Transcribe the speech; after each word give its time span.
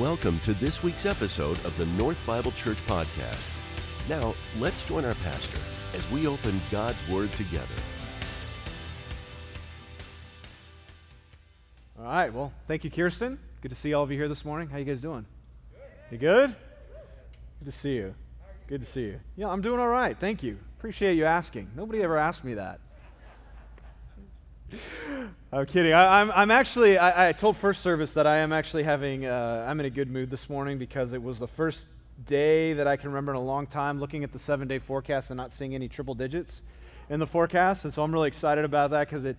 Welcome 0.00 0.40
to 0.40 0.54
this 0.54 0.82
week's 0.82 1.04
episode 1.04 1.62
of 1.62 1.76
the 1.76 1.84
North 1.84 2.16
Bible 2.26 2.52
Church 2.52 2.78
Podcast. 2.86 3.50
Now, 4.08 4.34
let's 4.58 4.82
join 4.86 5.04
our 5.04 5.14
pastor 5.16 5.58
as 5.94 6.10
we 6.10 6.26
open 6.26 6.58
God's 6.70 6.96
Word 7.06 7.30
together. 7.32 7.66
All 11.98 12.06
right. 12.06 12.32
Well, 12.32 12.50
thank 12.66 12.82
you, 12.82 12.90
Kirsten. 12.90 13.38
Good 13.60 13.68
to 13.68 13.74
see 13.74 13.92
all 13.92 14.02
of 14.02 14.10
you 14.10 14.16
here 14.16 14.26
this 14.26 14.42
morning. 14.42 14.70
How 14.70 14.78
you 14.78 14.86
guys 14.86 15.02
doing? 15.02 15.26
You 16.10 16.16
good? 16.16 16.56
Good 17.58 17.66
to 17.66 17.70
see 17.70 17.96
you. 17.96 18.14
Good 18.68 18.80
to 18.80 18.86
see 18.86 19.02
you. 19.02 19.20
Yeah, 19.36 19.48
I'm 19.48 19.60
doing 19.60 19.80
all 19.80 19.88
right. 19.88 20.18
Thank 20.18 20.42
you. 20.42 20.56
Appreciate 20.78 21.18
you 21.18 21.26
asking. 21.26 21.72
Nobody 21.76 22.02
ever 22.02 22.16
asked 22.16 22.42
me 22.42 22.54
that. 22.54 22.80
I'm 25.52 25.66
kidding. 25.66 25.92
I, 25.92 26.20
am 26.20 26.30
I'm, 26.30 26.36
I'm 26.42 26.50
actually, 26.52 26.96
I, 26.96 27.30
I, 27.30 27.32
told 27.32 27.56
First 27.56 27.82
Service 27.82 28.12
that 28.12 28.24
I 28.24 28.36
am 28.36 28.52
actually 28.52 28.84
having, 28.84 29.26
uh, 29.26 29.66
I'm 29.68 29.80
in 29.80 29.86
a 29.86 29.90
good 29.90 30.08
mood 30.08 30.30
this 30.30 30.48
morning 30.48 30.78
because 30.78 31.12
it 31.12 31.20
was 31.20 31.40
the 31.40 31.48
first 31.48 31.88
day 32.24 32.72
that 32.74 32.86
I 32.86 32.96
can 32.96 33.10
remember 33.10 33.32
in 33.32 33.36
a 33.36 33.42
long 33.42 33.66
time 33.66 33.98
looking 33.98 34.22
at 34.22 34.30
the 34.30 34.38
seven 34.38 34.68
day 34.68 34.78
forecast 34.78 35.32
and 35.32 35.36
not 35.36 35.50
seeing 35.50 35.74
any 35.74 35.88
triple 35.88 36.14
digits 36.14 36.62
in 37.08 37.18
the 37.18 37.26
forecast. 37.26 37.84
And 37.84 37.92
so 37.92 38.04
I'm 38.04 38.12
really 38.12 38.28
excited 38.28 38.64
about 38.64 38.92
that 38.92 39.08
because 39.08 39.24
it, 39.24 39.36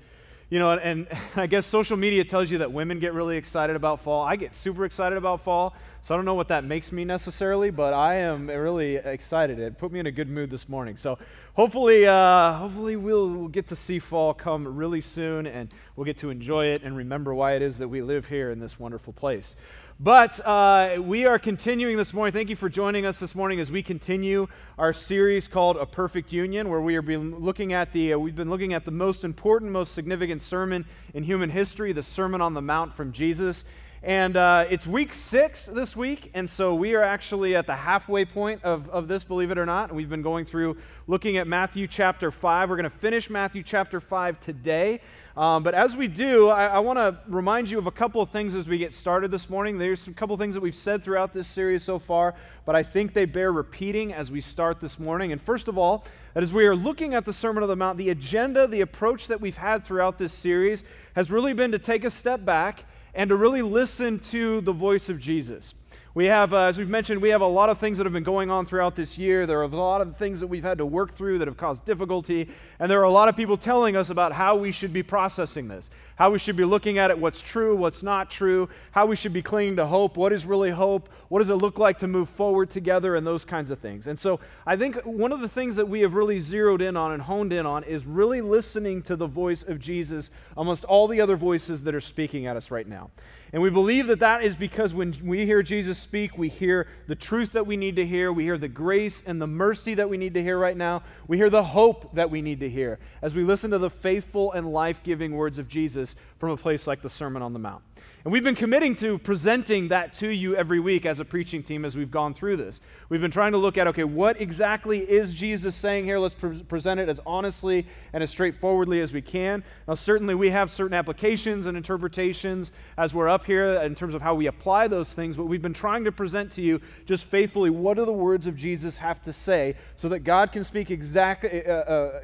you 0.51 0.59
know, 0.59 0.73
and, 0.73 1.07
and 1.09 1.19
I 1.35 1.47
guess 1.47 1.65
social 1.65 1.97
media 1.97 2.23
tells 2.23 2.51
you 2.51 2.59
that 2.59 2.71
women 2.71 2.99
get 2.99 3.13
really 3.13 3.37
excited 3.37 3.75
about 3.75 4.01
fall. 4.01 4.23
I 4.23 4.35
get 4.35 4.53
super 4.53 4.85
excited 4.85 5.17
about 5.17 5.41
fall. 5.41 5.73
So 6.03 6.15
I 6.15 6.17
don't 6.17 6.25
know 6.25 6.33
what 6.33 6.47
that 6.47 6.63
makes 6.63 6.91
me 6.91 7.05
necessarily, 7.05 7.69
but 7.69 7.93
I 7.93 8.15
am 8.15 8.47
really 8.47 8.95
excited. 8.95 9.59
It 9.59 9.77
put 9.77 9.91
me 9.91 9.99
in 9.99 10.07
a 10.07 10.11
good 10.11 10.29
mood 10.29 10.49
this 10.49 10.67
morning. 10.67 10.97
So 10.97 11.19
hopefully, 11.53 12.07
uh, 12.07 12.53
hopefully 12.53 12.95
we'll, 12.95 13.29
we'll 13.29 13.47
get 13.49 13.67
to 13.67 13.75
see 13.75 13.99
fall 13.99 14.33
come 14.33 14.67
really 14.75 15.01
soon, 15.01 15.45
and 15.45 15.69
we'll 15.95 16.05
get 16.05 16.17
to 16.17 16.31
enjoy 16.31 16.65
it 16.65 16.81
and 16.83 16.97
remember 16.97 17.35
why 17.35 17.53
it 17.53 17.61
is 17.61 17.77
that 17.77 17.87
we 17.87 18.01
live 18.01 18.25
here 18.25 18.49
in 18.49 18.59
this 18.59 18.79
wonderful 18.79 19.13
place. 19.13 19.55
But 20.03 20.43
uh, 20.43 20.99
we 20.99 21.27
are 21.27 21.37
continuing 21.37 21.95
this 21.95 22.11
morning. 22.11 22.33
Thank 22.33 22.49
you 22.49 22.55
for 22.55 22.69
joining 22.69 23.05
us 23.05 23.19
this 23.19 23.35
morning 23.35 23.59
as 23.59 23.69
we 23.69 23.83
continue 23.83 24.47
our 24.79 24.93
series 24.93 25.47
called 25.47 25.77
A 25.77 25.85
Perfect 25.85 26.33
Union, 26.33 26.69
where 26.69 26.81
we 26.81 26.95
are 26.95 27.03
looking 27.03 27.73
at 27.73 27.93
the 27.93 28.13
uh, 28.13 28.17
we've 28.17 28.35
been 28.35 28.49
looking 28.49 28.73
at 28.73 28.83
the 28.83 28.89
most 28.89 29.23
important, 29.23 29.69
most 29.69 29.93
significant 29.93 30.41
sermon 30.41 30.87
in 31.13 31.21
human 31.21 31.51
history, 31.51 31.93
the 31.93 32.01
Sermon 32.01 32.41
on 32.41 32.55
the 32.55 32.63
Mount 32.63 32.95
from 32.95 33.11
Jesus. 33.11 33.63
And 34.01 34.35
uh, 34.35 34.65
it's 34.71 34.87
week 34.87 35.13
six 35.13 35.67
this 35.67 35.95
week, 35.95 36.31
and 36.33 36.49
so 36.49 36.73
we 36.73 36.95
are 36.95 37.03
actually 37.03 37.55
at 37.55 37.67
the 37.67 37.75
halfway 37.75 38.25
point 38.25 38.63
of, 38.63 38.89
of 38.89 39.07
this, 39.07 39.23
believe 39.23 39.51
it 39.51 39.59
or 39.59 39.67
not. 39.67 39.89
And 39.89 39.97
we've 39.97 40.09
been 40.09 40.23
going 40.23 40.45
through 40.45 40.77
looking 41.05 41.37
at 41.37 41.45
Matthew 41.45 41.85
chapter 41.85 42.31
5. 42.31 42.71
We're 42.71 42.75
going 42.77 42.89
to 42.89 42.97
finish 42.97 43.29
Matthew 43.29 43.61
chapter 43.61 43.99
5 43.99 44.39
today. 44.39 45.01
Um, 45.37 45.63
but 45.63 45.73
as 45.73 45.95
we 45.95 46.09
do, 46.09 46.49
I, 46.49 46.67
I 46.67 46.79
want 46.79 46.97
to 46.97 47.17
remind 47.27 47.69
you 47.69 47.77
of 47.77 47.87
a 47.87 47.91
couple 47.91 48.21
of 48.21 48.31
things 48.31 48.53
as 48.53 48.67
we 48.67 48.77
get 48.77 48.91
started 48.91 49.31
this 49.31 49.49
morning. 49.49 49.77
There's 49.77 50.07
a 50.07 50.13
couple 50.13 50.33
of 50.33 50.39
things 50.41 50.55
that 50.55 50.61
we've 50.61 50.75
said 50.75 51.03
throughout 51.03 51.33
this 51.33 51.47
series 51.47 51.83
so 51.83 51.99
far, 51.99 52.35
but 52.65 52.75
I 52.75 52.83
think 52.83 53.13
they 53.13 53.23
bear 53.23 53.53
repeating 53.53 54.13
as 54.13 54.29
we 54.29 54.41
start 54.41 54.81
this 54.81 54.99
morning. 54.99 55.31
And 55.31 55.41
first 55.41 55.69
of 55.69 55.77
all, 55.77 56.05
that 56.33 56.43
as 56.43 56.51
we 56.51 56.65
are 56.65 56.75
looking 56.75 57.13
at 57.13 57.23
the 57.23 57.31
Sermon 57.31 57.63
on 57.63 57.69
the 57.69 57.77
Mount, 57.77 57.97
the 57.97 58.09
agenda, 58.09 58.67
the 58.67 58.81
approach 58.81 59.27
that 59.27 59.39
we've 59.39 59.55
had 59.55 59.85
throughout 59.85 60.17
this 60.17 60.33
series 60.33 60.83
has 61.15 61.31
really 61.31 61.53
been 61.53 61.71
to 61.71 61.79
take 61.79 62.03
a 62.03 62.11
step 62.11 62.43
back 62.43 62.83
and 63.13 63.29
to 63.29 63.35
really 63.35 63.61
listen 63.61 64.19
to 64.19 64.59
the 64.61 64.73
voice 64.73 65.07
of 65.07 65.17
Jesus. 65.17 65.73
We 66.13 66.25
have, 66.25 66.53
uh, 66.53 66.63
as 66.63 66.77
we've 66.77 66.89
mentioned, 66.89 67.21
we 67.21 67.29
have 67.29 67.39
a 67.39 67.47
lot 67.47 67.69
of 67.69 67.77
things 67.77 67.97
that 67.97 68.03
have 68.03 68.11
been 68.11 68.21
going 68.21 68.51
on 68.51 68.65
throughout 68.65 68.97
this 68.97 69.17
year. 69.17 69.45
There 69.45 69.59
are 69.59 69.63
a 69.63 69.67
lot 69.67 70.01
of 70.01 70.17
things 70.17 70.41
that 70.41 70.47
we've 70.47 70.61
had 70.61 70.79
to 70.79 70.85
work 70.85 71.15
through 71.15 71.39
that 71.39 71.47
have 71.47 71.55
caused 71.55 71.85
difficulty. 71.85 72.49
And 72.79 72.91
there 72.91 72.99
are 72.99 73.05
a 73.05 73.11
lot 73.11 73.29
of 73.29 73.37
people 73.37 73.55
telling 73.55 73.95
us 73.95 74.09
about 74.09 74.33
how 74.33 74.57
we 74.57 74.73
should 74.73 74.91
be 74.91 75.03
processing 75.03 75.69
this, 75.69 75.89
how 76.17 76.29
we 76.29 76.37
should 76.37 76.57
be 76.57 76.65
looking 76.65 76.97
at 76.97 77.11
it, 77.11 77.17
what's 77.17 77.39
true, 77.39 77.77
what's 77.77 78.03
not 78.03 78.29
true, 78.29 78.67
how 78.91 79.05
we 79.05 79.15
should 79.15 79.31
be 79.31 79.41
clinging 79.41 79.77
to 79.77 79.85
hope, 79.85 80.17
what 80.17 80.33
is 80.33 80.45
really 80.45 80.69
hope, 80.69 81.07
what 81.29 81.39
does 81.39 81.49
it 81.49 81.55
look 81.55 81.79
like 81.79 81.97
to 81.99 82.07
move 82.07 82.27
forward 82.27 82.69
together, 82.69 83.15
and 83.15 83.25
those 83.25 83.45
kinds 83.45 83.71
of 83.71 83.79
things. 83.79 84.07
And 84.07 84.19
so 84.19 84.41
I 84.67 84.75
think 84.75 84.97
one 85.05 85.31
of 85.31 85.39
the 85.39 85.47
things 85.47 85.77
that 85.77 85.87
we 85.87 86.01
have 86.01 86.13
really 86.13 86.41
zeroed 86.41 86.81
in 86.81 86.97
on 86.97 87.13
and 87.13 87.21
honed 87.21 87.53
in 87.53 87.65
on 87.65 87.85
is 87.85 88.05
really 88.05 88.41
listening 88.41 89.01
to 89.03 89.15
the 89.15 89.27
voice 89.27 89.63
of 89.63 89.79
Jesus 89.79 90.29
amongst 90.57 90.83
all 90.83 91.07
the 91.07 91.21
other 91.21 91.37
voices 91.37 91.83
that 91.83 91.95
are 91.95 92.01
speaking 92.01 92.47
at 92.47 92.57
us 92.57 92.69
right 92.69 92.85
now. 92.85 93.11
And 93.53 93.61
we 93.61 93.69
believe 93.69 94.07
that 94.07 94.19
that 94.19 94.43
is 94.43 94.55
because 94.55 94.93
when 94.93 95.17
we 95.23 95.45
hear 95.45 95.61
Jesus 95.61 95.99
speak, 95.99 96.37
we 96.37 96.47
hear 96.47 96.87
the 97.07 97.15
truth 97.15 97.51
that 97.51 97.67
we 97.67 97.75
need 97.75 97.97
to 97.97 98.05
hear. 98.05 98.31
We 98.31 98.43
hear 98.43 98.57
the 98.57 98.69
grace 98.69 99.21
and 99.25 99.41
the 99.41 99.47
mercy 99.47 99.93
that 99.95 100.09
we 100.09 100.17
need 100.17 100.35
to 100.35 100.43
hear 100.43 100.57
right 100.57 100.77
now. 100.77 101.03
We 101.27 101.35
hear 101.35 101.49
the 101.49 101.63
hope 101.63 102.15
that 102.15 102.29
we 102.29 102.41
need 102.41 102.61
to 102.61 102.69
hear 102.69 102.99
as 103.21 103.35
we 103.35 103.43
listen 103.43 103.71
to 103.71 103.77
the 103.77 103.89
faithful 103.89 104.53
and 104.53 104.71
life 104.71 105.01
giving 105.03 105.33
words 105.33 105.57
of 105.57 105.67
Jesus 105.67 106.15
from 106.39 106.51
a 106.51 106.57
place 106.57 106.87
like 106.87 107.01
the 107.01 107.09
Sermon 107.09 107.41
on 107.41 107.51
the 107.51 107.59
Mount. 107.59 107.83
And 108.23 108.31
we've 108.31 108.43
been 108.43 108.53
committing 108.53 108.95
to 108.97 109.17
presenting 109.17 109.87
that 109.87 110.13
to 110.15 110.27
you 110.29 110.55
every 110.55 110.79
week 110.79 111.07
as 111.07 111.19
a 111.19 111.25
preaching 111.25 111.63
team 111.63 111.83
as 111.83 111.95
we've 111.95 112.11
gone 112.11 112.35
through 112.35 112.57
this. 112.57 112.79
We've 113.09 113.19
been 113.19 113.31
trying 113.31 113.53
to 113.53 113.57
look 113.57 113.79
at 113.79 113.87
okay, 113.87 114.03
what 114.03 114.39
exactly 114.39 114.99
is 114.99 115.33
Jesus 115.33 115.75
saying 115.75 116.05
here? 116.05 116.19
Let's 116.19 116.35
pre- 116.35 116.61
present 116.61 116.99
it 116.99 117.09
as 117.09 117.19
honestly 117.25 117.87
and 118.13 118.21
as 118.21 118.29
straightforwardly 118.29 119.01
as 119.01 119.11
we 119.11 119.23
can. 119.23 119.63
Now, 119.87 119.95
certainly, 119.95 120.35
we 120.35 120.51
have 120.51 120.71
certain 120.71 120.93
applications 120.93 121.65
and 121.65 121.75
interpretations 121.75 122.71
as 122.95 123.11
we're 123.11 123.27
up 123.27 123.43
here 123.43 123.73
in 123.81 123.95
terms 123.95 124.13
of 124.13 124.21
how 124.21 124.35
we 124.35 124.45
apply 124.45 124.87
those 124.87 125.11
things, 125.11 125.35
but 125.35 125.45
we've 125.45 125.61
been 125.61 125.73
trying 125.73 126.03
to 126.03 126.11
present 126.11 126.51
to 126.51 126.61
you 126.61 126.79
just 127.07 127.23
faithfully 127.23 127.71
what 127.71 127.97
do 127.97 128.05
the 128.05 128.13
words 128.13 128.45
of 128.45 128.55
Jesus 128.55 128.97
have 128.97 129.23
to 129.23 129.33
say 129.33 129.75
so 129.95 130.07
that 130.09 130.19
God 130.19 130.51
can 130.51 130.63
speak 130.63 130.91
exactly, 130.91 131.65
uh, 131.65 131.71
uh, 131.71 132.21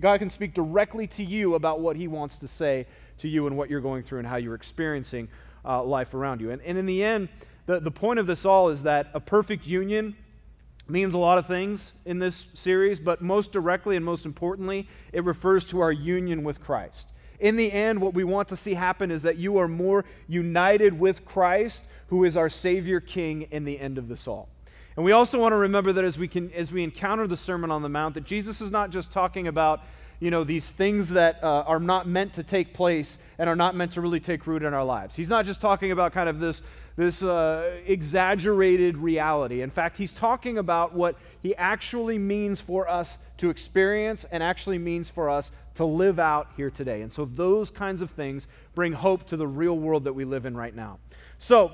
God 0.00 0.18
can 0.18 0.28
speak 0.28 0.52
directly 0.52 1.06
to 1.06 1.24
you 1.24 1.54
about 1.54 1.80
what 1.80 1.96
he 1.96 2.08
wants 2.08 2.36
to 2.38 2.48
say 2.48 2.86
to 3.20 3.28
you 3.28 3.46
and 3.46 3.56
what 3.56 3.70
you're 3.70 3.80
going 3.80 4.02
through 4.02 4.18
and 4.18 4.28
how 4.28 4.36
you're 4.36 4.54
experiencing 4.54 5.28
uh, 5.64 5.82
life 5.82 6.14
around 6.14 6.40
you. 6.40 6.50
And, 6.50 6.60
and 6.62 6.76
in 6.76 6.86
the 6.86 7.02
end, 7.02 7.28
the, 7.66 7.80
the 7.80 7.90
point 7.90 8.18
of 8.18 8.26
this 8.26 8.44
all 8.44 8.68
is 8.68 8.82
that 8.82 9.08
a 9.14 9.20
perfect 9.20 9.66
union 9.66 10.16
means 10.88 11.14
a 11.14 11.18
lot 11.18 11.38
of 11.38 11.46
things 11.46 11.92
in 12.04 12.18
this 12.18 12.46
series, 12.54 12.98
but 12.98 13.22
most 13.22 13.52
directly 13.52 13.96
and 13.96 14.04
most 14.04 14.26
importantly, 14.26 14.88
it 15.12 15.24
refers 15.24 15.64
to 15.66 15.80
our 15.80 15.92
union 15.92 16.42
with 16.42 16.60
Christ. 16.60 17.08
In 17.38 17.56
the 17.56 17.72
end, 17.72 18.00
what 18.00 18.12
we 18.12 18.24
want 18.24 18.48
to 18.48 18.56
see 18.56 18.74
happen 18.74 19.10
is 19.10 19.22
that 19.22 19.36
you 19.36 19.58
are 19.58 19.68
more 19.68 20.04
united 20.28 20.98
with 20.98 21.24
Christ, 21.24 21.84
who 22.08 22.24
is 22.24 22.36
our 22.36 22.50
Savior 22.50 23.00
King, 23.00 23.42
in 23.50 23.64
the 23.64 23.78
end 23.78 23.98
of 23.98 24.08
this 24.08 24.26
all. 24.26 24.48
And 24.96 25.04
we 25.04 25.12
also 25.12 25.40
want 25.40 25.52
to 25.52 25.56
remember 25.56 25.92
that 25.92 26.04
as 26.04 26.18
we, 26.18 26.28
can, 26.28 26.52
as 26.52 26.72
we 26.72 26.82
encounter 26.82 27.26
the 27.26 27.36
Sermon 27.36 27.70
on 27.70 27.82
the 27.82 27.88
Mount, 27.88 28.14
that 28.14 28.24
Jesus 28.24 28.60
is 28.60 28.70
not 28.70 28.90
just 28.90 29.10
talking 29.12 29.46
about 29.46 29.82
you 30.20 30.30
know, 30.30 30.44
these 30.44 30.70
things 30.70 31.08
that 31.10 31.42
uh, 31.42 31.64
are 31.66 31.80
not 31.80 32.06
meant 32.06 32.34
to 32.34 32.42
take 32.42 32.74
place 32.74 33.18
and 33.38 33.48
are 33.48 33.56
not 33.56 33.74
meant 33.74 33.92
to 33.92 34.02
really 34.02 34.20
take 34.20 34.46
root 34.46 34.62
in 34.62 34.74
our 34.74 34.84
lives. 34.84 35.16
He's 35.16 35.30
not 35.30 35.46
just 35.46 35.62
talking 35.62 35.92
about 35.92 36.12
kind 36.12 36.28
of 36.28 36.38
this, 36.38 36.62
this 36.96 37.22
uh, 37.22 37.80
exaggerated 37.86 38.98
reality. 38.98 39.62
In 39.62 39.70
fact, 39.70 39.96
he's 39.96 40.12
talking 40.12 40.58
about 40.58 40.94
what 40.94 41.16
he 41.42 41.56
actually 41.56 42.18
means 42.18 42.60
for 42.60 42.86
us 42.86 43.16
to 43.38 43.48
experience 43.48 44.26
and 44.30 44.42
actually 44.42 44.78
means 44.78 45.08
for 45.08 45.30
us 45.30 45.50
to 45.76 45.86
live 45.86 46.18
out 46.18 46.48
here 46.54 46.70
today. 46.70 47.00
And 47.00 47.10
so 47.10 47.24
those 47.24 47.70
kinds 47.70 48.02
of 48.02 48.10
things 48.10 48.46
bring 48.74 48.92
hope 48.92 49.26
to 49.28 49.38
the 49.38 49.46
real 49.46 49.78
world 49.78 50.04
that 50.04 50.12
we 50.12 50.26
live 50.26 50.44
in 50.44 50.54
right 50.54 50.76
now. 50.76 50.98
So, 51.38 51.72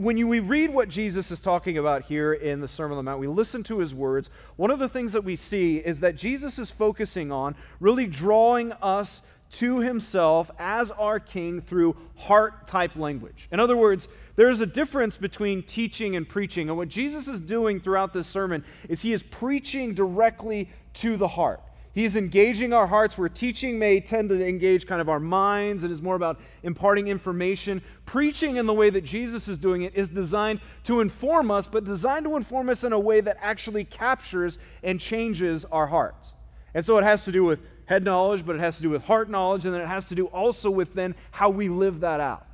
when 0.00 0.16
you, 0.16 0.26
we 0.26 0.40
read 0.40 0.72
what 0.72 0.88
Jesus 0.88 1.30
is 1.30 1.40
talking 1.40 1.76
about 1.76 2.04
here 2.04 2.32
in 2.32 2.60
the 2.60 2.68
Sermon 2.68 2.96
on 2.96 3.04
the 3.04 3.10
Mount, 3.10 3.20
we 3.20 3.26
listen 3.26 3.62
to 3.64 3.80
his 3.80 3.94
words. 3.94 4.30
One 4.56 4.70
of 4.70 4.78
the 4.78 4.88
things 4.88 5.12
that 5.12 5.24
we 5.24 5.36
see 5.36 5.76
is 5.76 6.00
that 6.00 6.16
Jesus 6.16 6.58
is 6.58 6.70
focusing 6.70 7.30
on 7.30 7.54
really 7.80 8.06
drawing 8.06 8.72
us 8.80 9.20
to 9.50 9.80
himself 9.80 10.50
as 10.58 10.90
our 10.92 11.20
king 11.20 11.60
through 11.60 11.96
heart 12.16 12.66
type 12.66 12.96
language. 12.96 13.46
In 13.52 13.60
other 13.60 13.76
words, 13.76 14.08
there's 14.36 14.62
a 14.62 14.66
difference 14.66 15.18
between 15.18 15.62
teaching 15.62 16.16
and 16.16 16.26
preaching. 16.26 16.68
And 16.70 16.78
what 16.78 16.88
Jesus 16.88 17.28
is 17.28 17.40
doing 17.40 17.78
throughout 17.78 18.14
this 18.14 18.26
sermon 18.26 18.64
is 18.88 19.02
he 19.02 19.12
is 19.12 19.22
preaching 19.22 19.92
directly 19.92 20.70
to 20.94 21.18
the 21.18 21.28
heart. 21.28 21.60
He 21.92 22.04
is 22.04 22.14
engaging 22.14 22.72
our 22.72 22.86
hearts 22.86 23.18
where 23.18 23.28
teaching 23.28 23.78
may 23.78 24.00
tend 24.00 24.28
to 24.28 24.46
engage 24.46 24.86
kind 24.86 25.00
of 25.00 25.08
our 25.08 25.18
minds 25.18 25.82
and 25.82 25.92
is 25.92 26.00
more 26.00 26.14
about 26.14 26.40
imparting 26.62 27.08
information. 27.08 27.82
Preaching 28.06 28.56
in 28.56 28.66
the 28.66 28.74
way 28.74 28.90
that 28.90 29.04
Jesus 29.04 29.48
is 29.48 29.58
doing 29.58 29.82
it 29.82 29.96
is 29.96 30.08
designed 30.08 30.60
to 30.84 31.00
inform 31.00 31.50
us, 31.50 31.66
but 31.66 31.84
designed 31.84 32.26
to 32.26 32.36
inform 32.36 32.68
us 32.68 32.84
in 32.84 32.92
a 32.92 32.98
way 32.98 33.20
that 33.20 33.38
actually 33.40 33.84
captures 33.84 34.58
and 34.84 35.00
changes 35.00 35.64
our 35.66 35.88
hearts. 35.88 36.32
And 36.74 36.86
so 36.86 36.96
it 36.98 37.02
has 37.02 37.24
to 37.24 37.32
do 37.32 37.42
with 37.44 37.60
head 37.86 38.04
knowledge, 38.04 38.46
but 38.46 38.54
it 38.54 38.60
has 38.60 38.76
to 38.76 38.82
do 38.82 38.90
with 38.90 39.02
heart 39.04 39.28
knowledge, 39.28 39.64
and 39.64 39.74
then 39.74 39.80
it 39.80 39.88
has 39.88 40.04
to 40.06 40.14
do 40.14 40.26
also 40.26 40.70
with 40.70 40.94
then 40.94 41.16
how 41.32 41.50
we 41.50 41.68
live 41.68 42.00
that 42.00 42.20
out. 42.20 42.46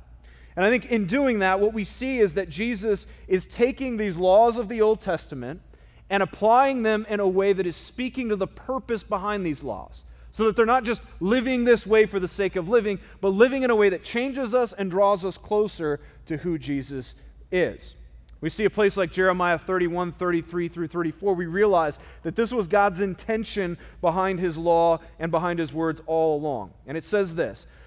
And 0.55 0.65
I 0.65 0.71
think 0.71 0.87
in 0.87 1.05
doing 1.05 1.39
that, 1.39 1.59
what 1.59 1.73
we 1.73 1.83
see 1.83 2.17
is 2.17 2.33
that 2.33 2.49
Jesus 2.49 3.05
is 3.27 3.45
taking 3.45 3.97
these 3.97 4.17
laws 4.17 4.57
of 4.57 4.67
the 4.67 4.81
Old 4.81 4.99
Testament 4.99 5.61
and 6.09 6.23
applying 6.23 6.83
them 6.83 7.05
in 7.09 7.19
a 7.19 7.27
way 7.27 7.53
that 7.53 7.65
is 7.65 7.75
speaking 7.75 8.29
to 8.29 8.35
the 8.35 8.47
purpose 8.47 9.03
behind 9.03 9.45
these 9.45 9.63
laws. 9.63 10.03
So 10.31 10.45
that 10.45 10.55
they're 10.55 10.65
not 10.65 10.83
just 10.83 11.01
living 11.19 11.63
this 11.63 11.87
way 11.87 12.05
for 12.05 12.19
the 12.19 12.27
sake 12.27 12.55
of 12.55 12.69
living, 12.69 12.99
but 13.21 13.29
living 13.29 13.63
in 13.63 13.71
a 13.71 13.75
way 13.75 13.89
that 13.89 14.03
changes 14.03 14.53
us 14.53 14.71
and 14.71 14.91
draws 14.91 15.25
us 15.25 15.37
closer 15.37 15.99
to 16.27 16.37
who 16.37 16.57
Jesus 16.57 17.15
is. 17.51 17.95
We 18.39 18.49
see 18.51 18.65
a 18.65 18.69
place 18.69 18.97
like 18.97 19.11
Jeremiah 19.11 19.57
31, 19.57 20.11
33 20.13 20.67
through 20.67 20.87
34. 20.87 21.33
We 21.33 21.47
realize 21.47 21.99
that 22.21 22.35
this 22.35 22.51
was 22.51 22.67
God's 22.67 22.99
intention 22.99 23.77
behind 23.99 24.39
his 24.39 24.57
law 24.57 24.99
and 25.17 25.31
behind 25.31 25.57
his 25.57 25.73
words 25.73 26.01
all 26.05 26.37
along. 26.37 26.71
And 26.85 26.97
it 26.97 27.03
says 27.03 27.33
this 27.33 27.65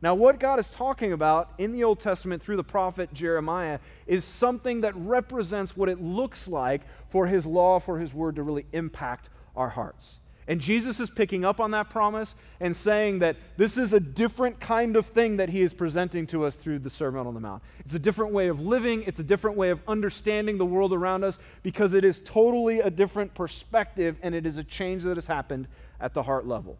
Now, 0.00 0.14
what 0.14 0.38
God 0.38 0.60
is 0.60 0.70
talking 0.70 1.12
about 1.12 1.52
in 1.58 1.72
the 1.72 1.82
Old 1.82 1.98
Testament 1.98 2.42
through 2.42 2.56
the 2.56 2.64
prophet 2.64 3.12
Jeremiah 3.12 3.80
is 4.06 4.24
something 4.24 4.82
that 4.82 4.94
represents 4.96 5.76
what 5.76 5.88
it 5.88 6.00
looks 6.00 6.46
like 6.46 6.82
for 7.10 7.26
his 7.26 7.44
law, 7.44 7.80
for 7.80 7.98
his 7.98 8.14
word 8.14 8.36
to 8.36 8.42
really 8.42 8.66
impact 8.72 9.28
our 9.56 9.70
hearts. 9.70 10.18
And 10.46 10.62
Jesus 10.62 10.98
is 10.98 11.10
picking 11.10 11.44
up 11.44 11.60
on 11.60 11.72
that 11.72 11.90
promise 11.90 12.34
and 12.58 12.74
saying 12.74 13.18
that 13.18 13.36
this 13.58 13.76
is 13.76 13.92
a 13.92 14.00
different 14.00 14.60
kind 14.60 14.96
of 14.96 15.04
thing 15.06 15.36
that 15.36 15.50
he 15.50 15.60
is 15.60 15.74
presenting 15.74 16.26
to 16.28 16.44
us 16.44 16.56
through 16.56 16.78
the 16.78 16.88
Sermon 16.88 17.26
on 17.26 17.34
the 17.34 17.40
Mount. 17.40 17.62
It's 17.80 17.92
a 17.92 17.98
different 17.98 18.32
way 18.32 18.48
of 18.48 18.62
living, 18.62 19.02
it's 19.02 19.20
a 19.20 19.24
different 19.24 19.58
way 19.58 19.68
of 19.68 19.80
understanding 19.86 20.56
the 20.56 20.64
world 20.64 20.94
around 20.94 21.22
us 21.22 21.38
because 21.62 21.92
it 21.92 22.02
is 22.02 22.22
totally 22.24 22.80
a 22.80 22.88
different 22.88 23.34
perspective 23.34 24.16
and 24.22 24.34
it 24.34 24.46
is 24.46 24.56
a 24.56 24.64
change 24.64 25.02
that 25.02 25.18
has 25.18 25.26
happened 25.26 25.68
at 26.00 26.14
the 26.14 26.22
heart 26.22 26.46
level. 26.46 26.78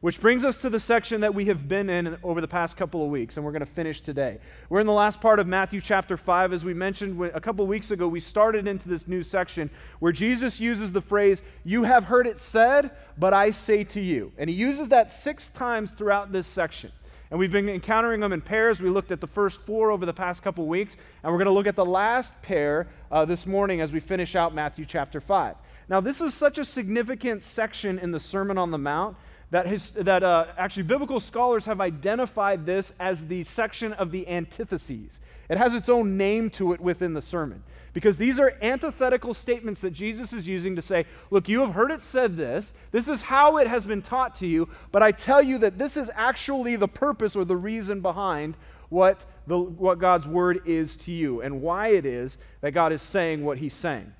Which 0.00 0.18
brings 0.18 0.46
us 0.46 0.62
to 0.62 0.70
the 0.70 0.80
section 0.80 1.20
that 1.20 1.34
we 1.34 1.44
have 1.46 1.68
been 1.68 1.90
in 1.90 2.16
over 2.22 2.40
the 2.40 2.48
past 2.48 2.78
couple 2.78 3.04
of 3.04 3.10
weeks, 3.10 3.36
and 3.36 3.44
we're 3.44 3.52
going 3.52 3.60
to 3.60 3.66
finish 3.66 4.00
today. 4.00 4.38
We're 4.70 4.80
in 4.80 4.86
the 4.86 4.94
last 4.94 5.20
part 5.20 5.38
of 5.38 5.46
Matthew 5.46 5.82
chapter 5.82 6.16
5. 6.16 6.54
As 6.54 6.64
we 6.64 6.72
mentioned 6.72 7.22
a 7.22 7.40
couple 7.40 7.64
of 7.64 7.68
weeks 7.68 7.90
ago, 7.90 8.08
we 8.08 8.18
started 8.18 8.66
into 8.66 8.88
this 8.88 9.06
new 9.06 9.22
section 9.22 9.68
where 9.98 10.10
Jesus 10.10 10.58
uses 10.58 10.92
the 10.92 11.02
phrase, 11.02 11.42
You 11.64 11.82
have 11.82 12.04
heard 12.04 12.26
it 12.26 12.40
said, 12.40 12.92
but 13.18 13.34
I 13.34 13.50
say 13.50 13.84
to 13.84 14.00
you. 14.00 14.32
And 14.38 14.48
he 14.48 14.56
uses 14.56 14.88
that 14.88 15.12
six 15.12 15.50
times 15.50 15.90
throughout 15.90 16.32
this 16.32 16.46
section. 16.46 16.92
And 17.30 17.38
we've 17.38 17.52
been 17.52 17.68
encountering 17.68 18.20
them 18.20 18.32
in 18.32 18.40
pairs. 18.40 18.80
We 18.80 18.88
looked 18.88 19.12
at 19.12 19.20
the 19.20 19.26
first 19.26 19.60
four 19.60 19.90
over 19.90 20.06
the 20.06 20.14
past 20.14 20.42
couple 20.42 20.64
of 20.64 20.68
weeks, 20.68 20.96
and 21.22 21.30
we're 21.30 21.38
going 21.38 21.44
to 21.44 21.52
look 21.52 21.66
at 21.66 21.76
the 21.76 21.84
last 21.84 22.32
pair 22.40 22.88
uh, 23.12 23.26
this 23.26 23.46
morning 23.46 23.82
as 23.82 23.92
we 23.92 24.00
finish 24.00 24.34
out 24.34 24.54
Matthew 24.54 24.86
chapter 24.86 25.20
5. 25.20 25.56
Now, 25.90 26.00
this 26.00 26.22
is 26.22 26.32
such 26.32 26.56
a 26.56 26.64
significant 26.64 27.42
section 27.42 27.98
in 27.98 28.12
the 28.12 28.20
Sermon 28.20 28.56
on 28.56 28.70
the 28.70 28.78
Mount 28.78 29.18
that, 29.50 29.66
his, 29.66 29.90
that 29.90 30.22
uh, 30.22 30.46
actually 30.56 30.84
biblical 30.84 31.18
scholars 31.18 31.66
have 31.66 31.80
identified 31.80 32.66
this 32.66 32.92
as 33.00 33.26
the 33.26 33.42
section 33.42 33.92
of 33.94 34.12
the 34.12 34.28
antitheses. 34.28 35.20
It 35.48 35.58
has 35.58 35.74
its 35.74 35.88
own 35.88 36.16
name 36.16 36.50
to 36.50 36.72
it 36.72 36.80
within 36.80 37.14
the 37.14 37.22
sermon 37.22 37.64
because 37.92 38.16
these 38.16 38.38
are 38.38 38.56
antithetical 38.62 39.34
statements 39.34 39.80
that 39.80 39.90
Jesus 39.90 40.32
is 40.32 40.46
using 40.46 40.76
to 40.76 40.82
say, 40.82 41.06
Look, 41.30 41.48
you 41.48 41.60
have 41.60 41.74
heard 41.74 41.90
it 41.90 42.02
said 42.02 42.36
this, 42.36 42.72
this 42.92 43.08
is 43.08 43.22
how 43.22 43.56
it 43.56 43.66
has 43.66 43.86
been 43.86 44.02
taught 44.02 44.36
to 44.36 44.46
you, 44.46 44.68
but 44.92 45.02
I 45.02 45.10
tell 45.10 45.42
you 45.42 45.58
that 45.58 45.78
this 45.78 45.96
is 45.96 46.10
actually 46.14 46.76
the 46.76 46.88
purpose 46.88 47.34
or 47.34 47.44
the 47.44 47.56
reason 47.56 48.00
behind 48.00 48.56
what, 48.88 49.24
the, 49.46 49.58
what 49.58 49.98
God's 49.98 50.28
word 50.28 50.60
is 50.66 50.96
to 50.98 51.12
you 51.12 51.40
and 51.40 51.62
why 51.62 51.88
it 51.88 52.06
is 52.06 52.38
that 52.60 52.72
God 52.72 52.92
is 52.92 53.02
saying 53.02 53.44
what 53.44 53.58
he's 53.58 53.74
saying. 53.74 54.12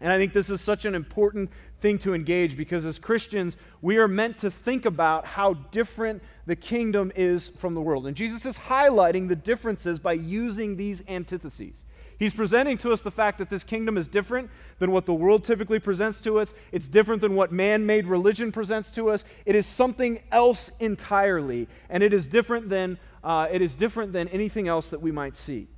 And 0.00 0.12
I 0.12 0.18
think 0.18 0.32
this 0.32 0.50
is 0.50 0.60
such 0.60 0.84
an 0.84 0.94
important 0.94 1.50
thing 1.84 1.98
to 1.98 2.14
engage 2.14 2.56
because 2.56 2.86
as 2.86 2.98
Christians, 2.98 3.58
we 3.82 3.98
are 3.98 4.08
meant 4.08 4.38
to 4.38 4.50
think 4.50 4.86
about 4.86 5.26
how 5.26 5.52
different 5.70 6.22
the 6.46 6.56
kingdom 6.56 7.12
is 7.14 7.50
from 7.58 7.74
the 7.74 7.80
world. 7.82 8.06
And 8.06 8.16
Jesus 8.16 8.46
is 8.46 8.56
highlighting 8.56 9.28
the 9.28 9.36
differences 9.36 9.98
by 9.98 10.14
using 10.14 10.76
these 10.76 11.02
antitheses. 11.08 11.84
He's 12.18 12.32
presenting 12.32 12.78
to 12.78 12.92
us 12.92 13.02
the 13.02 13.10
fact 13.10 13.36
that 13.36 13.50
this 13.50 13.64
kingdom 13.64 13.98
is 13.98 14.08
different 14.08 14.48
than 14.78 14.92
what 14.92 15.04
the 15.04 15.12
world 15.12 15.44
typically 15.44 15.78
presents 15.78 16.22
to 16.22 16.38
us. 16.38 16.54
It's 16.72 16.88
different 16.88 17.20
than 17.20 17.34
what 17.34 17.52
man 17.52 17.84
made 17.84 18.06
religion 18.06 18.50
presents 18.50 18.90
to 18.92 19.10
us. 19.10 19.22
It 19.44 19.54
is 19.54 19.66
something 19.66 20.22
else 20.32 20.70
entirely, 20.80 21.68
and 21.90 22.02
it 22.02 22.14
is 22.14 22.26
different 22.26 22.70
than, 22.70 22.96
uh, 23.22 23.48
it 23.52 23.60
is 23.60 23.74
different 23.74 24.14
than 24.14 24.28
anything 24.28 24.68
else 24.68 24.88
that 24.88 25.02
we 25.02 25.12
might 25.12 25.36
see. 25.36 25.68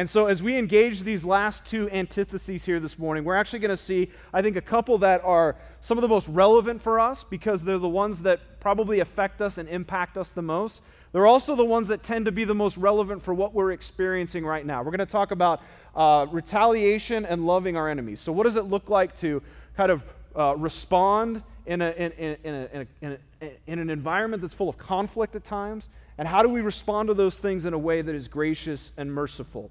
And 0.00 0.08
so, 0.08 0.28
as 0.28 0.42
we 0.42 0.56
engage 0.56 1.02
these 1.02 1.26
last 1.26 1.66
two 1.66 1.90
antitheses 1.90 2.64
here 2.64 2.80
this 2.80 2.98
morning, 2.98 3.22
we're 3.22 3.36
actually 3.36 3.58
going 3.58 3.68
to 3.68 3.76
see, 3.76 4.10
I 4.32 4.40
think, 4.40 4.56
a 4.56 4.62
couple 4.62 4.96
that 4.96 5.22
are 5.24 5.56
some 5.82 5.98
of 5.98 6.02
the 6.02 6.08
most 6.08 6.26
relevant 6.26 6.80
for 6.80 6.98
us 6.98 7.22
because 7.22 7.62
they're 7.64 7.76
the 7.76 7.86
ones 7.86 8.22
that 8.22 8.40
probably 8.60 9.00
affect 9.00 9.42
us 9.42 9.58
and 9.58 9.68
impact 9.68 10.16
us 10.16 10.30
the 10.30 10.40
most. 10.40 10.80
They're 11.12 11.26
also 11.26 11.54
the 11.54 11.66
ones 11.66 11.88
that 11.88 12.02
tend 12.02 12.24
to 12.24 12.32
be 12.32 12.44
the 12.46 12.54
most 12.54 12.78
relevant 12.78 13.22
for 13.22 13.34
what 13.34 13.52
we're 13.52 13.72
experiencing 13.72 14.42
right 14.42 14.64
now. 14.64 14.82
We're 14.82 14.92
going 14.92 15.00
to 15.00 15.04
talk 15.04 15.32
about 15.32 15.60
uh, 15.94 16.24
retaliation 16.30 17.26
and 17.26 17.46
loving 17.46 17.76
our 17.76 17.86
enemies. 17.86 18.22
So, 18.22 18.32
what 18.32 18.44
does 18.44 18.56
it 18.56 18.64
look 18.64 18.88
like 18.88 19.14
to 19.16 19.42
kind 19.76 19.92
of 19.92 20.02
uh, 20.34 20.56
respond 20.56 21.42
in, 21.66 21.82
in 21.82 23.18
an 23.68 23.90
environment 23.90 24.40
that's 24.40 24.54
full 24.54 24.70
of 24.70 24.78
conflict 24.78 25.36
at 25.36 25.44
times? 25.44 25.90
And 26.16 26.26
how 26.26 26.42
do 26.42 26.48
we 26.48 26.62
respond 26.62 27.08
to 27.08 27.14
those 27.14 27.38
things 27.38 27.66
in 27.66 27.74
a 27.74 27.78
way 27.78 28.00
that 28.00 28.14
is 28.14 28.28
gracious 28.28 28.92
and 28.96 29.12
merciful? 29.12 29.70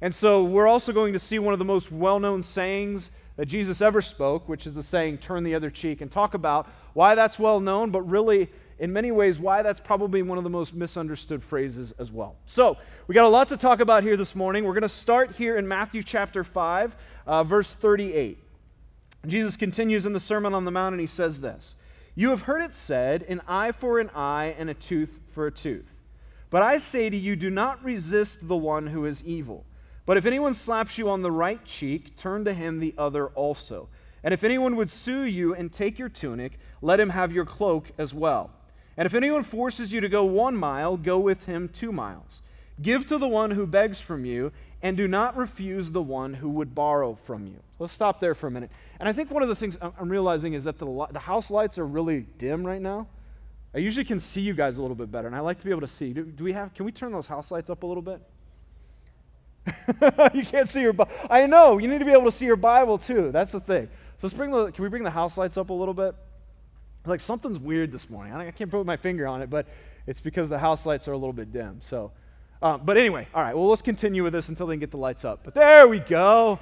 And 0.00 0.14
so 0.14 0.44
we're 0.44 0.68
also 0.68 0.92
going 0.92 1.12
to 1.12 1.18
see 1.18 1.38
one 1.38 1.52
of 1.52 1.58
the 1.58 1.64
most 1.64 1.90
well 1.90 2.20
known 2.20 2.42
sayings 2.42 3.10
that 3.36 3.46
Jesus 3.46 3.80
ever 3.80 4.02
spoke, 4.02 4.48
which 4.48 4.66
is 4.66 4.74
the 4.74 4.82
saying, 4.82 5.18
turn 5.18 5.44
the 5.44 5.54
other 5.54 5.70
cheek, 5.70 6.00
and 6.00 6.10
talk 6.10 6.34
about 6.34 6.68
why 6.92 7.14
that's 7.14 7.38
well 7.38 7.60
known, 7.60 7.90
but 7.90 8.02
really, 8.02 8.50
in 8.80 8.92
many 8.92 9.12
ways, 9.12 9.38
why 9.38 9.62
that's 9.62 9.80
probably 9.80 10.22
one 10.22 10.38
of 10.38 10.44
the 10.44 10.50
most 10.50 10.74
misunderstood 10.74 11.42
phrases 11.42 11.92
as 11.98 12.10
well. 12.10 12.36
So, 12.46 12.76
we 13.06 13.14
got 13.14 13.24
a 13.24 13.28
lot 13.28 13.48
to 13.50 13.56
talk 13.56 13.80
about 13.80 14.02
here 14.02 14.16
this 14.16 14.34
morning. 14.34 14.64
We're 14.64 14.72
going 14.72 14.82
to 14.82 14.88
start 14.88 15.36
here 15.36 15.56
in 15.56 15.68
Matthew 15.68 16.02
chapter 16.02 16.42
5, 16.42 16.96
uh, 17.26 17.44
verse 17.44 17.74
38. 17.74 18.38
Jesus 19.26 19.56
continues 19.56 20.04
in 20.04 20.12
the 20.12 20.20
Sermon 20.20 20.52
on 20.52 20.64
the 20.64 20.70
Mount, 20.70 20.94
and 20.94 21.00
he 21.00 21.06
says 21.06 21.40
this 21.40 21.76
You 22.16 22.30
have 22.30 22.42
heard 22.42 22.62
it 22.62 22.74
said, 22.74 23.24
an 23.28 23.40
eye 23.46 23.72
for 23.72 24.00
an 24.00 24.10
eye, 24.16 24.54
and 24.58 24.68
a 24.68 24.74
tooth 24.74 25.20
for 25.32 25.46
a 25.46 25.52
tooth. 25.52 26.00
But 26.50 26.62
I 26.62 26.78
say 26.78 27.10
to 27.10 27.16
you, 27.16 27.36
do 27.36 27.50
not 27.50 27.84
resist 27.84 28.48
the 28.48 28.56
one 28.56 28.88
who 28.88 29.04
is 29.04 29.22
evil. 29.22 29.64
But 30.08 30.16
if 30.16 30.24
anyone 30.24 30.54
slaps 30.54 30.96
you 30.96 31.10
on 31.10 31.20
the 31.20 31.30
right 31.30 31.62
cheek, 31.66 32.16
turn 32.16 32.46
to 32.46 32.54
him 32.54 32.80
the 32.80 32.94
other 32.96 33.26
also. 33.26 33.90
And 34.24 34.32
if 34.32 34.42
anyone 34.42 34.74
would 34.76 34.90
sue 34.90 35.24
you 35.24 35.54
and 35.54 35.70
take 35.70 35.98
your 35.98 36.08
tunic, 36.08 36.58
let 36.80 36.98
him 36.98 37.10
have 37.10 37.30
your 37.30 37.44
cloak 37.44 37.90
as 37.98 38.14
well. 38.14 38.50
And 38.96 39.04
if 39.04 39.12
anyone 39.12 39.42
forces 39.42 39.92
you 39.92 40.00
to 40.00 40.08
go 40.08 40.24
one 40.24 40.56
mile, 40.56 40.96
go 40.96 41.18
with 41.18 41.44
him 41.44 41.68
two 41.68 41.92
miles. 41.92 42.40
Give 42.80 43.04
to 43.04 43.18
the 43.18 43.28
one 43.28 43.50
who 43.50 43.66
begs 43.66 44.00
from 44.00 44.24
you, 44.24 44.50
and 44.80 44.96
do 44.96 45.06
not 45.06 45.36
refuse 45.36 45.90
the 45.90 46.00
one 46.00 46.32
who 46.32 46.48
would 46.48 46.74
borrow 46.74 47.18
from 47.26 47.46
you. 47.46 47.60
Let's 47.78 47.92
stop 47.92 48.18
there 48.18 48.34
for 48.34 48.46
a 48.46 48.50
minute. 48.50 48.70
And 48.98 49.10
I 49.10 49.12
think 49.12 49.30
one 49.30 49.42
of 49.42 49.50
the 49.50 49.56
things 49.56 49.76
I'm 49.82 50.08
realizing 50.08 50.54
is 50.54 50.64
that 50.64 50.78
the, 50.78 51.06
the 51.10 51.18
house 51.18 51.50
lights 51.50 51.76
are 51.76 51.86
really 51.86 52.24
dim 52.38 52.66
right 52.66 52.80
now. 52.80 53.08
I 53.74 53.78
usually 53.78 54.06
can 54.06 54.20
see 54.20 54.40
you 54.40 54.54
guys 54.54 54.78
a 54.78 54.80
little 54.80 54.96
bit 54.96 55.12
better, 55.12 55.26
and 55.26 55.36
I 55.36 55.40
like 55.40 55.58
to 55.58 55.66
be 55.66 55.70
able 55.70 55.82
to 55.82 55.86
see. 55.86 56.14
Do, 56.14 56.24
do 56.24 56.44
we 56.44 56.54
have? 56.54 56.72
Can 56.72 56.86
we 56.86 56.92
turn 56.92 57.12
those 57.12 57.26
house 57.26 57.50
lights 57.50 57.68
up 57.68 57.82
a 57.82 57.86
little 57.86 58.02
bit? 58.02 58.22
you 60.34 60.44
can't 60.44 60.68
see 60.68 60.80
your 60.80 60.92
Bible. 60.92 61.12
I 61.30 61.46
know. 61.46 61.78
You 61.78 61.88
need 61.88 61.98
to 61.98 62.04
be 62.04 62.12
able 62.12 62.24
to 62.24 62.32
see 62.32 62.46
your 62.46 62.56
Bible 62.56 62.98
too. 62.98 63.30
That's 63.32 63.52
the 63.52 63.60
thing. 63.60 63.88
So 64.18 64.26
let's 64.26 64.34
bring 64.34 64.50
the, 64.50 64.70
can 64.72 64.82
we 64.82 64.88
bring 64.88 65.04
the 65.04 65.10
house 65.10 65.38
lights 65.38 65.56
up 65.56 65.70
a 65.70 65.72
little 65.72 65.94
bit? 65.94 66.14
Like 67.06 67.20
something's 67.20 67.58
weird 67.58 67.92
this 67.92 68.10
morning. 68.10 68.32
I 68.34 68.50
can't 68.50 68.70
put 68.70 68.84
my 68.84 68.96
finger 68.96 69.26
on 69.26 69.42
it, 69.42 69.48
but 69.48 69.66
it's 70.06 70.20
because 70.20 70.48
the 70.48 70.58
house 70.58 70.84
lights 70.86 71.08
are 71.08 71.12
a 71.12 71.16
little 71.16 71.32
bit 71.32 71.52
dim. 71.52 71.78
So, 71.80 72.12
um, 72.60 72.82
but 72.84 72.96
anyway, 72.96 73.28
all 73.34 73.42
right. 73.42 73.56
Well, 73.56 73.68
let's 73.68 73.82
continue 73.82 74.24
with 74.24 74.32
this 74.32 74.48
until 74.48 74.66
they 74.66 74.74
can 74.74 74.80
get 74.80 74.90
the 74.90 74.96
lights 74.96 75.24
up. 75.24 75.40
But 75.44 75.54
there 75.54 75.86
we 75.86 76.00
go. 76.00 76.58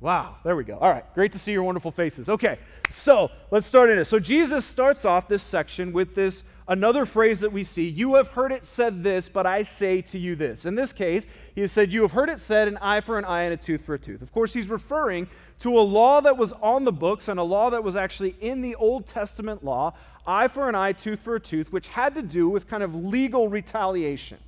Wow, 0.00 0.36
there 0.44 0.56
we 0.56 0.64
go. 0.64 0.76
All 0.78 0.90
right, 0.90 1.04
great 1.14 1.32
to 1.32 1.38
see 1.38 1.52
your 1.52 1.62
wonderful 1.62 1.90
faces. 1.90 2.28
Okay, 2.28 2.58
so 2.90 3.30
let's 3.50 3.66
start 3.66 3.90
in 3.90 3.98
it. 3.98 4.04
So 4.04 4.18
Jesus 4.18 4.64
starts 4.64 5.04
off 5.04 5.28
this 5.28 5.42
section 5.42 5.92
with 5.92 6.14
this 6.14 6.44
another 6.68 7.04
phrase 7.04 7.40
that 7.40 7.52
we 7.52 7.64
see 7.64 7.88
You 7.88 8.14
have 8.16 8.28
heard 8.28 8.52
it 8.52 8.64
said 8.64 9.02
this, 9.02 9.28
but 9.28 9.46
I 9.46 9.62
say 9.62 10.02
to 10.02 10.18
you 10.18 10.36
this. 10.36 10.66
In 10.66 10.74
this 10.74 10.92
case, 10.92 11.26
he 11.54 11.60
has 11.62 11.72
said, 11.72 11.92
You 11.92 12.02
have 12.02 12.12
heard 12.12 12.28
it 12.28 12.40
said, 12.40 12.68
an 12.68 12.76
eye 12.78 13.00
for 13.00 13.18
an 13.18 13.24
eye 13.24 13.42
and 13.42 13.54
a 13.54 13.56
tooth 13.56 13.82
for 13.84 13.94
a 13.94 13.98
tooth. 13.98 14.22
Of 14.22 14.32
course, 14.32 14.52
he's 14.52 14.68
referring 14.68 15.28
to 15.60 15.78
a 15.78 15.80
law 15.80 16.20
that 16.20 16.36
was 16.36 16.52
on 16.52 16.84
the 16.84 16.92
books 16.92 17.28
and 17.28 17.38
a 17.38 17.42
law 17.42 17.70
that 17.70 17.82
was 17.82 17.96
actually 17.96 18.36
in 18.40 18.60
the 18.60 18.74
Old 18.74 19.06
Testament 19.06 19.64
law 19.64 19.94
eye 20.26 20.48
for 20.48 20.68
an 20.68 20.74
eye, 20.74 20.92
tooth 20.92 21.20
for 21.20 21.34
a 21.34 21.40
tooth, 21.40 21.70
which 21.72 21.88
had 21.88 22.14
to 22.14 22.22
do 22.22 22.48
with 22.48 22.66
kind 22.66 22.82
of 22.82 22.94
legal 22.94 23.48
retaliation. 23.48 24.38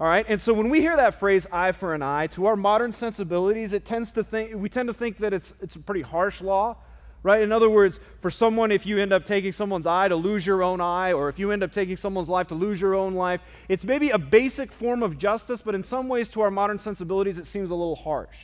All 0.00 0.06
right, 0.06 0.24
and 0.28 0.40
so 0.40 0.54
when 0.54 0.68
we 0.68 0.80
hear 0.80 0.96
that 0.96 1.18
phrase 1.18 1.46
eye 1.50 1.72
for 1.72 1.92
an 1.92 2.02
eye, 2.02 2.28
to 2.28 2.46
our 2.46 2.54
modern 2.54 2.92
sensibilities, 2.92 3.72
it 3.72 3.84
tends 3.84 4.12
to 4.12 4.22
think 4.22 4.54
we 4.54 4.68
tend 4.68 4.86
to 4.88 4.92
think 4.92 5.18
that 5.18 5.32
it's 5.32 5.60
it's 5.60 5.74
a 5.74 5.80
pretty 5.80 6.02
harsh 6.02 6.40
law 6.40 6.76
right? 7.22 7.42
In 7.42 7.52
other 7.52 7.68
words, 7.68 7.98
for 8.20 8.30
someone, 8.30 8.70
if 8.70 8.86
you 8.86 8.98
end 8.98 9.12
up 9.12 9.24
taking 9.24 9.52
someone's 9.52 9.86
eye 9.86 10.08
to 10.08 10.16
lose 10.16 10.46
your 10.46 10.62
own 10.62 10.80
eye, 10.80 11.12
or 11.12 11.28
if 11.28 11.38
you 11.38 11.50
end 11.50 11.62
up 11.62 11.72
taking 11.72 11.96
someone's 11.96 12.28
life 12.28 12.46
to 12.48 12.54
lose 12.54 12.80
your 12.80 12.94
own 12.94 13.14
life, 13.14 13.40
it's 13.68 13.84
maybe 13.84 14.10
a 14.10 14.18
basic 14.18 14.72
form 14.72 15.02
of 15.02 15.18
justice, 15.18 15.60
but 15.62 15.74
in 15.74 15.82
some 15.82 16.08
ways, 16.08 16.28
to 16.28 16.40
our 16.40 16.50
modern 16.50 16.78
sensibilities, 16.78 17.38
it 17.38 17.46
seems 17.46 17.70
a 17.70 17.74
little 17.74 17.96
harsh. 17.96 18.36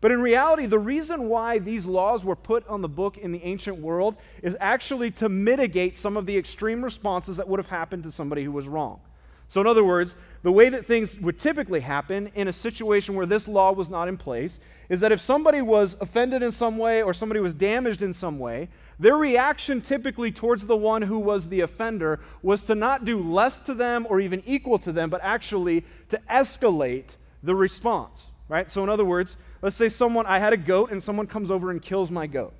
But 0.00 0.12
in 0.12 0.20
reality, 0.20 0.66
the 0.66 0.78
reason 0.78 1.28
why 1.28 1.58
these 1.58 1.86
laws 1.86 2.24
were 2.24 2.36
put 2.36 2.66
on 2.68 2.82
the 2.82 2.88
book 2.88 3.16
in 3.16 3.32
the 3.32 3.42
ancient 3.42 3.78
world 3.78 4.16
is 4.42 4.56
actually 4.60 5.10
to 5.12 5.28
mitigate 5.28 5.96
some 5.96 6.16
of 6.16 6.26
the 6.26 6.36
extreme 6.36 6.84
responses 6.84 7.38
that 7.38 7.48
would 7.48 7.58
have 7.58 7.68
happened 7.68 8.02
to 8.04 8.10
somebody 8.10 8.44
who 8.44 8.52
was 8.52 8.68
wrong. 8.68 9.00
So, 9.48 9.60
in 9.60 9.66
other 9.66 9.84
words, 9.84 10.16
the 10.42 10.52
way 10.52 10.68
that 10.68 10.86
things 10.86 11.18
would 11.20 11.38
typically 11.38 11.80
happen 11.80 12.30
in 12.34 12.48
a 12.48 12.52
situation 12.52 13.14
where 13.14 13.26
this 13.26 13.48
law 13.48 13.72
was 13.72 13.90
not 13.90 14.08
in 14.08 14.16
place 14.16 14.60
is 14.88 15.00
that 15.00 15.12
if 15.12 15.20
somebody 15.20 15.60
was 15.60 15.96
offended 16.00 16.42
in 16.42 16.52
some 16.52 16.78
way 16.78 17.02
or 17.02 17.14
somebody 17.14 17.40
was 17.40 17.54
damaged 17.54 18.02
in 18.02 18.12
some 18.12 18.38
way, 18.38 18.68
their 18.98 19.16
reaction 19.16 19.80
typically 19.80 20.32
towards 20.32 20.66
the 20.66 20.76
one 20.76 21.02
who 21.02 21.18
was 21.18 21.48
the 21.48 21.60
offender 21.60 22.20
was 22.42 22.62
to 22.62 22.74
not 22.74 23.04
do 23.04 23.20
less 23.20 23.60
to 23.60 23.74
them 23.74 24.06
or 24.08 24.20
even 24.20 24.42
equal 24.46 24.78
to 24.78 24.92
them, 24.92 25.10
but 25.10 25.20
actually 25.22 25.84
to 26.08 26.20
escalate 26.30 27.16
the 27.42 27.54
response, 27.54 28.26
right? 28.48 28.70
So, 28.70 28.82
in 28.82 28.88
other 28.88 29.04
words, 29.04 29.36
let's 29.62 29.76
say 29.76 29.88
someone, 29.88 30.26
I 30.26 30.38
had 30.38 30.52
a 30.52 30.56
goat 30.56 30.90
and 30.90 31.02
someone 31.02 31.26
comes 31.26 31.50
over 31.50 31.70
and 31.70 31.80
kills 31.80 32.10
my 32.10 32.26
goat. 32.26 32.52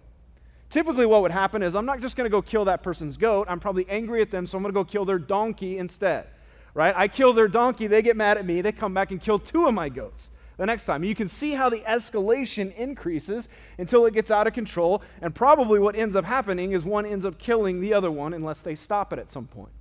Typically, 0.71 1.07
what 1.07 1.23
would 1.23 1.31
happen 1.31 1.63
is 1.63 1.75
I'm 1.75 1.87
not 1.87 2.01
just 2.01 2.17
going 2.17 2.27
to 2.27 2.31
go 2.31 2.43
kill 2.43 2.65
that 2.65 2.83
person's 2.83 3.17
goat. 3.17 3.47
I'm 3.49 3.61
probably 3.61 3.87
angry 3.89 4.21
at 4.21 4.31
them, 4.31 4.47
so 4.47 4.59
I'm 4.59 4.63
going 4.63 4.75
to 4.75 4.79
go 4.79 4.85
kill 4.85 5.05
their 5.05 5.19
donkey 5.19 5.79
instead, 5.79 6.27
right? 6.77 6.95
I 6.95 7.09
kill 7.09 7.33
their 7.33 7.49
donkey, 7.49 7.87
they 7.87 8.03
get 8.03 8.17
mad 8.17 8.37
at 8.37 8.45
me, 8.45 8.61
they 8.61 8.71
come 8.71 8.93
back 8.93 9.11
and 9.11 9.19
kill 9.19 9.39
two 9.39 9.67
of 9.67 9.73
my 9.73 9.89
goats 9.89 10.31
the 10.59 10.67
next 10.67 10.85
time. 10.85 11.05
You 11.05 11.15
can 11.15 11.27
see 11.27 11.53
how 11.53 11.71
the 11.71 11.81
escalation 11.81 12.77
increases 12.77 13.49
until 13.79 14.05
it 14.05 14.13
gets 14.13 14.31
out 14.31 14.47
of 14.47 14.53
control, 14.53 15.03
and 15.23 15.35
probably 15.35 15.81
what 15.81 15.97
ends 15.97 16.15
up 16.15 16.27
happening 16.27 16.73
is 16.73 16.85
one 16.85 17.07
ends 17.07 17.25
up 17.25 17.39
killing 17.39 17.81
the 17.81 17.95
other 17.95 18.11
one 18.11 18.35
unless 18.35 18.61
they 18.61 18.75
stop 18.75 19.15
it 19.15 19.19
at 19.19 19.33
some 19.33 19.47
point. 19.47 19.73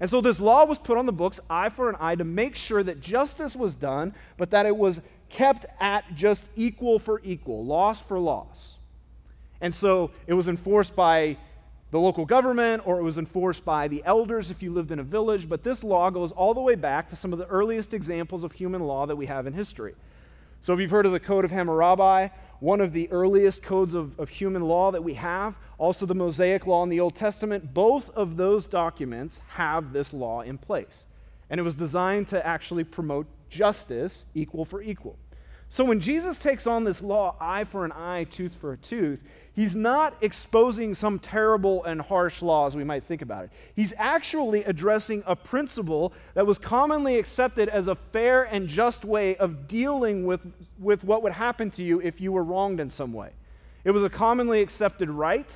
And 0.00 0.08
so 0.08 0.22
this 0.22 0.40
law 0.40 0.64
was 0.64 0.78
put 0.78 0.96
on 0.96 1.04
the 1.04 1.12
books, 1.12 1.38
eye 1.50 1.68
for 1.68 1.90
an 1.90 1.96
eye, 2.00 2.14
to 2.14 2.24
make 2.24 2.56
sure 2.56 2.82
that 2.82 3.02
justice 3.02 3.54
was 3.54 3.74
done, 3.74 4.14
but 4.38 4.50
that 4.50 4.64
it 4.64 4.74
was 4.76 5.02
kept 5.28 5.66
at 5.80 6.14
just 6.14 6.44
equal 6.56 6.98
for 6.98 7.20
equal, 7.24 7.62
loss 7.62 8.00
for 8.00 8.18
loss. 8.18 8.76
And 9.60 9.74
so 9.74 10.12
it 10.26 10.32
was 10.32 10.48
enforced 10.48 10.96
by 10.96 11.36
the 11.90 11.98
local 11.98 12.26
government 12.26 12.82
or 12.86 12.98
it 12.98 13.02
was 13.02 13.18
enforced 13.18 13.64
by 13.64 13.88
the 13.88 14.02
elders 14.04 14.50
if 14.50 14.62
you 14.62 14.72
lived 14.72 14.90
in 14.90 14.98
a 14.98 15.02
village. 15.02 15.48
But 15.48 15.62
this 15.62 15.82
law 15.82 16.10
goes 16.10 16.32
all 16.32 16.54
the 16.54 16.60
way 16.60 16.74
back 16.74 17.08
to 17.10 17.16
some 17.16 17.32
of 17.32 17.38
the 17.38 17.46
earliest 17.46 17.94
examples 17.94 18.44
of 18.44 18.52
human 18.52 18.82
law 18.82 19.06
that 19.06 19.16
we 19.16 19.26
have 19.26 19.46
in 19.46 19.52
history. 19.52 19.94
So, 20.60 20.74
if 20.74 20.80
you've 20.80 20.90
heard 20.90 21.06
of 21.06 21.12
the 21.12 21.20
Code 21.20 21.44
of 21.44 21.52
Hammurabi, 21.52 22.32
one 22.60 22.80
of 22.80 22.92
the 22.92 23.08
earliest 23.12 23.62
codes 23.62 23.94
of, 23.94 24.18
of 24.18 24.28
human 24.28 24.62
law 24.62 24.90
that 24.90 25.02
we 25.02 25.14
have, 25.14 25.54
also 25.78 26.04
the 26.04 26.14
Mosaic 26.14 26.66
Law 26.66 26.82
in 26.82 26.88
the 26.88 26.98
Old 26.98 27.14
Testament, 27.14 27.72
both 27.72 28.10
of 28.10 28.36
those 28.36 28.66
documents 28.66 29.40
have 29.50 29.92
this 29.92 30.12
law 30.12 30.40
in 30.40 30.58
place. 30.58 31.04
And 31.48 31.60
it 31.60 31.62
was 31.62 31.76
designed 31.76 32.26
to 32.28 32.44
actually 32.44 32.82
promote 32.82 33.26
justice, 33.48 34.24
equal 34.34 34.64
for 34.64 34.82
equal. 34.82 35.16
So 35.70 35.84
when 35.84 36.00
Jesus 36.00 36.38
takes 36.38 36.66
on 36.66 36.84
this 36.84 37.02
law, 37.02 37.36
eye 37.40 37.64
for 37.64 37.84
an 37.84 37.92
eye, 37.92 38.24
tooth 38.24 38.54
for 38.54 38.72
a 38.72 38.76
tooth, 38.76 39.20
he's 39.52 39.76
not 39.76 40.16
exposing 40.22 40.94
some 40.94 41.18
terrible 41.18 41.84
and 41.84 42.00
harsh 42.00 42.40
law 42.40 42.66
as 42.66 42.74
we 42.74 42.84
might 42.84 43.04
think 43.04 43.20
about 43.20 43.44
it. 43.44 43.50
He's 43.76 43.92
actually 43.98 44.64
addressing 44.64 45.22
a 45.26 45.36
principle 45.36 46.14
that 46.32 46.46
was 46.46 46.58
commonly 46.58 47.18
accepted 47.18 47.68
as 47.68 47.86
a 47.86 47.94
fair 47.94 48.44
and 48.44 48.66
just 48.66 49.04
way 49.04 49.36
of 49.36 49.68
dealing 49.68 50.24
with, 50.24 50.40
with 50.78 51.04
what 51.04 51.22
would 51.22 51.32
happen 51.32 51.70
to 51.72 51.82
you 51.82 52.00
if 52.00 52.18
you 52.18 52.32
were 52.32 52.44
wronged 52.44 52.80
in 52.80 52.88
some 52.88 53.12
way. 53.12 53.32
It 53.84 53.90
was 53.90 54.02
a 54.02 54.10
commonly 54.10 54.62
accepted 54.62 55.10
right. 55.10 55.50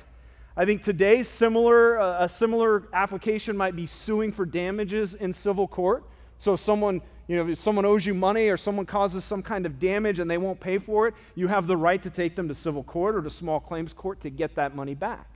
I 0.55 0.65
think 0.65 0.83
today, 0.83 1.23
similar, 1.23 1.99
uh, 1.99 2.25
a 2.25 2.29
similar 2.29 2.83
application 2.93 3.57
might 3.57 3.75
be 3.75 3.87
suing 3.87 4.31
for 4.31 4.45
damages 4.45 5.15
in 5.15 5.33
civil 5.33 5.67
court. 5.67 6.03
So 6.37 6.55
someone 6.55 7.01
you 7.27 7.37
know, 7.37 7.47
if 7.47 7.59
someone 7.59 7.85
owes 7.85 8.05
you 8.05 8.13
money 8.13 8.49
or 8.49 8.57
someone 8.57 8.85
causes 8.85 9.23
some 9.23 9.41
kind 9.41 9.65
of 9.65 9.79
damage 9.79 10.19
and 10.19 10.29
they 10.29 10.37
won't 10.37 10.59
pay 10.59 10.77
for 10.77 11.07
it, 11.07 11.13
you 11.35 11.47
have 11.47 11.67
the 11.67 11.77
right 11.77 12.01
to 12.01 12.09
take 12.09 12.35
them 12.35 12.47
to 12.49 12.55
civil 12.55 12.83
court 12.83 13.15
or 13.15 13.21
to 13.21 13.29
small 13.29 13.59
claims 13.59 13.93
court 13.93 14.19
to 14.21 14.29
get 14.29 14.55
that 14.55 14.75
money 14.75 14.93
back. 14.93 15.27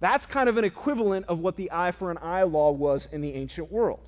That's 0.00 0.26
kind 0.26 0.48
of 0.48 0.56
an 0.56 0.64
equivalent 0.64 1.26
of 1.26 1.40
what 1.40 1.56
the 1.56 1.70
eye 1.70 1.92
for 1.92 2.10
an 2.10 2.18
eye 2.18 2.44
law 2.44 2.70
was 2.70 3.08
in 3.12 3.20
the 3.20 3.34
ancient 3.34 3.70
world. 3.70 4.00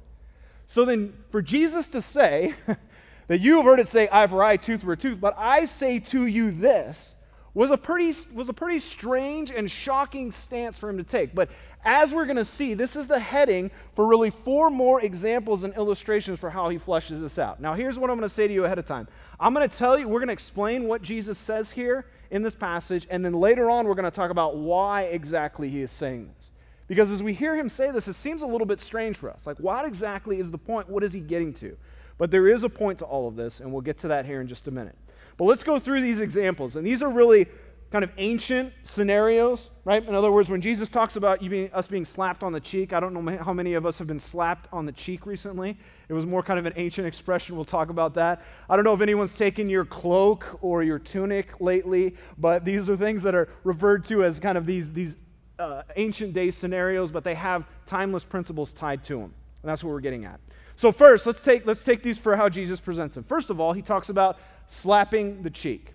So 0.67 0.85
then, 0.85 1.13
for 1.31 1.43
Jesus 1.43 1.89
to 1.89 2.01
say 2.01 2.55
that 3.27 3.41
you 3.41 3.57
have 3.57 3.65
heard 3.65 3.81
it 3.81 3.89
say 3.89 4.09
eye 4.11 4.27
for 4.27 4.43
eye, 4.43 4.57
tooth 4.57 4.83
for 4.83 4.97
tooth, 4.97 5.21
but 5.21 5.35
I 5.37 5.65
say 5.67 5.99
to 5.99 6.27
you 6.27 6.53
this, 6.53 7.15
was 7.55 7.71
a 7.71 7.77
pretty, 7.77 8.15
was 8.33 8.49
a 8.49 8.53
pretty 8.53 8.81
strange 8.81 9.51
and 9.51 9.71
shocking 9.71 10.31
stance 10.31 10.79
for 10.79 10.89
him 10.89 10.99
to 10.99 11.05
take. 11.05 11.35
But 11.35 11.51
as 11.85 12.13
we're 12.13 12.27
going 12.27 12.37
to 12.37 12.45
see, 12.45 12.75
this 12.75 12.95
is 12.95 13.07
the 13.07 13.19
heading 13.19 13.71
for 13.97 14.07
really 14.07 14.31
four 14.31 14.71
more 14.71 15.01
examples 15.01 15.65
and 15.65 15.75
illustrations 15.75 16.39
for 16.39 16.51
how 16.51 16.69
he 16.69 16.79
fleshes 16.79 17.21
this 17.21 17.39
out. 17.39 17.61
Now, 17.61 17.75
here's 17.75 17.99
what 17.99 18.11
I'm 18.11 18.17
going 18.17 18.29
to 18.29 18.35
say 18.35 18.47
to 18.47 18.53
you 18.53 18.65
ahead 18.65 18.79
of 18.79 18.85
time. 18.85 19.09
I'm 19.39 19.55
going 19.55 19.69
to 19.69 19.77
tell 19.77 19.99
you, 19.99 20.07
we're 20.07 20.21
going 20.21 20.29
to 20.29 20.35
explain 20.35 20.87
what 20.87 21.03
Jesus 21.03 21.39
says 21.39 21.71
here 21.71 22.07
in 22.31 22.43
this 22.43 22.55
passage, 22.55 23.07
and 23.11 23.25
then 23.25 23.33
later 23.33 23.71
on, 23.71 23.87
we're 23.87 23.95
going 23.95 24.05
to 24.05 24.11
talk 24.11 24.31
about 24.31 24.57
why 24.57 25.03
exactly 25.03 25.69
he 25.69 25.83
is 25.83 25.91
saying 25.91 26.31
this. 26.37 26.51
Because 26.87 27.11
as 27.11 27.23
we 27.23 27.35
hear 27.35 27.57
him 27.57 27.69
say 27.69 27.91
this, 27.91 28.09
it 28.09 28.15
seems 28.15 28.43
a 28.43 28.47
little 28.47 28.67
bit 28.67 28.81
strange 28.81 29.17
for 29.17 29.31
us. 29.31 29.47
Like, 29.47 29.59
what 29.59 29.85
exactly 29.85 30.39
is 30.39 30.51
the 30.51 30.59
point? 30.59 30.89
What 30.89 31.03
is 31.03 31.13
he 31.13 31.21
getting 31.21 31.53
to? 31.55 31.77
But 32.19 32.31
there 32.31 32.49
is 32.49 32.65
a 32.65 32.69
point 32.69 32.99
to 32.99 33.05
all 33.05 33.27
of 33.27 33.37
this, 33.37 33.61
and 33.61 33.73
we'll 33.73 33.81
get 33.81 33.97
to 33.99 34.09
that 34.09 34.27
here 34.27 34.41
in 34.41 34.47
just 34.47 34.69
a 34.69 34.71
minute. 34.71 34.97
But 35.41 35.47
let's 35.47 35.65
go 35.65 35.79
through 35.79 36.03
these 36.03 36.21
examples. 36.21 36.77
And 36.77 36.87
these 36.87 37.03
are 37.03 37.09
really 37.09 37.47
kind 37.91 38.05
of 38.05 38.11
ancient 38.19 38.75
scenarios, 38.85 39.71
right? 39.87 40.07
In 40.07 40.15
other 40.15 40.31
words, 40.31 40.51
when 40.51 40.61
Jesus 40.61 40.91
talks 40.91 41.17
about 41.17 41.41
being, 41.41 41.73
us 41.73 41.87
being 41.87 42.05
slapped 42.05 42.43
on 42.43 42.53
the 42.53 42.61
cheek, 42.61 42.93
I 42.93 43.01
don't 43.01 43.15
know 43.15 43.39
how 43.39 43.55
many 43.55 43.73
of 43.73 43.87
us 43.87 43.97
have 43.97 44.07
been 44.07 44.21
slapped 44.21 44.69
on 44.71 44.85
the 44.85 44.93
cheek 44.93 45.25
recently. 45.25 45.79
It 46.11 46.13
was 46.13 46.27
more 46.27 46.43
kind 46.43 46.59
of 46.59 46.67
an 46.67 46.75
ancient 46.77 47.07
expression. 47.07 47.57
We'll 47.57 47.65
talk 47.65 47.89
about 47.89 48.13
that. 48.17 48.43
I 48.69 48.77
don't 48.77 48.85
know 48.85 48.93
if 48.93 49.01
anyone's 49.01 49.35
taken 49.35 49.71
your 49.71 49.87
cloak 49.87 50.59
or 50.61 50.83
your 50.83 50.99
tunic 50.99 51.59
lately, 51.59 52.17
but 52.37 52.67
these 52.67 52.91
are 52.91 52.97
things 52.99 53.23
that 53.23 53.35
are 53.35 53.49
referred 53.65 54.05
to 54.09 54.25
as 54.25 54.39
kind 54.39 54.59
of 54.59 54.67
these, 54.67 54.93
these 54.93 55.17
uh, 55.59 55.85
ancient 55.97 56.35
day 56.35 56.51
scenarios, 56.51 57.11
but 57.11 57.25
they 57.25 57.35
have 57.35 57.65
timeless 57.87 58.25
principles 58.25 58.75
tied 58.75 59.03
to 59.05 59.15
them. 59.15 59.33
And 59.63 59.71
that's 59.71 59.83
what 59.83 59.91
we're 59.91 60.01
getting 60.01 60.27
at. 60.27 60.39
So 60.81 60.93
first, 60.93 61.27
let's 61.27 61.43
take, 61.43 61.67
let's 61.67 61.85
take 61.85 62.03
these 62.03 62.17
for 62.17 62.37
how 62.37 62.49
Jesus 62.49 62.81
presents 62.81 63.15
them. 63.15 63.23
First 63.23 63.51
of 63.51 63.61
all, 63.61 63.75
he 63.75 63.83
talks 63.83 64.09
about 64.09 64.39
slapping 64.67 65.43
the 65.43 65.51
cheek. 65.51 65.93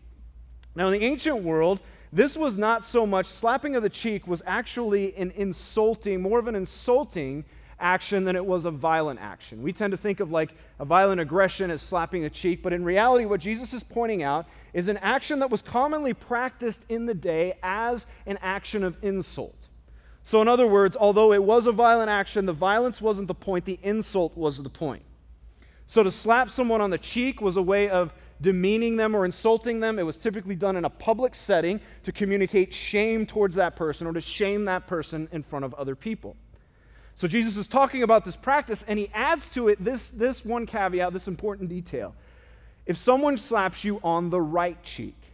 Now, 0.75 0.85
in 0.85 0.93
the 0.93 1.03
ancient 1.03 1.41
world, 1.41 1.81
this 2.13 2.37
was 2.37 2.55
not 2.55 2.85
so 2.85 3.07
much, 3.07 3.25
slapping 3.25 3.75
of 3.75 3.81
the 3.81 3.89
cheek 3.89 4.27
was 4.27 4.43
actually 4.45 5.17
an 5.17 5.31
insulting, 5.37 6.21
more 6.21 6.37
of 6.37 6.47
an 6.47 6.53
insulting 6.53 7.45
action 7.79 8.25
than 8.25 8.35
it 8.35 8.45
was 8.45 8.65
a 8.65 8.69
violent 8.69 9.19
action. 9.19 9.63
We 9.63 9.73
tend 9.73 9.89
to 9.89 9.97
think 9.97 10.19
of 10.19 10.29
like 10.29 10.53
a 10.77 10.85
violent 10.85 11.19
aggression 11.19 11.71
as 11.71 11.81
slapping 11.81 12.21
the 12.21 12.29
cheek, 12.29 12.61
but 12.61 12.71
in 12.71 12.83
reality, 12.83 13.25
what 13.25 13.39
Jesus 13.39 13.73
is 13.73 13.81
pointing 13.81 14.21
out 14.21 14.45
is 14.71 14.87
an 14.87 14.97
action 14.97 15.39
that 15.39 15.49
was 15.49 15.63
commonly 15.63 16.13
practiced 16.13 16.81
in 16.89 17.07
the 17.07 17.15
day 17.15 17.57
as 17.63 18.05
an 18.27 18.37
action 18.43 18.83
of 18.83 18.95
insult. 19.01 19.64
So, 20.27 20.41
in 20.41 20.47
other 20.47 20.65
words, 20.65 20.97
although 20.99 21.33
it 21.33 21.43
was 21.43 21.67
a 21.67 21.71
violent 21.71 22.09
action, 22.09 22.47
the 22.47 22.51
violence 22.53 22.99
wasn't 22.99 23.27
the 23.27 23.35
point, 23.35 23.65
the 23.65 23.79
insult 23.83 24.35
was 24.35 24.61
the 24.63 24.69
point. 24.69 25.03
So, 25.85 26.01
to 26.01 26.09
slap 26.09 26.49
someone 26.49 26.81
on 26.81 26.89
the 26.89 26.97
cheek 26.97 27.41
was 27.41 27.57
a 27.57 27.61
way 27.61 27.89
of 27.89 28.11
demeaning 28.41 28.97
them 28.97 29.15
or 29.15 29.23
insulting 29.23 29.81
them. 29.81 29.99
It 29.99 30.03
was 30.03 30.17
typically 30.17 30.55
done 30.55 30.77
in 30.77 30.83
a 30.83 30.89
public 30.89 31.35
setting 31.35 31.79
to 32.03 32.11
communicate 32.11 32.73
shame 32.73 33.27
towards 33.27 33.55
that 33.55 33.75
person 33.75 34.07
or 34.07 34.13
to 34.13 34.21
shame 34.21 34.65
that 34.65 34.87
person 34.87 35.29
in 35.31 35.43
front 35.43 35.63
of 35.63 35.75
other 35.75 35.95
people. 35.95 36.35
So, 37.13 37.27
Jesus 37.27 37.55
is 37.55 37.67
talking 37.67 38.01
about 38.01 38.25
this 38.25 38.35
practice, 38.35 38.83
and 38.87 38.97
he 38.97 39.11
adds 39.13 39.47
to 39.49 39.67
it 39.67 39.81
this, 39.83 40.07
this 40.07 40.43
one 40.43 40.65
caveat, 40.65 41.13
this 41.13 41.27
important 41.27 41.69
detail. 41.69 42.15
If 42.87 42.97
someone 42.97 43.37
slaps 43.37 43.83
you 43.83 43.99
on 44.03 44.31
the 44.31 44.41
right 44.41 44.81
cheek, 44.81 45.24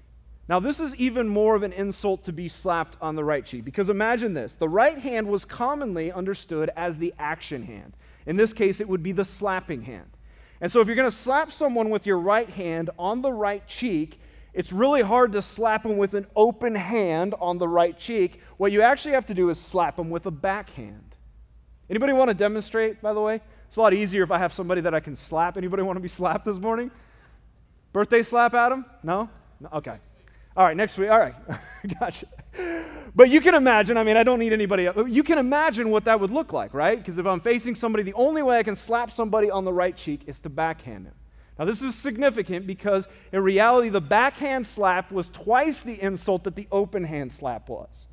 now, 0.52 0.60
this 0.60 0.82
is 0.82 0.94
even 0.98 1.30
more 1.30 1.56
of 1.56 1.64
an 1.64 1.72
insult 1.72 2.26
to 2.26 2.34
be 2.34 2.50
slapped 2.50 2.98
on 3.00 3.16
the 3.16 3.24
right 3.24 3.46
cheek 3.46 3.64
because 3.64 3.90
imagine 3.90 4.34
this 4.34 4.54
the 4.54 4.68
right 4.68 4.98
hand 4.98 5.28
was 5.28 5.46
commonly 5.46 6.12
understood 6.12 6.70
as 6.76 6.98
the 6.98 7.14
action 7.18 7.64
hand. 7.64 7.96
In 8.26 8.36
this 8.36 8.52
case, 8.52 8.82
it 8.82 8.90
would 8.90 9.02
be 9.02 9.14
the 9.14 9.24
slapping 9.24 9.84
hand. 9.84 10.10
And 10.60 10.70
so, 10.70 10.82
if 10.82 10.88
you're 10.88 10.98
going 10.98 11.10
to 11.10 11.16
slap 11.16 11.54
someone 11.54 11.90
with 11.90 12.06
your 12.06 12.20
right 12.20 12.50
hand 12.50 12.90
on 13.00 13.22
the 13.22 13.32
right 13.32 13.66
cheek, 13.66 14.20
it's 14.54 14.74
really 14.74 15.02
hard 15.02 15.32
to 15.32 15.42
slap 15.42 15.84
them 15.84 15.96
with 15.96 16.16
an 16.16 16.28
open 16.36 16.76
hand 16.76 17.34
on 17.40 17.58
the 17.58 17.70
right 17.70 17.98
cheek. 17.98 18.42
What 18.58 18.74
you 18.74 18.82
actually 18.82 19.14
have 19.14 19.28
to 19.28 19.34
do 19.34 19.50
is 19.52 19.58
slap 19.58 19.96
them 19.96 20.10
with 20.10 20.26
a 20.26 20.32
backhand. 20.32 21.16
Anybody 21.90 22.12
want 22.12 22.28
to 22.28 22.34
demonstrate, 22.34 23.02
by 23.02 23.14
the 23.14 23.22
way? 23.22 23.40
It's 23.70 23.78
a 23.78 23.82
lot 23.82 23.94
easier 23.94 24.24
if 24.24 24.32
I 24.32 24.38
have 24.38 24.52
somebody 24.52 24.82
that 24.82 24.94
I 24.94 25.00
can 25.00 25.16
slap. 25.16 25.56
Anybody 25.56 25.82
want 25.84 25.96
to 25.96 26.02
be 26.02 26.10
slapped 26.10 26.44
this 26.44 26.60
morning? 26.60 26.92
Birthday 27.94 28.22
slap, 28.22 28.54
Adam? 28.54 28.84
No? 29.02 29.30
no? 29.62 29.70
Okay. 29.76 29.98
All 30.56 30.66
right, 30.66 30.76
next 30.76 30.98
week. 30.98 31.10
All 31.10 31.20
right. 31.20 31.36
gotcha. 32.00 32.28
But 33.16 33.30
you 33.30 33.42
can 33.42 33.56
imagine, 33.56 33.98
I 33.98 34.04
mean, 34.04 34.18
I 34.18 34.24
don't 34.24 34.40
need 34.40 34.54
anybody 34.54 34.86
else. 34.86 34.98
You 35.08 35.24
can 35.24 35.38
imagine 35.38 35.90
what 35.90 36.06
that 36.06 36.20
would 36.20 36.30
look 36.30 36.52
like, 36.52 36.74
right? 36.74 36.98
Because 36.98 37.18
if 37.18 37.26
I'm 37.26 37.40
facing 37.40 37.76
somebody, 37.76 38.04
the 38.04 38.14
only 38.14 38.42
way 38.42 38.58
I 38.58 38.64
can 38.64 38.76
slap 38.76 39.12
somebody 39.12 39.50
on 39.50 39.66
the 39.66 39.74
right 39.74 39.96
cheek 39.96 40.24
is 40.28 40.40
to 40.42 40.50
backhand 40.50 41.06
them. 41.06 41.14
Now, 41.58 41.66
this 41.66 41.82
is 41.82 41.96
significant 41.96 42.66
because 42.66 43.08
in 43.32 43.42
reality, 43.42 43.90
the 43.90 44.02
backhand 44.02 44.66
slap 44.66 45.12
was 45.12 45.30
twice 45.30 45.82
the 45.82 46.02
insult 46.02 46.44
that 46.46 46.56
the 46.56 46.68
open 46.72 47.04
hand 47.04 47.32
slap 47.32 47.70
was. 47.70 48.08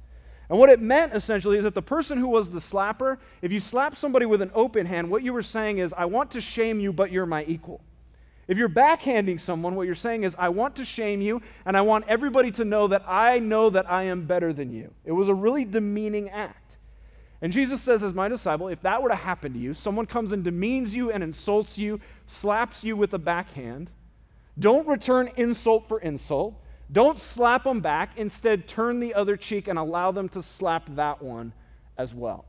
And 0.49 0.59
what 0.59 0.71
it 0.71 0.81
meant 0.81 1.15
essentially 1.15 1.59
is 1.59 1.65
that 1.65 1.75
the 1.75 1.83
person 1.83 2.19
who 2.19 2.29
was 2.29 2.51
the 2.51 2.61
slapper, 2.61 3.19
if 3.43 3.53
you 3.53 3.61
slap 3.61 3.97
somebody 3.97 4.27
with 4.27 4.43
an 4.43 4.51
open 4.55 4.87
hand, 4.87 5.11
what 5.11 5.23
you 5.23 5.33
were 5.33 5.43
saying 5.43 5.79
is, 5.79 5.93
I 5.97 6.07
want 6.07 6.31
to 6.33 6.41
shame 6.41 6.81
you, 6.81 6.93
but 6.93 7.11
you're 7.11 7.27
my 7.27 7.45
equal. 7.45 7.81
If 8.49 8.57
you're 8.59 8.69
backhanding 8.69 9.41
someone, 9.41 9.75
what 9.75 9.87
you're 9.87 9.95
saying 9.95 10.25
is, 10.25 10.35
I 10.39 10.49
want 10.49 10.77
to 10.77 10.85
shame 10.85 11.21
you, 11.21 11.43
and 11.67 11.77
I 11.77 11.83
want 11.83 12.07
everybody 12.09 12.51
to 12.53 12.65
know 12.65 12.89
that 12.89 13.05
I 13.07 13.39
know 13.39 13.69
that 13.71 13.91
I 13.91 14.05
am 14.05 14.27
better 14.27 14.53
than 14.55 14.73
you. 14.73 14.93
It 15.05 15.13
was 15.13 15.29
a 15.29 15.35
really 15.35 15.67
demeaning 15.67 16.31
act. 16.31 16.79
And 17.41 17.53
Jesus 17.53 17.83
says, 17.83 18.03
as 18.03 18.15
my 18.15 18.27
disciple, 18.27 18.69
if 18.69 18.81
that 18.83 19.03
were 19.03 19.11
to 19.11 19.15
happen 19.15 19.53
to 19.53 19.59
you, 19.59 19.75
someone 19.75 20.07
comes 20.07 20.33
and 20.33 20.43
demeans 20.43 20.95
you 20.95 21.13
and 21.13 21.23
insults 21.23 21.79
you, 21.79 22.01
slaps 22.27 22.83
you 22.83 22.97
with 22.97 23.13
a 23.13 23.19
backhand, 23.19 23.93
don't 24.59 24.89
return 24.89 25.31
insult 25.37 25.87
for 25.87 26.01
insult. 26.01 26.61
Don't 26.91 27.21
slap 27.21 27.65
them 27.65 27.81
back. 27.81 28.17
Instead, 28.17 28.67
turn 28.67 28.99
the 28.99 29.15
other 29.15 29.37
cheek 29.37 29.69
and 29.69 29.79
allow 29.79 30.11
them 30.11 30.29
to 30.31 30.43
slap 30.43 30.89
that 30.97 31.23
one 31.23 31.53
as 31.97 32.15
well. 32.15 32.47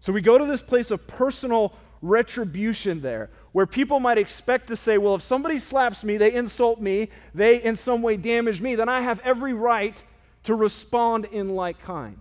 So 0.00 0.12
we 0.12 0.20
go 0.20 0.38
to 0.38 0.46
this 0.46 0.62
place 0.62 0.90
of 0.90 1.06
personal 1.06 1.74
retribution 2.02 3.00
there, 3.00 3.30
where 3.52 3.66
people 3.66 4.00
might 4.00 4.18
expect 4.18 4.68
to 4.68 4.76
say, 4.76 4.98
well, 4.98 5.14
if 5.14 5.22
somebody 5.22 5.58
slaps 5.58 6.04
me, 6.04 6.16
they 6.16 6.32
insult 6.32 6.80
me, 6.80 7.08
they 7.34 7.62
in 7.62 7.76
some 7.76 8.02
way 8.02 8.16
damage 8.16 8.60
me, 8.60 8.74
then 8.74 8.88
I 8.88 9.00
have 9.00 9.20
every 9.20 9.52
right 9.52 10.02
to 10.44 10.54
respond 10.54 11.24
in 11.26 11.54
like 11.54 11.80
kind. 11.82 12.18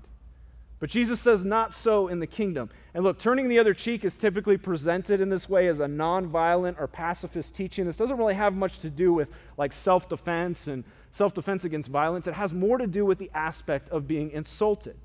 But 0.79 0.89
Jesus 0.89 1.21
says, 1.21 1.45
not 1.45 1.73
so 1.73 2.09
in 2.09 2.19
the 2.19 2.27
kingdom. 2.27 2.69
And 2.93 3.03
look, 3.03 3.17
turning 3.17 3.47
the 3.47 3.59
other 3.59 3.73
cheek 3.73 4.03
is 4.03 4.15
typically 4.15 4.57
presented 4.57 5.21
in 5.21 5.29
this 5.29 5.49
way 5.49 5.67
as 5.67 5.79
a 5.79 5.85
nonviolent 5.85 6.79
or 6.79 6.87
pacifist 6.87 7.55
teaching. 7.55 7.85
This 7.85 7.97
doesn't 7.97 8.17
really 8.17 8.33
have 8.33 8.53
much 8.53 8.79
to 8.79 8.89
do 8.89 9.13
with 9.13 9.29
like 9.57 9.73
self 9.73 10.09
defense 10.09 10.67
and 10.67 10.83
self 11.11 11.33
defense 11.33 11.65
against 11.65 11.89
violence. 11.89 12.27
It 12.27 12.33
has 12.33 12.53
more 12.53 12.77
to 12.77 12.87
do 12.87 13.05
with 13.05 13.17
the 13.17 13.31
aspect 13.33 13.89
of 13.89 14.07
being 14.07 14.31
insulted. 14.31 14.97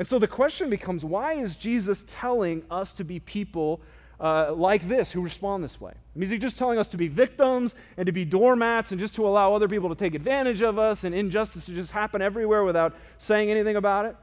And 0.00 0.08
so 0.08 0.18
the 0.18 0.26
question 0.26 0.70
becomes 0.70 1.04
why 1.04 1.34
is 1.34 1.56
Jesus 1.56 2.06
telling 2.08 2.62
us 2.70 2.94
to 2.94 3.04
be 3.04 3.20
people 3.20 3.82
uh, 4.18 4.50
like 4.54 4.88
this 4.88 5.12
who 5.12 5.20
respond 5.20 5.62
this 5.62 5.78
way? 5.78 5.92
I 5.92 6.18
mean, 6.18 6.22
is 6.22 6.30
he 6.30 6.38
just 6.38 6.56
telling 6.56 6.78
us 6.78 6.88
to 6.88 6.96
be 6.96 7.06
victims 7.06 7.74
and 7.98 8.06
to 8.06 8.12
be 8.12 8.24
doormats 8.24 8.92
and 8.92 8.98
just 8.98 9.14
to 9.16 9.28
allow 9.28 9.52
other 9.52 9.68
people 9.68 9.90
to 9.90 9.94
take 9.94 10.14
advantage 10.14 10.62
of 10.62 10.78
us 10.78 11.04
and 11.04 11.14
injustice 11.14 11.66
to 11.66 11.74
just 11.74 11.90
happen 11.90 12.22
everywhere 12.22 12.64
without 12.64 12.96
saying 13.18 13.50
anything 13.50 13.76
about 13.76 14.06
it? 14.06 14.16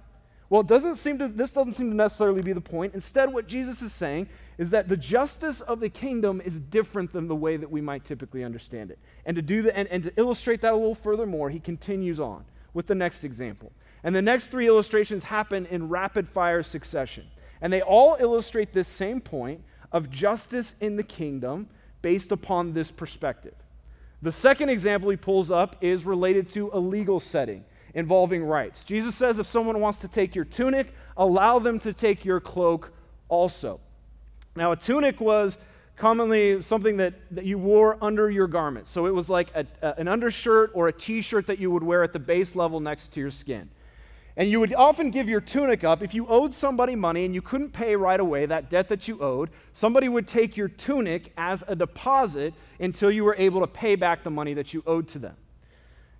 Well, 0.50 0.62
it 0.62 0.68
doesn't 0.68 0.96
seem 0.96 1.20
to, 1.20 1.28
this 1.28 1.54
doesn't 1.54 1.74
seem 1.74 1.92
to 1.92 1.96
necessarily 1.96 2.42
be 2.42 2.54
the 2.54 2.60
point. 2.60 2.96
Instead, 2.96 3.32
what 3.32 3.46
Jesus 3.46 3.84
is 3.84 3.94
saying 3.94 4.30
is 4.58 4.72
that 4.72 4.88
the 4.88 4.98
justice 4.98 5.62
of 5.62 5.80
the 5.80 5.90
kingdom 5.90 6.42
is 6.44 6.60
different 6.60 7.14
than 7.14 7.28
the 7.28 7.36
way 7.36 7.56
that 7.56 7.70
we 7.70 7.82
might 7.82 8.04
typically 8.04 8.44
understand 8.44 8.90
it. 8.90 8.98
And 9.28 9.36
to 9.36 9.44
do 9.44 9.62
that, 9.62 9.78
and, 9.78 9.88
and 9.90 10.06
to 10.06 10.14
illustrate 10.18 10.62
that 10.62 10.74
a 10.74 10.76
little 10.76 10.96
furthermore, 10.96 11.52
he 11.52 11.60
continues 11.60 12.20
on 12.20 12.46
with 12.74 12.88
the 12.88 12.96
next 12.96 13.24
example. 13.24 13.72
And 14.08 14.16
the 14.16 14.22
next 14.22 14.48
three 14.48 14.68
illustrations 14.68 15.26
happen 15.26 15.66
in 15.66 15.90
rapid 15.90 16.30
fire 16.30 16.64
succession. 16.64 17.26
And 17.60 17.74
they 17.74 17.82
all 17.82 18.16
illustrate 18.18 18.72
this 18.72 18.88
same 18.88 19.20
point 19.20 19.60
of 19.92 20.10
justice 20.10 20.76
in 20.80 20.96
the 20.96 21.04
kingdom 21.04 21.68
based 22.02 22.32
upon 22.32 22.72
this 22.72 22.90
perspective. 22.90 23.56
The 24.22 24.32
second 24.32 24.70
example 24.70 25.10
he 25.10 25.18
pulls 25.18 25.52
up 25.52 25.76
is 25.82 26.06
related 26.06 26.48
to 26.54 26.70
a 26.72 26.80
legal 26.80 27.20
setting 27.20 27.66
involving 27.96 28.46
rights. 28.46 28.86
Jesus 28.86 29.14
says 29.14 29.40
if 29.40 29.48
someone 29.48 29.82
wants 29.82 30.00
to 30.00 30.08
take 30.08 30.36
your 30.36 30.46
tunic, 30.46 30.94
allow 31.18 31.60
them 31.60 31.78
to 31.80 31.92
take 31.92 32.24
your 32.24 32.40
cloak 32.40 32.94
also. 33.28 33.82
Now, 34.56 34.72
a 34.72 34.78
tunic 34.78 35.20
was 35.20 35.58
commonly 35.98 36.62
something 36.62 36.96
that, 36.96 37.14
that 37.32 37.44
you 37.44 37.58
wore 37.58 37.98
under 38.02 38.32
your 38.32 38.48
garment. 38.48 38.88
So 38.88 39.06
it 39.06 39.14
was 39.14 39.30
like 39.30 39.50
a, 39.54 39.66
a, 39.82 40.00
an 40.00 40.08
undershirt 40.08 40.72
or 40.74 40.88
a 40.88 40.94
t 40.94 41.22
shirt 41.22 41.48
that 41.48 41.60
you 41.60 41.72
would 41.72 41.84
wear 41.84 42.04
at 42.04 42.14
the 42.14 42.20
base 42.20 42.56
level 42.56 42.80
next 42.80 43.12
to 43.12 43.20
your 43.20 43.32
skin. 43.32 43.70
And 44.38 44.52
you 44.52 44.60
would 44.60 44.72
often 44.76 45.10
give 45.10 45.28
your 45.28 45.42
tunic 45.42 45.84
up 45.84 46.04
if 46.04 46.14
you 46.14 46.28
owed 46.28 46.54
somebody 46.54 46.96
money 46.96 47.26
and 47.26 47.34
you 47.34 47.42
couldn't 47.42 47.74
pay 47.74 47.96
right 47.96 48.20
away 48.20 48.46
that 48.46 48.70
debt 48.70 48.88
that 48.90 49.08
you 49.08 49.20
owed. 49.20 49.50
Somebody 49.74 50.08
would 50.08 50.28
take 50.28 50.56
your 50.56 50.68
tunic 50.68 51.34
as 51.38 51.64
a 51.68 51.76
deposit 51.76 52.54
until 52.80 53.10
you 53.10 53.24
were 53.24 53.36
able 53.40 53.62
to 53.62 53.68
pay 53.68 53.96
back 53.96 54.24
the 54.24 54.30
money 54.30 54.54
that 54.54 54.76
you 54.76 54.84
owed 54.86 55.08
to 55.10 55.20
them. 55.20 55.36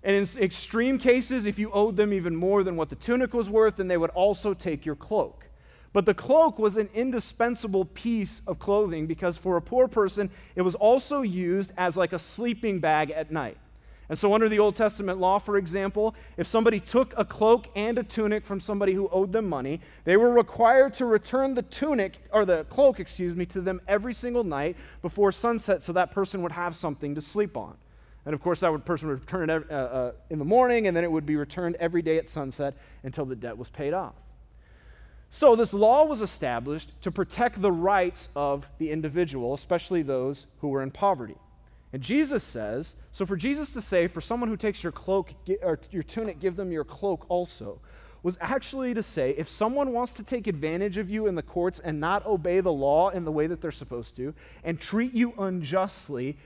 And 0.02 0.16
in 0.16 0.42
extreme 0.42 0.98
cases, 0.98 1.46
if 1.46 1.60
you 1.60 1.70
owed 1.70 1.96
them 1.96 2.12
even 2.12 2.34
more 2.34 2.64
than 2.64 2.74
what 2.74 2.88
the 2.88 2.96
tunic 2.96 3.32
was 3.32 3.48
worth, 3.48 3.76
then 3.76 3.86
they 3.86 3.96
would 3.96 4.10
also 4.10 4.52
take 4.52 4.84
your 4.84 4.96
cloak. 4.96 5.48
But 5.92 6.04
the 6.04 6.14
cloak 6.14 6.58
was 6.58 6.76
an 6.76 6.88
indispensable 6.94 7.84
piece 7.84 8.42
of 8.48 8.58
clothing 8.58 9.06
because 9.06 9.38
for 9.38 9.56
a 9.56 9.62
poor 9.62 9.86
person, 9.86 10.28
it 10.56 10.62
was 10.62 10.74
also 10.74 11.22
used 11.22 11.72
as 11.76 11.96
like 11.96 12.12
a 12.12 12.18
sleeping 12.18 12.80
bag 12.80 13.12
at 13.12 13.30
night. 13.30 13.58
And 14.08 14.18
so, 14.18 14.32
under 14.32 14.48
the 14.48 14.58
Old 14.58 14.74
Testament 14.74 15.18
law, 15.18 15.38
for 15.38 15.58
example, 15.58 16.14
if 16.38 16.46
somebody 16.46 16.80
took 16.80 17.12
a 17.18 17.24
cloak 17.24 17.68
and 17.76 17.98
a 17.98 18.02
tunic 18.02 18.46
from 18.46 18.58
somebody 18.58 18.94
who 18.94 19.08
owed 19.10 19.32
them 19.32 19.46
money, 19.46 19.80
they 20.04 20.16
were 20.16 20.32
required 20.32 20.94
to 20.94 21.04
return 21.04 21.54
the 21.54 21.62
tunic, 21.62 22.18
or 22.32 22.46
the 22.46 22.64
cloak, 22.64 23.00
excuse 23.00 23.34
me, 23.34 23.44
to 23.46 23.60
them 23.60 23.82
every 23.86 24.14
single 24.14 24.44
night 24.44 24.76
before 25.02 25.30
sunset 25.30 25.82
so 25.82 25.92
that 25.92 26.10
person 26.10 26.40
would 26.42 26.52
have 26.52 26.74
something 26.74 27.14
to 27.14 27.20
sleep 27.20 27.56
on. 27.56 27.76
And 28.24 28.34
of 28.34 28.42
course, 28.42 28.60
that 28.60 28.84
person 28.86 29.08
would 29.08 29.20
return 29.20 29.50
it 29.50 29.70
uh, 29.70 29.74
uh, 29.74 30.12
in 30.30 30.38
the 30.38 30.44
morning, 30.44 30.86
and 30.86 30.96
then 30.96 31.04
it 31.04 31.12
would 31.12 31.26
be 31.26 31.36
returned 31.36 31.76
every 31.76 32.00
day 32.00 32.16
at 32.16 32.30
sunset 32.30 32.74
until 33.02 33.26
the 33.26 33.36
debt 33.36 33.58
was 33.58 33.68
paid 33.68 33.92
off. 33.92 34.14
So, 35.30 35.54
this 35.54 35.74
law 35.74 36.06
was 36.06 36.22
established 36.22 36.92
to 37.02 37.10
protect 37.10 37.60
the 37.60 37.72
rights 37.72 38.30
of 38.34 38.66
the 38.78 38.90
individual, 38.90 39.52
especially 39.52 40.00
those 40.00 40.46
who 40.60 40.68
were 40.68 40.82
in 40.82 40.90
poverty. 40.90 41.36
And 41.92 42.02
Jesus 42.02 42.44
says, 42.44 42.94
so 43.12 43.24
for 43.24 43.36
Jesus 43.36 43.70
to 43.70 43.80
say, 43.80 44.08
for 44.08 44.20
someone 44.20 44.48
who 44.50 44.56
takes 44.56 44.82
your 44.82 44.92
cloak 44.92 45.32
or 45.62 45.78
your 45.90 46.02
tunic, 46.02 46.38
give 46.38 46.56
them 46.56 46.70
your 46.70 46.84
cloak 46.84 47.24
also, 47.28 47.80
was 48.22 48.36
actually 48.40 48.92
to 48.94 49.02
say, 49.02 49.30
if 49.38 49.48
someone 49.48 49.92
wants 49.92 50.12
to 50.14 50.22
take 50.22 50.46
advantage 50.46 50.98
of 50.98 51.08
you 51.08 51.26
in 51.26 51.34
the 51.34 51.42
courts 51.42 51.78
and 51.78 51.98
not 52.00 52.26
obey 52.26 52.60
the 52.60 52.72
law 52.72 53.08
in 53.08 53.24
the 53.24 53.32
way 53.32 53.46
that 53.46 53.62
they're 53.62 53.70
supposed 53.70 54.16
to, 54.16 54.34
and 54.64 54.80
treat 54.80 55.14
you 55.14 55.32
unjustly, 55.38 56.36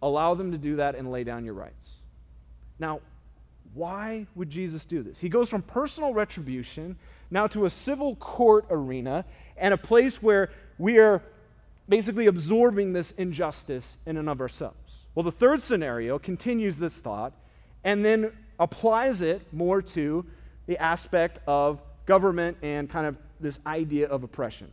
allow 0.00 0.34
them 0.34 0.52
to 0.52 0.58
do 0.58 0.76
that 0.76 0.94
and 0.94 1.10
lay 1.10 1.24
down 1.24 1.44
your 1.44 1.54
rights. 1.54 1.94
Now, 2.78 3.00
why 3.74 4.26
would 4.34 4.48
Jesus 4.48 4.86
do 4.86 5.02
this? 5.02 5.18
He 5.18 5.28
goes 5.28 5.48
from 5.48 5.62
personal 5.62 6.14
retribution 6.14 6.96
now 7.30 7.46
to 7.48 7.64
a 7.64 7.70
civil 7.70 8.14
court 8.16 8.66
arena 8.70 9.24
and 9.56 9.74
a 9.74 9.76
place 9.76 10.22
where 10.22 10.50
we 10.78 10.98
are 10.98 11.22
basically 11.88 12.26
absorbing 12.26 12.92
this 12.92 13.10
injustice 13.12 13.96
in 14.06 14.16
and 14.16 14.28
of 14.28 14.40
ourselves. 14.40 15.02
Well, 15.14 15.22
the 15.22 15.32
third 15.32 15.62
scenario 15.62 16.18
continues 16.18 16.76
this 16.76 16.98
thought 16.98 17.32
and 17.84 18.04
then 18.04 18.32
applies 18.58 19.20
it 19.20 19.42
more 19.52 19.82
to 19.82 20.24
the 20.66 20.78
aspect 20.78 21.38
of 21.46 21.80
government 22.06 22.56
and 22.62 22.88
kind 22.88 23.06
of 23.06 23.16
this 23.40 23.60
idea 23.66 24.08
of 24.08 24.22
oppression. 24.22 24.72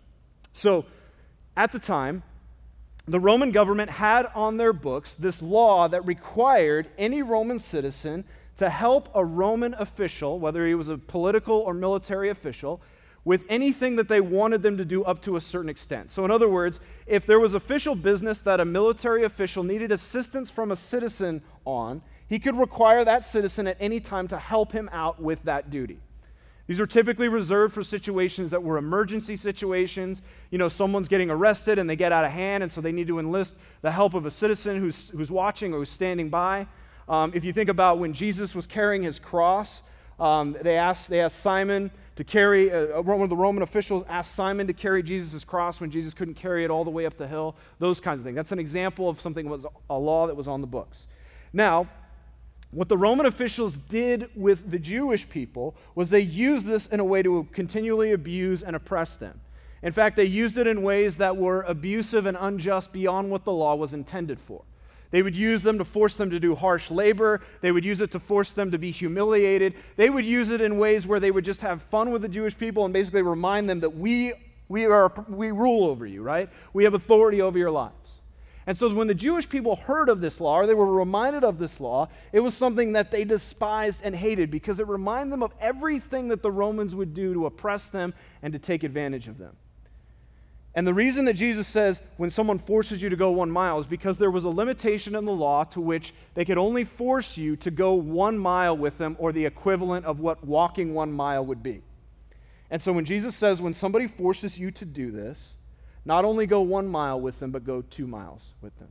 So, 0.53 0.85
at 1.57 1.71
the 1.71 1.79
time, 1.79 2.23
the 3.07 3.19
Roman 3.19 3.51
government 3.51 3.89
had 3.89 4.27
on 4.33 4.57
their 4.57 4.73
books 4.73 5.15
this 5.15 5.41
law 5.41 5.87
that 5.87 6.05
required 6.05 6.87
any 6.97 7.21
Roman 7.21 7.59
citizen 7.59 8.23
to 8.57 8.69
help 8.69 9.09
a 9.15 9.23
Roman 9.23 9.73
official, 9.73 10.39
whether 10.39 10.65
he 10.67 10.75
was 10.75 10.87
a 10.87 10.97
political 10.97 11.57
or 11.57 11.73
military 11.73 12.29
official, 12.29 12.81
with 13.23 13.43
anything 13.49 13.95
that 13.97 14.07
they 14.07 14.19
wanted 14.19 14.63
them 14.63 14.77
to 14.77 14.85
do 14.85 15.03
up 15.03 15.21
to 15.21 15.35
a 15.35 15.41
certain 15.41 15.69
extent. 15.69 16.09
So, 16.09 16.25
in 16.25 16.31
other 16.31 16.49
words, 16.49 16.79
if 17.05 17.25
there 17.25 17.39
was 17.39 17.53
official 17.53 17.95
business 17.95 18.39
that 18.39 18.59
a 18.59 18.65
military 18.65 19.23
official 19.23 19.63
needed 19.63 19.91
assistance 19.91 20.49
from 20.49 20.71
a 20.71 20.75
citizen 20.75 21.41
on, 21.65 22.01
he 22.27 22.39
could 22.39 22.57
require 22.57 23.05
that 23.05 23.25
citizen 23.25 23.67
at 23.67 23.77
any 23.79 23.99
time 23.99 24.27
to 24.29 24.39
help 24.39 24.71
him 24.71 24.89
out 24.91 25.21
with 25.21 25.43
that 25.43 25.69
duty. 25.69 25.99
These 26.67 26.79
are 26.79 26.87
typically 26.87 27.27
reserved 27.27 27.73
for 27.73 27.83
situations 27.83 28.51
that 28.51 28.63
were 28.63 28.77
emergency 28.77 29.35
situations. 29.35 30.21
You 30.51 30.57
know, 30.57 30.69
someone's 30.69 31.09
getting 31.09 31.29
arrested 31.29 31.77
and 31.77 31.89
they 31.89 31.97
get 31.97 32.13
out 32.13 32.23
of 32.23 32.31
hand, 32.31 32.63
and 32.63 32.71
so 32.71 32.79
they 32.79 32.93
need 32.93 33.07
to 33.07 33.19
enlist 33.19 33.55
the 33.81 33.91
help 33.91 34.13
of 34.13 34.25
a 34.25 34.31
citizen 34.31 34.79
who's, 34.79 35.09
who's 35.09 35.29
watching 35.29 35.73
or 35.73 35.79
who's 35.79 35.89
standing 35.89 36.29
by. 36.29 36.67
Um, 37.09 37.33
if 37.35 37.43
you 37.43 37.51
think 37.51 37.69
about 37.69 37.99
when 37.99 38.13
Jesus 38.13 38.55
was 38.55 38.67
carrying 38.67 39.03
his 39.03 39.19
cross, 39.19 39.81
um, 40.17 40.55
they, 40.61 40.77
asked, 40.77 41.09
they 41.09 41.19
asked 41.19 41.39
Simon 41.39 41.91
to 42.15 42.23
carry, 42.23 42.71
uh, 42.71 43.01
one 43.01 43.21
of 43.21 43.29
the 43.29 43.35
Roman 43.35 43.63
officials 43.63 44.03
asked 44.09 44.35
Simon 44.35 44.67
to 44.67 44.73
carry 44.73 45.01
Jesus' 45.01 45.43
cross 45.43 45.79
when 45.79 45.91
Jesus 45.91 46.13
couldn't 46.13 46.33
carry 46.35 46.63
it 46.63 46.69
all 46.69 46.83
the 46.83 46.91
way 46.91 47.05
up 47.05 47.17
the 47.17 47.27
hill, 47.27 47.55
those 47.79 47.99
kinds 47.99 48.19
of 48.19 48.25
things. 48.25 48.35
That's 48.35 48.51
an 48.51 48.59
example 48.59 49.09
of 49.09 49.21
something 49.21 49.45
that 49.45 49.51
was 49.51 49.65
a 49.89 49.97
law 49.97 50.27
that 50.27 50.35
was 50.35 50.47
on 50.47 50.61
the 50.61 50.67
books. 50.67 51.07
Now, 51.53 51.87
what 52.71 52.87
the 52.89 52.97
Roman 52.97 53.25
officials 53.25 53.77
did 53.77 54.29
with 54.35 54.71
the 54.71 54.79
Jewish 54.79 55.27
people 55.27 55.75
was 55.93 56.09
they 56.09 56.21
used 56.21 56.65
this 56.65 56.87
in 56.87 56.99
a 56.99 57.03
way 57.03 57.21
to 57.21 57.47
continually 57.51 58.11
abuse 58.11 58.63
and 58.63 58.75
oppress 58.75 59.17
them. 59.17 59.41
In 59.83 59.91
fact, 59.91 60.15
they 60.15 60.25
used 60.25 60.57
it 60.57 60.67
in 60.67 60.83
ways 60.83 61.17
that 61.17 61.37
were 61.37 61.63
abusive 61.63 62.25
and 62.25 62.37
unjust 62.39 62.93
beyond 62.93 63.29
what 63.29 63.45
the 63.45 63.51
law 63.51 63.75
was 63.75 63.93
intended 63.93 64.39
for. 64.39 64.63
They 65.11 65.21
would 65.21 65.35
use 65.35 65.61
them 65.61 65.77
to 65.77 65.85
force 65.85 66.15
them 66.15 66.29
to 66.29 66.39
do 66.39 66.55
harsh 66.55 66.89
labor. 66.89 67.41
They 67.59 67.71
would 67.71 67.85
use 67.85 68.01
it 68.01 68.11
to 68.11 68.19
force 68.19 68.51
them 68.51 68.71
to 68.71 68.77
be 68.77 68.91
humiliated. 68.91 69.75
They 69.97 70.09
would 70.09 70.25
use 70.25 70.49
it 70.49 70.61
in 70.61 70.77
ways 70.77 71.05
where 71.05 71.19
they 71.19 71.31
would 71.31 71.45
just 71.45 71.61
have 71.61 71.83
fun 71.83 72.11
with 72.11 72.21
the 72.21 72.29
Jewish 72.29 72.57
people 72.57 72.85
and 72.85 72.93
basically 72.93 73.21
remind 73.21 73.69
them 73.69 73.81
that 73.81 73.95
we, 73.95 74.33
we, 74.69 74.85
are, 74.85 75.11
we 75.27 75.51
rule 75.51 75.85
over 75.85 76.05
you, 76.05 76.23
right? 76.23 76.49
We 76.73 76.85
have 76.85 76.93
authority 76.93 77.41
over 77.41 77.57
your 77.57 77.71
lives. 77.71 77.95
And 78.67 78.77
so 78.77 78.93
when 78.93 79.07
the 79.07 79.15
Jewish 79.15 79.49
people 79.49 79.75
heard 79.75 80.07
of 80.07 80.21
this 80.21 80.39
law, 80.39 80.59
or 80.59 80.67
they 80.67 80.73
were 80.73 80.93
reminded 80.93 81.43
of 81.43 81.57
this 81.57 81.79
law, 81.79 82.07
it 82.31 82.39
was 82.39 82.55
something 82.55 82.93
that 82.93 83.11
they 83.11 83.23
despised 83.23 84.01
and 84.03 84.15
hated 84.15 84.51
because 84.51 84.79
it 84.79 84.87
reminded 84.87 85.33
them 85.33 85.43
of 85.43 85.51
everything 85.59 86.27
that 86.27 86.43
the 86.43 86.51
Romans 86.51 86.93
would 86.95 87.13
do 87.13 87.33
to 87.33 87.47
oppress 87.47 87.89
them 87.89 88.13
and 88.41 88.53
to 88.53 88.59
take 88.59 88.83
advantage 88.83 89.27
of 89.27 89.39
them. 89.39 89.55
And 90.73 90.87
the 90.87 90.93
reason 90.93 91.25
that 91.25 91.33
Jesus 91.33 91.67
says 91.67 92.01
when 92.15 92.29
someone 92.29 92.57
forces 92.57 93.01
you 93.01 93.09
to 93.09 93.15
go 93.17 93.31
one 93.31 93.51
mile 93.51 93.79
is 93.79 93.85
because 93.85 94.17
there 94.17 94.31
was 94.31 94.45
a 94.45 94.49
limitation 94.49 95.15
in 95.15 95.25
the 95.25 95.31
law 95.31 95.65
to 95.65 95.81
which 95.81 96.13
they 96.33 96.45
could 96.45 96.57
only 96.57 96.85
force 96.85 97.37
you 97.37 97.57
to 97.57 97.71
go 97.71 97.93
one 97.93 98.37
mile 98.37 98.77
with 98.77 98.97
them 98.97 99.17
or 99.19 99.33
the 99.33 99.45
equivalent 99.45 100.05
of 100.05 100.19
what 100.19 100.45
walking 100.45 100.93
one 100.93 101.11
mile 101.11 101.45
would 101.45 101.61
be. 101.61 101.81
And 102.69 102.81
so 102.81 102.93
when 102.93 103.03
Jesus 103.03 103.35
says, 103.35 103.61
when 103.61 103.73
somebody 103.73 104.07
forces 104.07 104.57
you 104.57 104.71
to 104.71 104.85
do 104.85 105.11
this, 105.11 105.55
not 106.05 106.23
only 106.23 106.47
go 106.47 106.61
one 106.61 106.87
mile 106.87 107.19
with 107.19 107.39
them, 107.39 107.51
but 107.51 107.65
go 107.65 107.81
two 107.81 108.07
miles 108.07 108.53
with 108.61 108.77
them. 108.79 108.87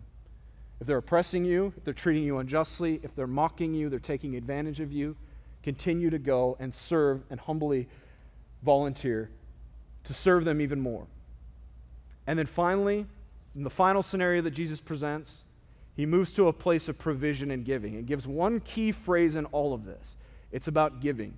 If 0.81 0.87
they're 0.87 0.99
oppressing 0.99 1.47
you, 1.47 1.73
if 1.79 1.85
they're 1.85 1.95
treating 1.95 2.23
you 2.23 2.39
unjustly, 2.39 3.01
if 3.03 3.15
they're 3.17 3.27
mocking 3.27 3.73
you, 3.75 3.89
they're 3.89 3.99
taking 3.99 4.37
advantage 4.37 4.81
of 4.81 4.93
you, 4.93 5.17
continue 5.63 6.11
to 6.11 6.19
go 6.19 6.59
and 6.61 6.75
serve 6.75 7.23
and 7.31 7.41
humbly 7.41 7.89
volunteer 8.63 9.31
to 10.05 10.15
serve 10.15 10.45
them 10.45 10.61
even 10.61 10.81
more. 10.81 11.07
And 12.31 12.39
then 12.39 12.47
finally, 12.47 13.07
in 13.57 13.65
the 13.65 13.71
final 13.71 14.05
scenario 14.05 14.41
that 14.43 14.53
Jesus 14.53 14.81
presents, 14.81 15.39
he 15.97 16.07
moves 16.07 16.33
to 16.35 16.47
a 16.47 16.53
place 16.53 16.89
of 16.89 16.97
provision 16.97 17.51
and 17.51 17.65
giving. 17.65 17.95
It 17.95 18.07
gives 18.07 18.25
one 18.25 18.61
key 18.61 18.93
phrase 18.93 19.35
in 19.35 19.47
all 19.47 19.75
of 19.75 19.85
this 19.85 20.17
it's 20.53 20.69
about 20.69 21.01
giving. 21.01 21.35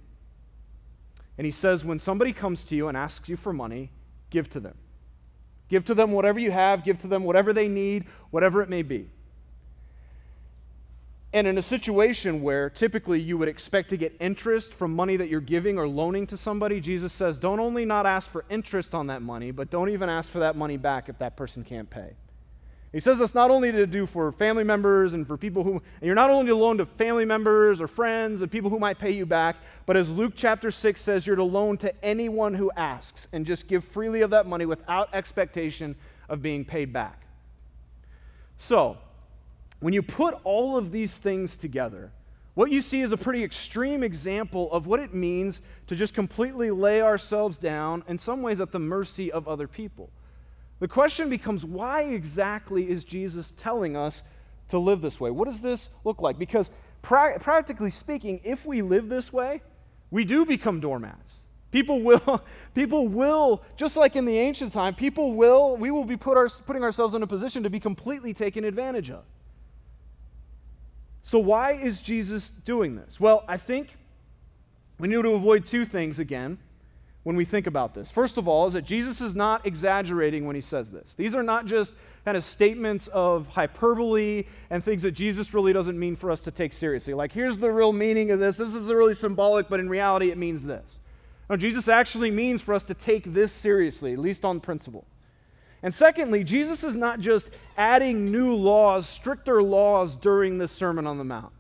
And 1.39 1.47
he 1.47 1.51
says, 1.51 1.83
when 1.83 1.99
somebody 1.99 2.35
comes 2.35 2.63
to 2.65 2.77
you 2.77 2.89
and 2.89 2.97
asks 2.99 3.31
you 3.31 3.39
for 3.39 3.55
money, 3.55 3.91
give 4.29 4.51
to 4.51 4.61
them. 4.61 4.75
Give 5.71 5.83
to 5.87 5.95
them 5.95 6.13
whatever 6.13 6.39
you 6.39 6.51
have, 6.51 6.85
give 6.85 6.99
to 6.99 7.07
them 7.07 7.25
whatever 7.25 7.55
they 7.55 7.69
need, 7.69 8.05
whatever 8.31 8.61
it 8.61 8.69
may 8.69 8.83
be. 8.83 9.09
And 11.35 11.47
in 11.47 11.57
a 11.57 11.63
situation 11.63 12.43
where 12.43 12.69
typically 12.69 13.19
you 13.19 13.39
would 13.39 13.49
expect 13.49 13.89
to 13.91 13.97
get 13.97 14.15
interest 14.21 14.75
from 14.75 14.95
money 14.95 15.17
that 15.17 15.29
you're 15.29 15.41
giving 15.41 15.79
or 15.79 15.89
loaning 15.89 16.27
to 16.27 16.37
somebody, 16.37 16.79
Jesus 16.79 17.13
says, 17.13 17.39
don't 17.39 17.59
only 17.59 17.87
not 17.87 18.05
ask 18.05 18.31
for 18.31 18.45
interest 18.51 18.95
on 18.95 19.07
that 19.07 19.23
money, 19.23 19.51
but 19.51 19.71
don't 19.71 19.89
even 19.89 20.11
ask 20.11 20.31
for 20.31 20.41
that 20.41 20.57
money 20.57 20.77
back 20.77 21.09
if 21.09 21.19
that 21.19 21.37
person 21.37 21.65
can't 21.65 21.89
pay. 21.89 22.13
He 22.93 23.01
says 23.01 23.19
that's 23.19 23.35
not 23.35 23.51
only 23.51 23.73
to 23.73 23.87
do 23.87 24.05
for 24.05 24.31
family 24.33 24.65
members 24.65 25.15
and 25.15 25.27
for 25.27 25.39
people 25.39 25.65
who, 25.65 25.73
and 25.73 25.83
you're 26.03 26.15
not 26.15 26.29
only 26.29 26.49
to 26.49 26.55
loan 26.55 26.77
to 26.77 26.85
family 26.85 27.25
members 27.25 27.81
or 27.81 27.89
friends 27.89 28.43
and 28.43 28.53
people 28.53 28.69
who 28.69 28.79
might 28.79 28.99
pay 28.99 29.13
you 29.13 29.25
back, 29.25 29.57
but 29.87 29.97
as 29.97 30.11
Luke 30.11 30.35
chapter 30.37 30.71
6 30.71 31.01
says, 31.01 31.27
you're 31.27 31.37
to 31.37 31.43
loan 31.43 31.79
to 31.79 32.05
anyone 32.05 32.53
who 32.53 32.71
asks 32.77 33.29
and 33.33 33.47
just 33.47 33.67
give 33.67 33.83
freely 33.83 34.21
of 34.21 34.29
that 34.31 34.47
money 34.47 34.67
without 34.67 35.09
expectation 35.15 35.97
of 36.29 36.43
being 36.43 36.67
paid 36.67 36.93
back. 36.93 37.23
So, 38.59 38.99
when 39.83 39.93
you 39.93 40.01
put 40.01 40.39
all 40.45 40.77
of 40.77 40.93
these 40.93 41.19
things 41.19 41.57
together, 41.57 42.13
what 42.55 42.71
you 42.71 42.81
see 42.81 43.01
is 43.01 43.11
a 43.11 43.17
pretty 43.17 43.43
extreme 43.43 44.05
example 44.05 44.71
of 44.73 44.87
what 44.87 45.01
it 45.01 45.13
means 45.13 45.61
to 45.89 45.97
just 45.97 46.15
completely 46.15 46.71
lay 46.71 47.03
ourselves 47.03 47.59
down, 47.59 48.05
in 48.07 48.17
some 48.17 48.43
ways, 48.43 48.61
at 48.61 48.71
the 48.71 48.79
mercy 48.79 49.33
of 49.33 49.49
other 49.49 49.67
people. 49.67 50.09
The 50.79 50.87
question 50.87 51.29
becomes 51.29 51.65
why 51.65 52.03
exactly 52.03 52.89
is 52.89 53.03
Jesus 53.03 53.53
telling 53.57 53.97
us 53.97 54.23
to 54.69 54.79
live 54.79 55.01
this 55.01 55.19
way? 55.19 55.33
What 55.33 55.47
does 55.47 55.61
this 55.61 55.89
look 56.05 56.21
like? 56.21 56.39
Because 56.39 56.71
pra- 57.03 57.41
practically 57.41 57.91
speaking, 57.91 58.41
if 58.45 58.65
we 58.65 58.83
live 58.83 59.09
this 59.09 59.33
way, 59.33 59.63
we 60.13 60.25
do 60.25 60.47
become 60.47 60.79
doormats. 60.79 61.41
People 61.73 62.03
will, 62.03 62.45
people 62.77 63.09
will, 63.09 63.65
just 63.77 63.97
like 63.97 64.15
in 64.15 64.27
the 64.27 64.39
ancient 64.39 64.73
time, 64.73 64.95
people 64.95 65.35
will, 65.35 65.77
we 65.77 65.91
will 65.91 66.05
be 66.05 66.17
put 66.17 66.37
our, 66.37 66.49
putting 66.49 66.85
ourselves 66.85 67.15
in 67.15 67.23
a 67.25 67.27
position 67.27 67.65
to 67.65 67.71
be 67.71 67.81
completely 67.81 68.33
taken 68.33 68.63
advantage 68.63 69.11
of. 69.11 69.25
So, 71.23 71.39
why 71.39 71.73
is 71.73 72.01
Jesus 72.01 72.49
doing 72.49 72.97
this? 72.97 73.21
Well, 73.21 73.45
I 73.47 73.57
think 73.57 73.97
we 74.99 75.09
need 75.09 75.23
to 75.23 75.35
avoid 75.35 75.65
two 75.65 75.85
things 75.85 76.19
again 76.19 76.59
when 77.23 77.37
we 77.37 77.45
think 77.45 77.67
about 77.67 77.95
this. 77.95 78.11
First 78.11 78.37
of 78.37 78.49
all, 78.49 78.67
is 78.67 78.73
that 78.73 78.85
Jesus 78.85 79.21
is 79.21 79.35
not 79.35 79.65
exaggerating 79.65 80.45
when 80.45 80.57
he 80.57 80.61
says 80.61 80.91
this. 80.91 81.15
These 81.15 81.35
are 81.35 81.43
not 81.43 81.67
just 81.67 81.93
kind 82.25 82.37
of 82.37 82.45
statements 82.45 83.09
of 83.09 83.47
hyperbole 83.49 84.45
and 84.71 84.85
things 84.85 85.03
that 85.03 85.13
Jesus 85.13 85.55
really 85.55 85.73
doesn't 85.73 85.99
mean 85.99 86.17
for 86.17 86.31
us 86.31 86.41
to 86.43 86.51
take 86.51 86.73
seriously. 86.73 87.15
Like, 87.15 87.33
here's 87.33 87.59
the 87.59 87.71
real 87.71 87.93
meaning 87.93 88.31
of 88.33 88.41
this. 88.41 88.57
This 88.57 88.75
is 88.75 88.93
really 88.93 89.15
symbolic, 89.15 89.69
but 89.69 89.81
in 89.81 89.89
reality, 89.89 90.31
it 90.31 90.39
means 90.39 90.63
this. 90.63 90.99
No, 91.49 91.57
Jesus 91.57 91.89
actually 91.89 92.31
means 92.31 92.63
for 92.63 92.75
us 92.75 92.83
to 92.85 92.95
take 92.95 93.33
this 93.33 93.53
seriously, 93.53 94.13
at 94.13 94.19
least 94.19 94.45
on 94.45 94.61
principle. 94.61 95.05
And 95.83 95.95
secondly, 95.95 96.45
Jesus 96.45 96.85
is 96.85 96.95
not 96.95 97.21
just 97.21 97.51
adding 97.77 98.31
new 98.31 98.55
laws, 98.55 99.09
stricter 99.09 99.63
laws 99.63 100.15
during 100.15 100.59
this 100.59 100.71
Sermon 100.71 101.07
on 101.07 101.19
the 101.19 101.25
Mount. 101.25 101.53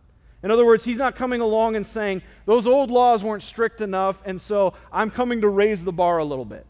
In 0.42 0.50
other 0.50 0.66
words, 0.66 0.84
he's 0.84 0.98
not 0.98 1.16
coming 1.16 1.40
along 1.40 1.76
and 1.76 1.86
saying, 1.86 2.22
those 2.46 2.66
old 2.66 2.90
laws 2.90 3.22
weren't 3.22 3.42
strict 3.42 3.80
enough, 3.80 4.20
and 4.24 4.40
so 4.40 4.74
I'm 4.92 5.10
coming 5.10 5.40
to 5.40 5.48
raise 5.48 5.84
the 5.84 5.92
bar 5.92 6.18
a 6.18 6.24
little 6.24 6.44
bit. 6.44 6.66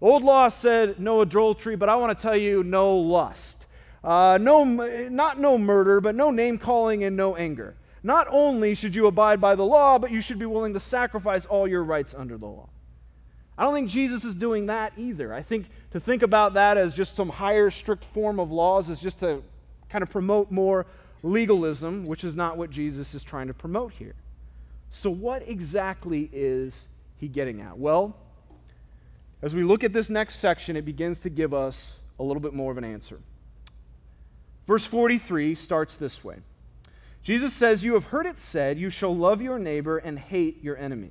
Old 0.00 0.22
law 0.22 0.48
said 0.48 0.98
no 0.98 1.20
adultery, 1.20 1.76
but 1.76 1.88
I 1.88 1.96
want 1.96 2.16
to 2.16 2.22
tell 2.22 2.36
you 2.36 2.62
no 2.62 2.96
lust. 2.96 3.66
Uh, 4.02 4.38
no, 4.40 4.64
not 4.64 5.38
no 5.38 5.58
murder, 5.58 6.00
but 6.00 6.14
no 6.14 6.30
name 6.30 6.58
calling 6.58 7.04
and 7.04 7.16
no 7.16 7.36
anger. 7.36 7.76
Not 8.02 8.28
only 8.30 8.74
should 8.74 8.96
you 8.96 9.06
abide 9.06 9.40
by 9.40 9.54
the 9.54 9.64
law, 9.64 9.98
but 9.98 10.10
you 10.10 10.22
should 10.22 10.38
be 10.38 10.46
willing 10.46 10.72
to 10.72 10.80
sacrifice 10.80 11.44
all 11.44 11.68
your 11.68 11.84
rights 11.84 12.14
under 12.16 12.38
the 12.38 12.46
law. 12.46 12.68
I 13.60 13.64
don't 13.64 13.74
think 13.74 13.90
Jesus 13.90 14.24
is 14.24 14.34
doing 14.34 14.66
that 14.66 14.94
either. 14.96 15.34
I 15.34 15.42
think 15.42 15.66
to 15.90 16.00
think 16.00 16.22
about 16.22 16.54
that 16.54 16.78
as 16.78 16.94
just 16.94 17.14
some 17.14 17.28
higher, 17.28 17.68
strict 17.68 18.04
form 18.04 18.40
of 18.40 18.50
laws 18.50 18.88
is 18.88 18.98
just 18.98 19.20
to 19.20 19.42
kind 19.90 20.02
of 20.02 20.08
promote 20.08 20.50
more 20.50 20.86
legalism, 21.22 22.06
which 22.06 22.24
is 22.24 22.34
not 22.34 22.56
what 22.56 22.70
Jesus 22.70 23.12
is 23.12 23.22
trying 23.22 23.48
to 23.48 23.52
promote 23.52 23.92
here. 23.92 24.14
So, 24.88 25.10
what 25.10 25.46
exactly 25.46 26.30
is 26.32 26.88
he 27.18 27.28
getting 27.28 27.60
at? 27.60 27.76
Well, 27.76 28.16
as 29.42 29.54
we 29.54 29.62
look 29.62 29.84
at 29.84 29.92
this 29.92 30.08
next 30.08 30.36
section, 30.36 30.74
it 30.74 30.86
begins 30.86 31.18
to 31.18 31.28
give 31.28 31.52
us 31.52 31.98
a 32.18 32.22
little 32.22 32.40
bit 32.40 32.54
more 32.54 32.72
of 32.72 32.78
an 32.78 32.84
answer. 32.84 33.18
Verse 34.66 34.86
43 34.86 35.54
starts 35.54 35.98
this 35.98 36.24
way 36.24 36.36
Jesus 37.22 37.52
says, 37.52 37.84
You 37.84 37.92
have 37.92 38.04
heard 38.04 38.24
it 38.24 38.38
said, 38.38 38.78
You 38.78 38.88
shall 38.88 39.14
love 39.14 39.42
your 39.42 39.58
neighbor 39.58 39.98
and 39.98 40.18
hate 40.18 40.64
your 40.64 40.78
enemy. 40.78 41.10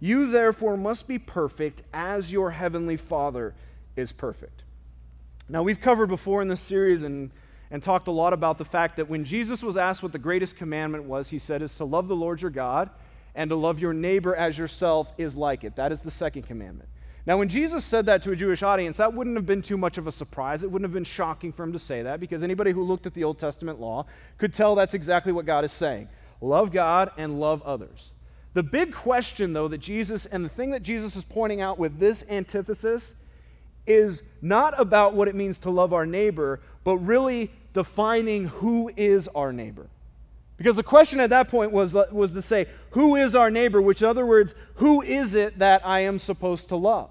You 0.00 0.30
therefore 0.30 0.76
must 0.76 1.08
be 1.08 1.18
perfect 1.18 1.82
as 1.92 2.30
your 2.30 2.50
heavenly 2.50 2.96
Father 2.96 3.54
is 3.96 4.12
perfect. 4.12 4.62
Now, 5.48 5.62
we've 5.62 5.80
covered 5.80 6.08
before 6.08 6.42
in 6.42 6.48
this 6.48 6.60
series 6.60 7.02
and 7.02 7.30
and 7.70 7.82
talked 7.82 8.08
a 8.08 8.12
lot 8.12 8.32
about 8.32 8.58
the 8.58 8.64
fact 8.64 8.96
that 8.96 9.08
when 9.08 9.24
Jesus 9.24 9.62
was 9.62 9.76
asked 9.76 10.02
what 10.02 10.12
the 10.12 10.18
greatest 10.18 10.56
commandment 10.56 11.04
was, 11.04 11.28
he 11.28 11.38
said, 11.38 11.62
is 11.62 11.76
to 11.76 11.84
love 11.84 12.08
the 12.08 12.16
Lord 12.16 12.40
your 12.40 12.50
God 12.50 12.90
and 13.34 13.50
to 13.50 13.56
love 13.56 13.78
your 13.78 13.92
neighbor 13.92 14.34
as 14.34 14.56
yourself 14.56 15.12
is 15.18 15.36
like 15.36 15.64
it. 15.64 15.76
That 15.76 15.92
is 15.92 16.00
the 16.00 16.10
second 16.10 16.42
commandment. 16.42 16.88
Now, 17.26 17.38
when 17.38 17.48
Jesus 17.48 17.84
said 17.84 18.06
that 18.06 18.22
to 18.22 18.30
a 18.30 18.36
Jewish 18.36 18.62
audience, 18.62 18.98
that 18.98 19.12
wouldn't 19.12 19.36
have 19.36 19.46
been 19.46 19.62
too 19.62 19.76
much 19.76 19.98
of 19.98 20.06
a 20.06 20.12
surprise. 20.12 20.62
It 20.62 20.70
wouldn't 20.70 20.88
have 20.88 20.94
been 20.94 21.02
shocking 21.02 21.52
for 21.52 21.64
him 21.64 21.72
to 21.72 21.78
say 21.78 22.02
that 22.02 22.20
because 22.20 22.44
anybody 22.44 22.70
who 22.70 22.84
looked 22.84 23.04
at 23.04 23.14
the 23.14 23.24
Old 23.24 23.38
Testament 23.38 23.80
law 23.80 24.06
could 24.38 24.54
tell 24.54 24.76
that's 24.76 24.94
exactly 24.94 25.32
what 25.32 25.44
God 25.44 25.64
is 25.64 25.72
saying 25.72 26.08
love 26.40 26.70
God 26.70 27.10
and 27.16 27.40
love 27.40 27.62
others. 27.62 28.12
The 28.56 28.62
big 28.62 28.94
question, 28.94 29.52
though, 29.52 29.68
that 29.68 29.82
Jesus, 29.82 30.24
and 30.24 30.42
the 30.42 30.48
thing 30.48 30.70
that 30.70 30.82
Jesus 30.82 31.14
is 31.14 31.24
pointing 31.24 31.60
out 31.60 31.78
with 31.78 31.98
this 31.98 32.24
antithesis, 32.26 33.12
is 33.86 34.22
not 34.40 34.72
about 34.80 35.12
what 35.12 35.28
it 35.28 35.34
means 35.34 35.58
to 35.58 35.70
love 35.70 35.92
our 35.92 36.06
neighbor, 36.06 36.60
but 36.82 36.96
really 36.96 37.50
defining 37.74 38.46
who 38.46 38.90
is 38.96 39.28
our 39.34 39.52
neighbor. 39.52 39.88
Because 40.56 40.76
the 40.76 40.82
question 40.82 41.20
at 41.20 41.28
that 41.28 41.48
point 41.48 41.70
was, 41.70 41.92
was 42.10 42.32
to 42.32 42.40
say, 42.40 42.64
who 42.92 43.14
is 43.14 43.36
our 43.36 43.50
neighbor? 43.50 43.82
Which, 43.82 44.00
in 44.00 44.08
other 44.08 44.24
words, 44.24 44.54
who 44.76 45.02
is 45.02 45.34
it 45.34 45.58
that 45.58 45.86
I 45.86 46.00
am 46.00 46.18
supposed 46.18 46.70
to 46.70 46.76
love? 46.76 47.10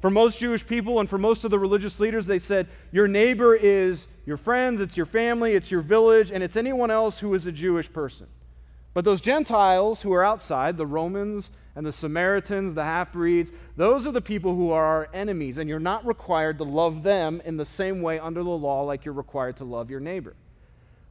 For 0.00 0.10
most 0.10 0.40
Jewish 0.40 0.66
people 0.66 0.98
and 0.98 1.08
for 1.08 1.18
most 1.18 1.44
of 1.44 1.52
the 1.52 1.58
religious 1.60 2.00
leaders, 2.00 2.26
they 2.26 2.40
said, 2.40 2.66
Your 2.90 3.06
neighbor 3.06 3.54
is 3.54 4.08
your 4.26 4.38
friends, 4.38 4.80
it's 4.80 4.96
your 4.96 5.06
family, 5.06 5.52
it's 5.52 5.70
your 5.70 5.82
village, 5.82 6.32
and 6.32 6.42
it's 6.42 6.56
anyone 6.56 6.90
else 6.90 7.20
who 7.20 7.32
is 7.32 7.46
a 7.46 7.52
Jewish 7.52 7.92
person. 7.92 8.26
But 8.92 9.04
those 9.04 9.20
Gentiles 9.20 10.02
who 10.02 10.12
are 10.12 10.24
outside, 10.24 10.76
the 10.76 10.86
Romans 10.86 11.50
and 11.76 11.86
the 11.86 11.92
Samaritans, 11.92 12.74
the 12.74 12.84
half 12.84 13.12
breeds, 13.12 13.52
those 13.76 14.06
are 14.06 14.12
the 14.12 14.20
people 14.20 14.56
who 14.56 14.72
are 14.72 14.84
our 14.84 15.08
enemies, 15.14 15.58
and 15.58 15.68
you're 15.68 15.78
not 15.78 16.04
required 16.04 16.58
to 16.58 16.64
love 16.64 17.04
them 17.04 17.40
in 17.44 17.56
the 17.56 17.64
same 17.64 18.02
way 18.02 18.18
under 18.18 18.42
the 18.42 18.50
law 18.50 18.82
like 18.82 19.04
you're 19.04 19.14
required 19.14 19.56
to 19.58 19.64
love 19.64 19.90
your 19.90 20.00
neighbor. 20.00 20.34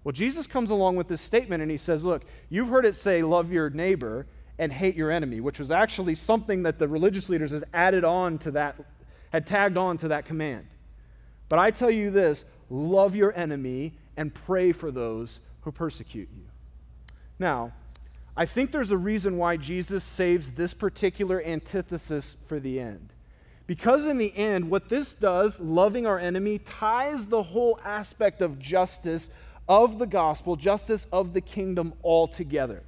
Well, 0.04 0.12
Jesus 0.12 0.48
comes 0.48 0.72
along 0.72 0.96
with 0.96 1.08
this 1.08 1.22
statement 1.22 1.62
and 1.62 1.72
he 1.72 1.78
says, 1.78 2.04
Look, 2.04 2.24
you've 2.50 2.70
heard 2.70 2.86
it 2.86 2.96
say, 2.96 3.22
love 3.22 3.52
your 3.52 3.70
neighbor 3.70 4.28
and 4.58 4.72
hate 4.74 4.96
your 4.96 5.12
enemy, 5.12 5.39
which 5.39 5.60
was 5.60 5.72
actually 5.72 6.15
something 6.15 6.63
that 6.63 6.80
the 6.80 6.88
religious 6.88 7.30
leaders 7.30 7.52
has 7.52 7.63
added 7.74 8.04
on 8.04 8.38
to 8.39 8.52
that, 8.52 8.76
had 9.32 9.48
tagged 9.48 9.78
on 9.78 9.98
to 9.98 10.10
that 10.10 10.26
command. 10.26 10.68
But 11.48 11.60
I 11.60 11.72
tell 11.72 11.89
you 11.89 12.12
this 12.12 12.46
love 12.70 13.15
your 13.15 13.36
enemy 13.36 13.94
and 14.18 14.34
pray 14.34 14.72
for 14.72 14.92
those 14.92 15.39
who 15.62 15.72
persecute 15.72 16.30
you. 16.36 16.49
Now, 17.39 17.71
I 18.38 18.45
think 18.45 18.71
there's 18.71 18.91
a 18.91 18.97
reason 18.97 19.38
why 19.38 19.58
Jesus 19.58 20.04
saves 20.04 20.52
this 20.52 20.73
particular 20.73 21.41
antithesis 21.43 22.38
for 22.47 22.60
the 22.60 22.80
end. 22.80 23.10
Because 23.65 24.06
in 24.06 24.17
the 24.17 24.36
end, 24.36 24.69
what 24.69 24.89
this 24.89 25.13
does, 25.13 25.60
loving 25.60 26.06
our 26.08 26.19
enemy, 26.19 26.60
ties 26.60 27.28
the 27.28 27.43
whole 27.43 27.80
aspect 27.84 28.41
of 28.41 28.60
justice 28.60 29.30
of 29.67 29.99
the 29.99 30.08
gospel, 30.08 30.56
justice 30.56 31.06
of 31.12 31.34
the 31.34 31.41
kingdom 31.41 31.93
all 32.02 32.28
together. 32.28 32.82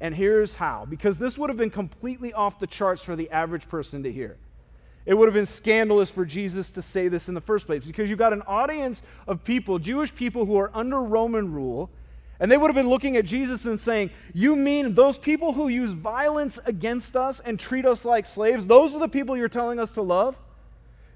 And 0.00 0.14
here's 0.14 0.54
how 0.54 0.84
because 0.84 1.18
this 1.18 1.38
would 1.38 1.48
have 1.48 1.56
been 1.56 1.70
completely 1.70 2.32
off 2.32 2.58
the 2.58 2.66
charts 2.66 3.02
for 3.02 3.16
the 3.16 3.30
average 3.30 3.68
person 3.68 4.02
to 4.02 4.12
hear. 4.12 4.36
It 5.06 5.14
would 5.14 5.28
have 5.28 5.34
been 5.34 5.46
scandalous 5.46 6.10
for 6.10 6.24
Jesus 6.24 6.68
to 6.70 6.82
say 6.82 7.06
this 7.06 7.28
in 7.28 7.34
the 7.34 7.40
first 7.40 7.66
place 7.66 7.84
because 7.84 8.10
you've 8.10 8.18
got 8.18 8.32
an 8.32 8.42
audience 8.42 9.02
of 9.28 9.44
people, 9.44 9.78
Jewish 9.78 10.12
people 10.12 10.44
who 10.44 10.58
are 10.58 10.70
under 10.74 11.00
Roman 11.00 11.52
rule, 11.52 11.88
and 12.38 12.50
they 12.50 12.56
would 12.56 12.68
have 12.68 12.74
been 12.74 12.88
looking 12.88 13.16
at 13.16 13.24
Jesus 13.24 13.64
and 13.64 13.80
saying, 13.80 14.10
You 14.34 14.56
mean 14.56 14.94
those 14.94 15.18
people 15.18 15.54
who 15.54 15.68
use 15.68 15.92
violence 15.92 16.58
against 16.66 17.16
us 17.16 17.40
and 17.40 17.58
treat 17.58 17.86
us 17.86 18.04
like 18.04 18.26
slaves, 18.26 18.66
those 18.66 18.94
are 18.94 19.00
the 19.00 19.08
people 19.08 19.36
you're 19.36 19.48
telling 19.48 19.78
us 19.78 19.92
to 19.92 20.02
love? 20.02 20.36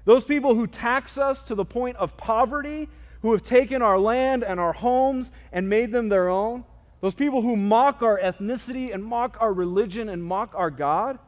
Those 0.05 0.23
people 0.23 0.55
who 0.55 0.65
tax 0.65 1.17
us 1.17 1.43
to 1.43 1.55
the 1.55 1.65
point 1.65 1.97
of 1.97 2.17
poverty, 2.17 2.89
who 3.21 3.31
have 3.33 3.43
taken 3.43 3.81
our 3.83 3.99
land 3.99 4.43
and 4.43 4.59
our 4.59 4.73
homes 4.73 5.31
and 5.51 5.69
made 5.69 5.91
them 5.91 6.09
their 6.09 6.27
own? 6.27 6.63
Those 7.01 7.13
people 7.13 7.41
who 7.41 7.55
mock 7.55 8.01
our 8.01 8.19
ethnicity 8.19 8.93
and 8.93 9.03
mock 9.03 9.37
our 9.39 9.53
religion 9.53 10.09
and 10.09 10.23
mock 10.23 10.53
our 10.55 10.71
God? 10.71 11.19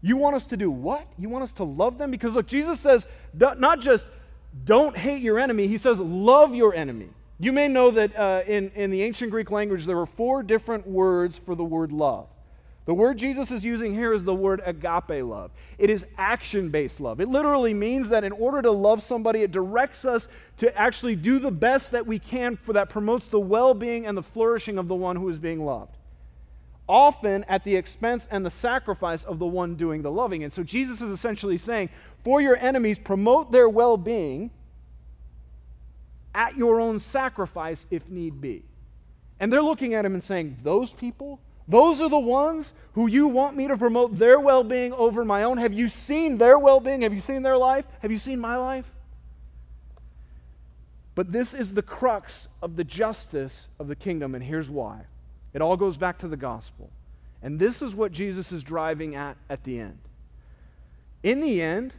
You 0.00 0.16
want 0.16 0.36
us 0.36 0.46
to 0.46 0.56
do 0.56 0.70
what? 0.70 1.06
You 1.16 1.28
want 1.28 1.44
us 1.44 1.52
to 1.52 1.64
love 1.64 1.98
them? 1.98 2.10
Because 2.10 2.34
look, 2.34 2.46
Jesus 2.46 2.80
says 2.80 3.06
not 3.34 3.80
just 3.80 4.06
don't 4.64 4.96
hate 4.96 5.22
your 5.22 5.38
enemy, 5.38 5.66
he 5.68 5.78
says 5.78 6.00
love 6.00 6.54
your 6.54 6.74
enemy. 6.74 7.10
You 7.40 7.52
may 7.52 7.68
know 7.68 7.90
that 7.92 8.16
uh, 8.16 8.42
in, 8.46 8.70
in 8.74 8.90
the 8.90 9.02
ancient 9.02 9.30
Greek 9.30 9.50
language, 9.50 9.86
there 9.86 9.96
were 9.96 10.06
four 10.06 10.42
different 10.42 10.86
words 10.86 11.38
for 11.38 11.54
the 11.54 11.64
word 11.64 11.92
love. 11.92 12.26
The 12.88 12.94
word 12.94 13.18
Jesus 13.18 13.52
is 13.52 13.64
using 13.64 13.92
here 13.92 14.14
is 14.14 14.24
the 14.24 14.34
word 14.34 14.62
agape 14.64 15.22
love. 15.22 15.50
It 15.76 15.90
is 15.90 16.06
action 16.16 16.70
based 16.70 17.00
love. 17.00 17.20
It 17.20 17.28
literally 17.28 17.74
means 17.74 18.08
that 18.08 18.24
in 18.24 18.32
order 18.32 18.62
to 18.62 18.70
love 18.70 19.02
somebody, 19.02 19.42
it 19.42 19.52
directs 19.52 20.06
us 20.06 20.26
to 20.56 20.74
actually 20.76 21.14
do 21.14 21.38
the 21.38 21.50
best 21.50 21.90
that 21.90 22.06
we 22.06 22.18
can 22.18 22.56
for 22.56 22.72
that 22.72 22.88
promotes 22.88 23.28
the 23.28 23.38
well 23.38 23.74
being 23.74 24.06
and 24.06 24.16
the 24.16 24.22
flourishing 24.22 24.78
of 24.78 24.88
the 24.88 24.94
one 24.94 25.16
who 25.16 25.28
is 25.28 25.38
being 25.38 25.66
loved. 25.66 25.98
Often 26.88 27.44
at 27.44 27.62
the 27.62 27.76
expense 27.76 28.26
and 28.30 28.44
the 28.44 28.50
sacrifice 28.50 29.22
of 29.22 29.38
the 29.38 29.46
one 29.46 29.74
doing 29.74 30.00
the 30.00 30.10
loving. 30.10 30.42
And 30.42 30.50
so 30.50 30.62
Jesus 30.62 31.02
is 31.02 31.10
essentially 31.10 31.58
saying, 31.58 31.90
for 32.24 32.40
your 32.40 32.56
enemies, 32.56 32.98
promote 32.98 33.52
their 33.52 33.68
well 33.68 33.98
being 33.98 34.50
at 36.38 36.56
your 36.56 36.80
own 36.80 37.00
sacrifice 37.00 37.84
if 37.90 38.08
need 38.08 38.40
be. 38.40 38.62
And 39.40 39.52
they're 39.52 39.60
looking 39.60 39.92
at 39.92 40.04
him 40.04 40.14
and 40.14 40.22
saying, 40.22 40.58
Those 40.62 40.92
people, 40.92 41.40
those 41.66 42.00
are 42.00 42.08
the 42.08 42.18
ones 42.18 42.72
who 42.92 43.08
you 43.08 43.26
want 43.26 43.56
me 43.56 43.66
to 43.66 43.76
promote 43.76 44.18
their 44.18 44.38
well 44.38 44.62
being 44.62 44.92
over 44.92 45.24
my 45.24 45.42
own. 45.42 45.58
Have 45.58 45.72
you 45.72 45.88
seen 45.88 46.38
their 46.38 46.58
well 46.58 46.78
being? 46.78 47.02
Have 47.02 47.12
you 47.12 47.20
seen 47.20 47.42
their 47.42 47.58
life? 47.58 47.84
Have 48.00 48.12
you 48.12 48.18
seen 48.18 48.38
my 48.38 48.56
life? 48.56 48.86
But 51.16 51.32
this 51.32 51.52
is 51.52 51.74
the 51.74 51.82
crux 51.82 52.46
of 52.62 52.76
the 52.76 52.84
justice 52.84 53.68
of 53.80 53.88
the 53.88 53.96
kingdom, 53.96 54.36
and 54.36 54.44
here's 54.44 54.70
why. 54.70 55.00
It 55.52 55.60
all 55.60 55.76
goes 55.76 55.96
back 55.96 56.18
to 56.18 56.28
the 56.28 56.36
gospel. 56.36 56.90
And 57.42 57.58
this 57.58 57.82
is 57.82 57.96
what 57.96 58.12
Jesus 58.12 58.52
is 58.52 58.62
driving 58.62 59.16
at 59.16 59.36
at 59.50 59.64
the 59.64 59.80
end. 59.80 59.98
In 61.24 61.40
the 61.40 61.60
end, 61.60 61.94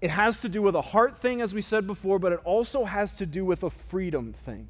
it 0.00 0.10
has 0.10 0.40
to 0.40 0.48
do 0.48 0.62
with 0.62 0.74
a 0.74 0.82
heart 0.82 1.18
thing, 1.18 1.40
as 1.40 1.52
we 1.52 1.62
said 1.62 1.86
before, 1.86 2.18
but 2.18 2.32
it 2.32 2.40
also 2.44 2.84
has 2.84 3.14
to 3.14 3.26
do 3.26 3.44
with 3.44 3.62
a 3.62 3.70
freedom 3.70 4.32
thing. 4.32 4.68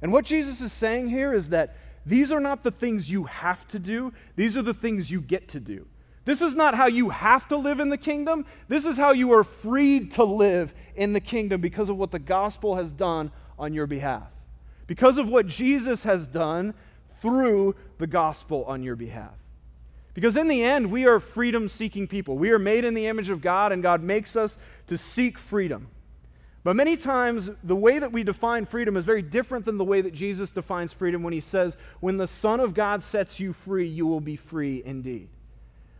And 0.00 0.12
what 0.12 0.24
Jesus 0.24 0.60
is 0.60 0.72
saying 0.72 1.08
here 1.08 1.32
is 1.32 1.48
that 1.48 1.76
these 2.06 2.30
are 2.30 2.40
not 2.40 2.62
the 2.62 2.70
things 2.70 3.10
you 3.10 3.24
have 3.24 3.66
to 3.68 3.78
do, 3.78 4.12
these 4.36 4.56
are 4.56 4.62
the 4.62 4.74
things 4.74 5.10
you 5.10 5.20
get 5.20 5.48
to 5.48 5.60
do. 5.60 5.86
This 6.24 6.40
is 6.40 6.54
not 6.54 6.74
how 6.74 6.86
you 6.86 7.10
have 7.10 7.48
to 7.48 7.56
live 7.56 7.80
in 7.80 7.90
the 7.90 7.98
kingdom. 7.98 8.46
This 8.68 8.86
is 8.86 8.96
how 8.96 9.12
you 9.12 9.32
are 9.32 9.44
freed 9.44 10.12
to 10.12 10.24
live 10.24 10.72
in 10.94 11.12
the 11.12 11.20
kingdom 11.20 11.60
because 11.60 11.90
of 11.90 11.98
what 11.98 12.12
the 12.12 12.18
gospel 12.18 12.76
has 12.76 12.90
done 12.92 13.30
on 13.58 13.74
your 13.74 13.86
behalf. 13.86 14.30
Because 14.86 15.18
of 15.18 15.28
what 15.28 15.46
Jesus 15.46 16.04
has 16.04 16.26
done 16.26 16.72
through 17.20 17.74
the 17.98 18.06
gospel 18.06 18.64
on 18.64 18.82
your 18.82 18.96
behalf. 18.96 19.34
Because 20.14 20.36
in 20.36 20.46
the 20.46 20.62
end, 20.62 20.90
we 20.90 21.06
are 21.06 21.18
freedom 21.18 21.68
seeking 21.68 22.06
people. 22.06 22.38
We 22.38 22.50
are 22.52 22.58
made 22.58 22.84
in 22.84 22.94
the 22.94 23.06
image 23.06 23.28
of 23.28 23.42
God, 23.42 23.72
and 23.72 23.82
God 23.82 24.02
makes 24.02 24.36
us 24.36 24.56
to 24.86 24.96
seek 24.96 25.36
freedom. 25.36 25.88
But 26.62 26.76
many 26.76 26.96
times, 26.96 27.50
the 27.62 27.76
way 27.76 27.98
that 27.98 28.12
we 28.12 28.22
define 28.22 28.64
freedom 28.64 28.96
is 28.96 29.04
very 29.04 29.20
different 29.20 29.66
than 29.66 29.76
the 29.76 29.84
way 29.84 30.00
that 30.00 30.14
Jesus 30.14 30.50
defines 30.50 30.94
freedom 30.94 31.22
when 31.22 31.34
he 31.34 31.40
says, 31.40 31.76
When 32.00 32.16
the 32.16 32.26
Son 32.26 32.58
of 32.60 32.72
God 32.72 33.02
sets 33.02 33.38
you 33.38 33.52
free, 33.52 33.86
you 33.86 34.06
will 34.06 34.20
be 34.20 34.36
free 34.36 34.82
indeed. 34.84 35.28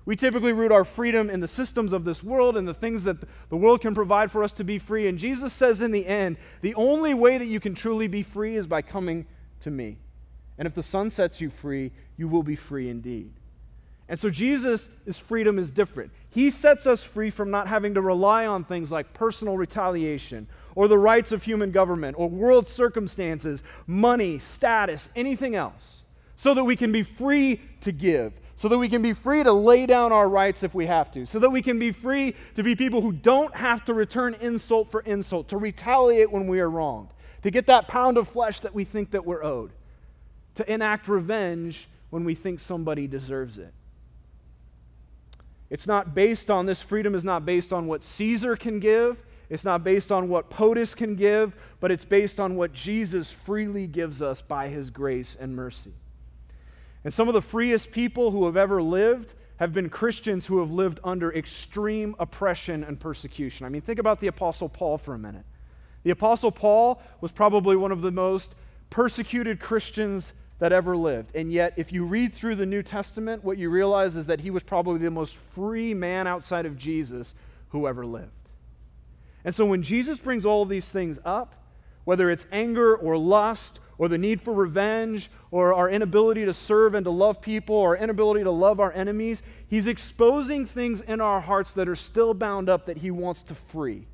We 0.06 0.16
typically 0.16 0.52
root 0.52 0.70
our 0.70 0.84
freedom 0.84 1.28
in 1.28 1.40
the 1.40 1.48
systems 1.48 1.92
of 1.92 2.04
this 2.04 2.22
world 2.22 2.56
and 2.56 2.68
the 2.68 2.74
things 2.74 3.04
that 3.04 3.16
the 3.48 3.56
world 3.56 3.80
can 3.80 3.94
provide 3.94 4.30
for 4.30 4.44
us 4.44 4.52
to 4.54 4.64
be 4.64 4.78
free. 4.78 5.08
And 5.08 5.18
Jesus 5.18 5.52
says 5.52 5.80
in 5.80 5.92
the 5.92 6.06
end, 6.06 6.36
the 6.60 6.74
only 6.74 7.14
way 7.14 7.38
that 7.38 7.46
you 7.46 7.58
can 7.58 7.74
truly 7.74 8.06
be 8.06 8.22
free 8.22 8.56
is 8.56 8.66
by 8.66 8.82
coming 8.82 9.26
to 9.60 9.70
me. 9.70 9.98
And 10.58 10.68
if 10.68 10.74
the 10.74 10.82
Son 10.82 11.10
sets 11.10 11.40
you 11.40 11.50
free, 11.50 11.90
you 12.16 12.28
will 12.28 12.42
be 12.42 12.56
free 12.56 12.88
indeed. 12.88 13.32
And 14.08 14.18
so 14.18 14.28
Jesus' 14.28 14.88
freedom 15.12 15.58
is 15.58 15.70
different. 15.70 16.10
He 16.28 16.50
sets 16.50 16.86
us 16.86 17.02
free 17.02 17.30
from 17.30 17.50
not 17.50 17.68
having 17.68 17.94
to 17.94 18.02
rely 18.02 18.46
on 18.46 18.64
things 18.64 18.90
like 18.90 19.14
personal 19.14 19.56
retaliation 19.56 20.46
or 20.74 20.88
the 20.88 20.98
rights 20.98 21.32
of 21.32 21.44
human 21.44 21.70
government 21.70 22.16
or 22.18 22.28
world 22.28 22.68
circumstances, 22.68 23.62
money, 23.86 24.38
status, 24.38 25.08
anything 25.16 25.54
else, 25.54 26.02
so 26.36 26.52
that 26.52 26.64
we 26.64 26.76
can 26.76 26.92
be 26.92 27.02
free 27.02 27.60
to 27.80 27.92
give, 27.92 28.32
so 28.56 28.68
that 28.68 28.76
we 28.76 28.88
can 28.88 29.00
be 29.00 29.12
free 29.12 29.42
to 29.42 29.52
lay 29.52 29.86
down 29.86 30.12
our 30.12 30.28
rights 30.28 30.62
if 30.62 30.74
we 30.74 30.86
have 30.86 31.10
to, 31.12 31.24
so 31.24 31.38
that 31.38 31.50
we 31.50 31.62
can 31.62 31.78
be 31.78 31.92
free 31.92 32.34
to 32.56 32.62
be 32.62 32.74
people 32.74 33.00
who 33.00 33.12
don't 33.12 33.54
have 33.54 33.84
to 33.84 33.94
return 33.94 34.34
insult 34.40 34.90
for 34.90 35.00
insult, 35.02 35.48
to 35.48 35.56
retaliate 35.56 36.30
when 36.30 36.46
we 36.46 36.60
are 36.60 36.68
wronged, 36.68 37.08
to 37.42 37.50
get 37.50 37.66
that 37.68 37.88
pound 37.88 38.18
of 38.18 38.28
flesh 38.28 38.60
that 38.60 38.74
we 38.74 38.84
think 38.84 39.12
that 39.12 39.24
we're 39.24 39.42
owed, 39.42 39.70
to 40.56 40.70
enact 40.70 41.08
revenge 41.08 41.88
when 42.10 42.24
we 42.24 42.34
think 42.34 42.60
somebody 42.60 43.06
deserves 43.06 43.56
it. 43.56 43.72
It's 45.74 45.88
not 45.88 46.14
based 46.14 46.52
on, 46.52 46.66
this 46.66 46.80
freedom 46.80 47.16
is 47.16 47.24
not 47.24 47.44
based 47.44 47.72
on 47.72 47.88
what 47.88 48.04
Caesar 48.04 48.54
can 48.54 48.78
give. 48.78 49.20
It's 49.50 49.64
not 49.64 49.82
based 49.82 50.12
on 50.12 50.28
what 50.28 50.48
POTUS 50.48 50.94
can 50.94 51.16
give, 51.16 51.52
but 51.80 51.90
it's 51.90 52.04
based 52.04 52.38
on 52.38 52.54
what 52.54 52.72
Jesus 52.72 53.32
freely 53.32 53.88
gives 53.88 54.22
us 54.22 54.40
by 54.40 54.68
his 54.68 54.88
grace 54.88 55.36
and 55.38 55.56
mercy. 55.56 55.92
And 57.02 57.12
some 57.12 57.26
of 57.26 57.34
the 57.34 57.42
freest 57.42 57.90
people 57.90 58.30
who 58.30 58.44
have 58.46 58.56
ever 58.56 58.80
lived 58.80 59.34
have 59.56 59.72
been 59.72 59.88
Christians 59.88 60.46
who 60.46 60.60
have 60.60 60.70
lived 60.70 61.00
under 61.02 61.34
extreme 61.34 62.14
oppression 62.20 62.84
and 62.84 63.00
persecution. 63.00 63.66
I 63.66 63.68
mean, 63.68 63.82
think 63.82 63.98
about 63.98 64.20
the 64.20 64.28
Apostle 64.28 64.68
Paul 64.68 64.96
for 64.96 65.14
a 65.14 65.18
minute. 65.18 65.44
The 66.04 66.10
Apostle 66.10 66.52
Paul 66.52 67.02
was 67.20 67.32
probably 67.32 67.74
one 67.74 67.90
of 67.90 68.00
the 68.00 68.12
most 68.12 68.54
persecuted 68.90 69.58
Christians 69.58 70.34
that 70.58 70.72
ever 70.72 70.96
lived. 70.96 71.34
And 71.34 71.52
yet, 71.52 71.74
if 71.76 71.92
you 71.92 72.04
read 72.04 72.32
through 72.32 72.56
the 72.56 72.66
New 72.66 72.82
Testament, 72.82 73.44
what 73.44 73.58
you 73.58 73.70
realize 73.70 74.16
is 74.16 74.26
that 74.26 74.40
he 74.40 74.50
was 74.50 74.62
probably 74.62 74.98
the 74.98 75.10
most 75.10 75.36
free 75.54 75.94
man 75.94 76.26
outside 76.26 76.66
of 76.66 76.78
Jesus 76.78 77.34
who 77.70 77.86
ever 77.88 78.06
lived. 78.06 78.30
And 79.44 79.54
so, 79.54 79.66
when 79.66 79.82
Jesus 79.82 80.18
brings 80.18 80.46
all 80.46 80.62
of 80.62 80.68
these 80.68 80.88
things 80.88 81.18
up, 81.24 81.54
whether 82.04 82.30
it's 82.30 82.46
anger 82.52 82.94
or 82.94 83.16
lust 83.16 83.80
or 83.98 84.08
the 84.08 84.18
need 84.18 84.40
for 84.40 84.52
revenge 84.52 85.30
or 85.50 85.74
our 85.74 85.88
inability 85.88 86.44
to 86.44 86.54
serve 86.54 86.94
and 86.94 87.04
to 87.04 87.10
love 87.10 87.40
people 87.40 87.76
or 87.76 87.96
inability 87.96 88.44
to 88.44 88.50
love 88.50 88.80
our 88.80 88.92
enemies, 88.92 89.42
he's 89.68 89.86
exposing 89.86 90.66
things 90.66 91.00
in 91.00 91.20
our 91.20 91.40
hearts 91.40 91.72
that 91.74 91.88
are 91.88 91.96
still 91.96 92.34
bound 92.34 92.68
up 92.68 92.86
that 92.86 92.98
he 92.98 93.10
wants 93.10 93.42
to 93.42 93.54
free 93.54 94.06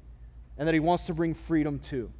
and 0.59 0.67
that 0.69 0.75
he 0.75 0.81
wants 0.81 1.07
to 1.07 1.15
bring 1.15 1.35
freedom 1.35 1.79
to. 1.79 2.11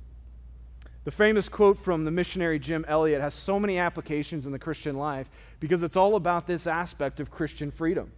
The 1.05 1.11
famous 1.11 1.49
quote 1.49 1.79
from 1.79 2.05
the 2.05 2.11
missionary 2.11 2.59
Jim 2.59 2.85
Elliot 2.87 3.23
has 3.23 3.35
so 3.35 3.59
many 3.59 3.79
applications 3.79 4.45
in 4.45 4.53
the 4.53 4.59
Christian 4.59 4.97
life 4.97 5.31
because 5.59 5.83
it's 5.83 5.97
all 5.97 6.15
about 6.15 6.47
this 6.47 6.67
aspect 6.67 7.21
of 7.21 7.31
Christian 7.31 7.71
freedom. 7.71 8.13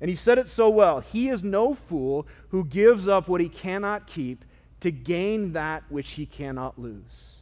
And 0.00 0.10
he 0.10 0.16
said 0.16 0.38
it 0.38 0.48
so 0.48 0.68
well 0.68 1.00
He 1.00 1.28
is 1.28 1.42
no 1.42 1.74
fool 1.74 2.26
who 2.50 2.64
gives 2.64 3.08
up 3.08 3.28
what 3.28 3.40
he 3.40 3.48
cannot 3.48 4.06
keep 4.06 4.44
to 4.80 4.90
gain 4.90 5.52
that 5.54 5.82
which 5.88 6.10
he 6.10 6.26
cannot 6.26 6.78
lose. 6.78 7.36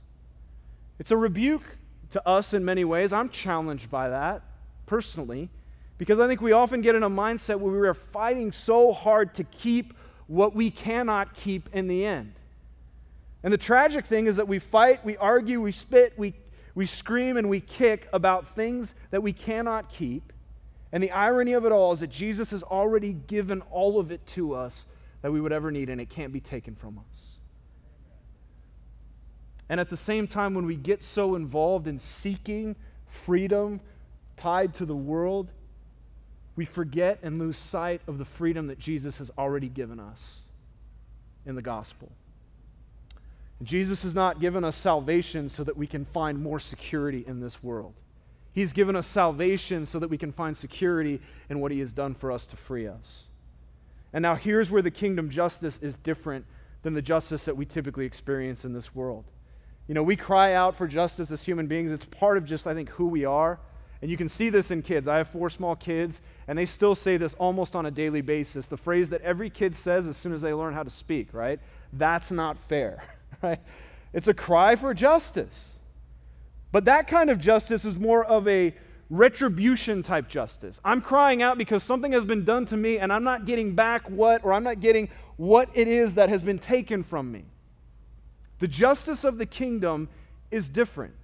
It's 0.99 1.11
a 1.11 1.16
rebuke 1.16 1.77
to 2.11 2.27
us 2.27 2.55
in 2.55 2.64
many 2.64 2.85
ways. 2.85 3.12
I'm 3.12 3.29
challenged 3.29 3.90
by 3.90 4.09
that 4.09 4.42
personally 4.87 5.51
because 5.99 6.20
I 6.20 6.29
think 6.29 6.40
we 6.40 6.53
often 6.53 6.81
get 6.81 6.94
in 6.94 7.03
a 7.03 7.11
mindset 7.11 7.59
where 7.59 7.72
we 7.72 7.87
are 7.87 7.94
fighting 7.94 8.53
so 8.53 8.92
hard 8.92 9.35
to 9.35 9.44
keep 9.44 9.94
what 10.29 10.55
we 10.55 10.70
cannot 10.70 11.35
keep 11.35 11.68
in 11.72 11.88
the 11.88 12.07
end. 12.07 12.33
And 13.47 13.53
the 13.53 13.59
tragic 13.59 14.07
thing 14.07 14.27
is 14.27 14.35
that 14.37 14.49
we 14.49 14.59
fight, 14.59 15.05
we 15.05 15.17
argue, 15.19 15.61
we 15.61 15.71
spit, 15.71 16.15
we, 16.17 16.35
we 16.75 16.85
scream, 16.85 17.37
and 17.37 17.49
we 17.49 17.61
kick 17.61 18.09
about 18.13 18.57
things 18.57 18.93
that 19.13 19.23
we 19.23 19.33
cannot 19.33 19.89
keep. 19.89 20.33
And 20.91 21.01
the 21.01 21.13
irony 21.13 21.53
of 21.53 21.65
it 21.65 21.71
all 21.71 21.93
is 21.93 22.01
that 22.01 22.11
Jesus 22.11 22.51
has 22.51 22.65
already 22.65 23.13
given 23.13 23.61
all 23.71 24.01
of 24.01 24.11
it 24.11 24.27
to 24.35 24.53
us 24.53 24.85
that 25.23 25.31
we 25.31 25.41
would 25.41 25.53
ever 25.53 25.71
need, 25.71 25.91
and 25.91 26.01
it 26.01 26.11
can't 26.11 26.33
be 26.33 26.41
taken 26.41 26.75
from 26.75 26.99
us. 26.99 27.37
And 29.69 29.79
at 29.79 29.91
the 29.91 29.97
same 29.97 30.27
time, 30.27 30.53
when 30.55 30.67
we 30.67 30.75
get 30.75 31.01
so 31.01 31.37
involved 31.37 31.87
in 31.87 32.01
seeking 32.01 32.75
freedom 33.07 33.81
tied 34.37 34.75
to 34.75 34.85
the 34.85 34.97
world, 34.97 35.53
we 36.57 36.65
forget 36.65 37.21
and 37.23 37.39
lose 37.39 37.57
sight 37.57 38.01
of 38.09 38.19
the 38.19 38.25
freedom 38.25 38.67
that 38.67 38.81
Jesus 38.81 39.19
has 39.19 39.31
already 39.39 39.69
given 39.69 40.01
us 40.01 40.39
in 41.47 41.55
the 41.55 41.63
gospel. 41.63 42.11
Jesus 43.62 44.03
has 44.03 44.14
not 44.14 44.40
given 44.40 44.64
us 44.64 44.77
salvation 44.77 45.49
so 45.49 45.64
that 45.64 45.77
we 45.77 45.87
can 45.87 46.05
find 46.05 46.42
more 46.42 46.61
security 46.61 47.25
in 47.27 47.40
this 47.40 47.62
world. 47.62 47.95
He's 48.53 48.73
given 48.73 48.97
us 48.97 49.07
salvation 49.07 49.87
so 49.87 49.99
that 49.99 50.09
we 50.09 50.19
can 50.19 50.33
find 50.33 50.57
security 50.57 51.21
in 51.49 51.61
what 51.61 51.73
He 51.73 51.81
has 51.81 51.92
done 51.92 52.14
for 52.14 52.33
us 52.33 52.47
to 52.47 52.57
free 52.57 52.87
us. 52.87 53.25
And 54.12 54.23
now 54.23 54.35
here's 54.35 54.71
where 54.71 54.83
the 54.83 54.90
kingdom 54.90 55.31
justice 55.31 55.79
is 55.83 55.97
different 55.97 56.47
than 56.83 56.95
the 56.95 57.03
justice 57.03 57.45
that 57.47 57.57
we 57.57 57.66
typically 57.66 58.07
experience 58.07 58.64
in 58.64 58.73
this 58.73 58.95
world. 58.95 59.25
You 59.88 59.95
know, 59.95 60.03
we 60.03 60.16
cry 60.16 60.55
out 60.55 60.77
for 60.77 60.87
justice 60.87 61.31
as 61.31 61.42
human 61.42 61.66
beings. 61.66 61.92
It's 61.92 62.05
part 62.05 62.38
of 62.38 62.45
just, 62.45 62.66
I 62.66 62.75
think, 62.75 62.90
who 62.90 63.07
we 63.07 63.25
are. 63.25 63.59
And 64.03 64.11
you 64.11 64.16
can 64.16 64.29
see 64.29 64.51
this 64.51 64.71
in 64.71 64.83
kids. 64.83 65.09
I 65.09 65.16
have 65.16 65.29
four 65.29 65.49
small 65.49 65.75
kids, 65.75 66.21
and 66.47 66.59
they 66.59 66.66
still 66.66 66.95
say 66.95 67.16
this 67.16 67.35
almost 67.35 67.75
on 67.75 67.87
a 67.87 67.90
daily 67.90 68.21
basis. 68.21 68.66
The 68.66 68.77
phrase 68.77 69.09
that 69.11 69.23
every 69.23 69.51
kid 69.51 69.75
says 69.75 70.07
as 70.07 70.16
soon 70.16 70.33
as 70.33 70.40
they 70.40 70.53
learn 70.53 70.75
how 70.75 70.83
to 70.83 70.90
speak, 70.90 71.33
right? 71.33 71.61
That's 71.92 72.31
not 72.31 72.59
fair, 72.69 73.03
right? 73.43 73.61
It's 74.12 74.29
a 74.29 74.35
cry 74.35 74.77
for 74.77 74.95
justice. 74.95 75.75
But 76.73 76.85
that 76.87 77.07
kind 77.07 77.31
of 77.31 77.39
justice 77.39 77.85
is 77.85 77.97
more 77.97 78.25
of 78.25 78.47
a 78.49 78.75
retribution 79.09 80.03
type 80.03 80.29
justice. 80.29 80.81
I'm 80.85 81.01
crying 81.01 81.43
out 81.43 81.59
because 81.59 81.83
something 81.83 82.12
has 82.12 82.25
been 82.25 82.45
done 82.45 82.67
to 82.67 82.77
me 82.77 82.99
and 82.99 83.12
I'm 83.12 83.25
not 83.25 83.45
getting 83.45 83.75
back 83.75 84.09
what, 84.11 84.45
or 84.45 84.53
I'm 84.53 84.65
not 84.65 84.81
getting 84.81 85.09
what 85.37 85.69
it 85.75 85.87
is 85.87 86.15
that 86.15 86.29
has 86.29 86.43
been 86.43 86.59
taken 86.59 87.05
from 87.05 87.31
me. 87.31 87.45
The 88.59 88.69
justice 88.69 89.25
of 89.25 89.39
the 89.39 89.47
kingdom 89.47 90.09
is 90.51 90.69
different. 90.69 91.15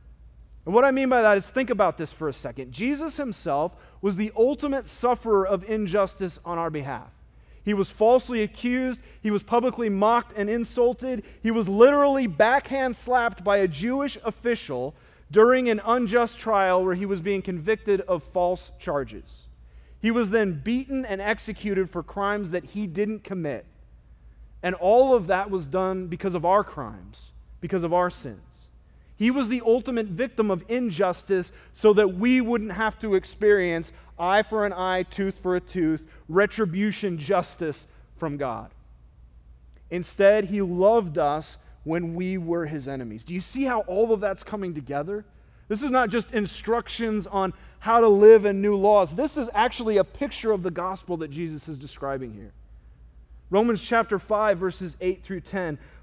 And 0.64 0.74
what 0.74 0.84
I 0.84 0.90
mean 0.90 1.08
by 1.08 1.22
that 1.22 1.38
is 1.38 1.50
think 1.50 1.70
about 1.70 1.98
this 1.98 2.12
for 2.12 2.28
a 2.28 2.32
second. 2.32 2.72
Jesus 2.72 3.16
himself 3.16 3.74
was 4.00 4.16
the 4.16 4.32
ultimate 4.36 4.86
sufferer 4.86 5.46
of 5.46 5.64
injustice 5.64 6.38
on 6.44 6.58
our 6.58 6.70
behalf. 6.70 7.10
He 7.64 7.74
was 7.74 7.90
falsely 7.90 8.42
accused. 8.42 9.00
He 9.20 9.30
was 9.30 9.42
publicly 9.42 9.88
mocked 9.88 10.32
and 10.36 10.50
insulted. 10.50 11.22
He 11.42 11.50
was 11.50 11.68
literally 11.68 12.26
backhand 12.26 12.96
slapped 12.96 13.44
by 13.44 13.58
a 13.58 13.68
Jewish 13.68 14.18
official 14.24 14.94
during 15.30 15.68
an 15.68 15.80
unjust 15.84 16.38
trial 16.38 16.84
where 16.84 16.94
he 16.94 17.06
was 17.06 17.20
being 17.20 17.40
convicted 17.40 18.00
of 18.02 18.22
false 18.22 18.72
charges. 18.78 19.46
He 20.00 20.10
was 20.10 20.30
then 20.30 20.60
beaten 20.62 21.04
and 21.04 21.20
executed 21.20 21.88
for 21.88 22.02
crimes 22.02 22.50
that 22.50 22.64
he 22.64 22.86
didn't 22.86 23.22
commit. 23.22 23.64
And 24.62 24.74
all 24.74 25.14
of 25.14 25.28
that 25.28 25.50
was 25.50 25.66
done 25.66 26.08
because 26.08 26.34
of 26.34 26.44
our 26.44 26.64
crimes, 26.64 27.30
because 27.60 27.84
of 27.84 27.92
our 27.92 28.10
sins. 28.10 28.51
He 29.16 29.30
was 29.30 29.48
the 29.48 29.62
ultimate 29.64 30.06
victim 30.06 30.50
of 30.50 30.64
injustice 30.68 31.52
so 31.72 31.92
that 31.92 32.16
we 32.16 32.40
wouldn't 32.40 32.72
have 32.72 32.98
to 33.00 33.14
experience 33.14 33.92
eye 34.18 34.42
for 34.42 34.66
an 34.66 34.72
eye, 34.72 35.04
tooth 35.04 35.38
for 35.38 35.56
a 35.56 35.60
tooth, 35.60 36.06
retribution, 36.28 37.18
justice 37.18 37.86
from 38.16 38.36
God. 38.36 38.70
Instead, 39.90 40.46
he 40.46 40.62
loved 40.62 41.18
us 41.18 41.58
when 41.84 42.14
we 42.14 42.38
were 42.38 42.66
his 42.66 42.88
enemies. 42.88 43.24
Do 43.24 43.34
you 43.34 43.40
see 43.40 43.64
how 43.64 43.80
all 43.80 44.12
of 44.12 44.20
that's 44.20 44.42
coming 44.42 44.74
together? 44.74 45.24
This 45.68 45.82
is 45.82 45.90
not 45.90 46.10
just 46.10 46.32
instructions 46.32 47.26
on 47.26 47.52
how 47.78 48.00
to 48.00 48.08
live 48.08 48.44
and 48.44 48.62
new 48.62 48.76
laws. 48.76 49.14
This 49.14 49.36
is 49.36 49.50
actually 49.54 49.96
a 49.96 50.04
picture 50.04 50.52
of 50.52 50.62
the 50.62 50.70
gospel 50.70 51.16
that 51.18 51.30
Jesus 51.30 51.68
is 51.68 51.78
describing 51.78 52.32
here. 52.32 52.52
Romans 53.50 53.82
chapter 53.82 54.18
5, 54.18 54.58
verses 54.58 54.96
8 55.00 55.22
through 55.22 55.40
10. 55.40 55.78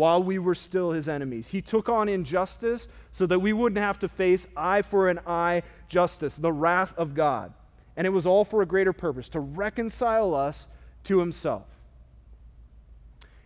while 0.00 0.22
we 0.22 0.38
were 0.38 0.54
still 0.54 0.92
his 0.92 1.10
enemies. 1.10 1.48
He 1.48 1.60
took 1.60 1.86
on 1.90 2.08
injustice 2.08 2.88
so 3.12 3.26
that 3.26 3.40
we 3.40 3.52
wouldn't 3.52 3.84
have 3.84 3.98
to 3.98 4.08
face 4.08 4.46
eye 4.56 4.80
for 4.80 5.10
an 5.10 5.20
eye 5.26 5.62
justice, 5.90 6.36
the 6.36 6.50
wrath 6.50 6.96
of 6.96 7.12
God. 7.12 7.52
And 7.98 8.06
it 8.06 8.10
was 8.10 8.24
all 8.24 8.46
for 8.46 8.62
a 8.62 8.66
greater 8.66 8.94
purpose 8.94 9.28
to 9.28 9.40
reconcile 9.40 10.34
us 10.34 10.68
to 11.04 11.20
himself. 11.20 11.66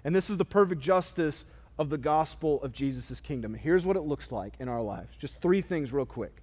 And 0.05 0.15
this 0.15 0.31
is 0.31 0.37
the 0.37 0.45
perfect 0.45 0.81
justice 0.81 1.45
of 1.77 1.91
the 1.91 1.99
gospel 1.99 2.63
of 2.63 2.73
Jesus' 2.73 3.19
kingdom. 3.19 3.55
Here's 3.55 3.85
what 3.85 3.97
it 3.97 4.03
looks 4.03 4.31
like 4.31 4.55
in 4.61 4.69
our 4.69 4.81
lives. 4.81 5.09
Just 5.19 5.43
three 5.43 5.61
things, 5.61 5.93
real 5.93 6.07
quick. 6.07 6.37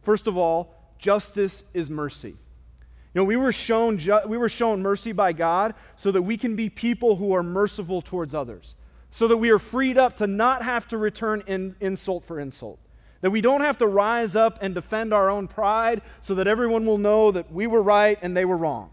First 0.00 0.26
of 0.26 0.38
all, 0.38 0.74
justice 0.98 1.64
is 1.74 1.90
mercy. 1.90 2.30
You 2.30 2.36
know, 3.12 3.24
we 3.24 3.36
were 3.36 3.52
shown 3.52 3.98
ju- 3.98 4.22
we 4.26 4.38
were 4.38 4.48
shown 4.48 4.80
mercy 4.80 5.12
by 5.12 5.34
God 5.34 5.74
so 5.96 6.10
that 6.12 6.22
we 6.22 6.38
can 6.38 6.56
be 6.56 6.70
people 6.70 7.16
who 7.16 7.34
are 7.34 7.42
merciful 7.42 8.00
towards 8.00 8.34
others. 8.34 8.74
So 9.10 9.28
that 9.28 9.36
we 9.36 9.50
are 9.50 9.58
freed 9.58 9.98
up 9.98 10.16
to 10.18 10.26
not 10.26 10.62
have 10.62 10.86
to 10.88 10.98
return 10.98 11.42
in, 11.46 11.74
insult 11.80 12.24
for 12.24 12.38
insult. 12.38 12.78
That 13.22 13.30
we 13.30 13.40
don't 13.40 13.60
have 13.60 13.78
to 13.78 13.86
rise 13.86 14.36
up 14.36 14.58
and 14.62 14.74
defend 14.74 15.12
our 15.12 15.28
own 15.28 15.48
pride 15.48 16.02
so 16.20 16.34
that 16.36 16.46
everyone 16.46 16.86
will 16.86 16.98
know 16.98 17.30
that 17.32 17.52
we 17.52 17.66
were 17.66 17.82
right 17.82 18.18
and 18.22 18.36
they 18.36 18.44
were 18.44 18.56
wrong. 18.56 18.90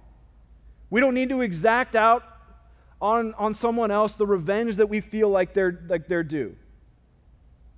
We 0.89 0.99
don't 0.99 1.13
need 1.13 1.30
to 1.30 1.41
exact 1.41 1.95
out 1.95 2.23
on, 3.01 3.34
on 3.36 3.53
someone 3.53 3.91
else 3.91 4.13
the 4.13 4.25
revenge 4.25 4.77
that 4.77 4.89
we 4.89 5.01
feel 5.01 5.30
like 5.30 5.53
they're, 5.53 5.80
like 5.88 6.08
they're 6.08 6.23
due. 6.23 6.56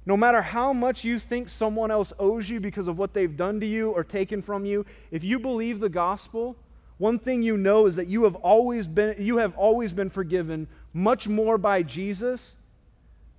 No 0.06 0.17
matter 0.17 0.41
how 0.41 0.73
much 0.73 1.04
you 1.04 1.19
think 1.19 1.49
someone 1.49 1.91
else 1.91 2.13
owes 2.17 2.49
you 2.49 2.60
because 2.60 2.88
of 2.88 2.97
what 2.97 3.13
they've 3.13 3.36
done 3.36 3.60
to 3.60 3.65
you 3.65 3.91
or 3.91 4.04
taken 4.04 4.41
from 4.41 4.65
you, 4.65 4.86
if 5.12 5.23
you 5.23 5.38
believe 5.39 5.80
the 5.80 5.89
gospel, 5.89 6.56
one 6.97 7.19
thing 7.19 7.43
you 7.43 7.58
know 7.58 7.86
is 7.86 7.95
that 7.95 8.08
you 8.08 8.23
have 8.23 8.36
always 8.36 8.88
been, 8.88 9.15
you 9.19 9.38
have 9.38 9.56
always 9.56 9.93
been 9.93 10.10
forgiven 10.10 10.67
much 10.93 11.28
more 11.28 11.58
by 11.58 11.84
Jesus 11.84 12.56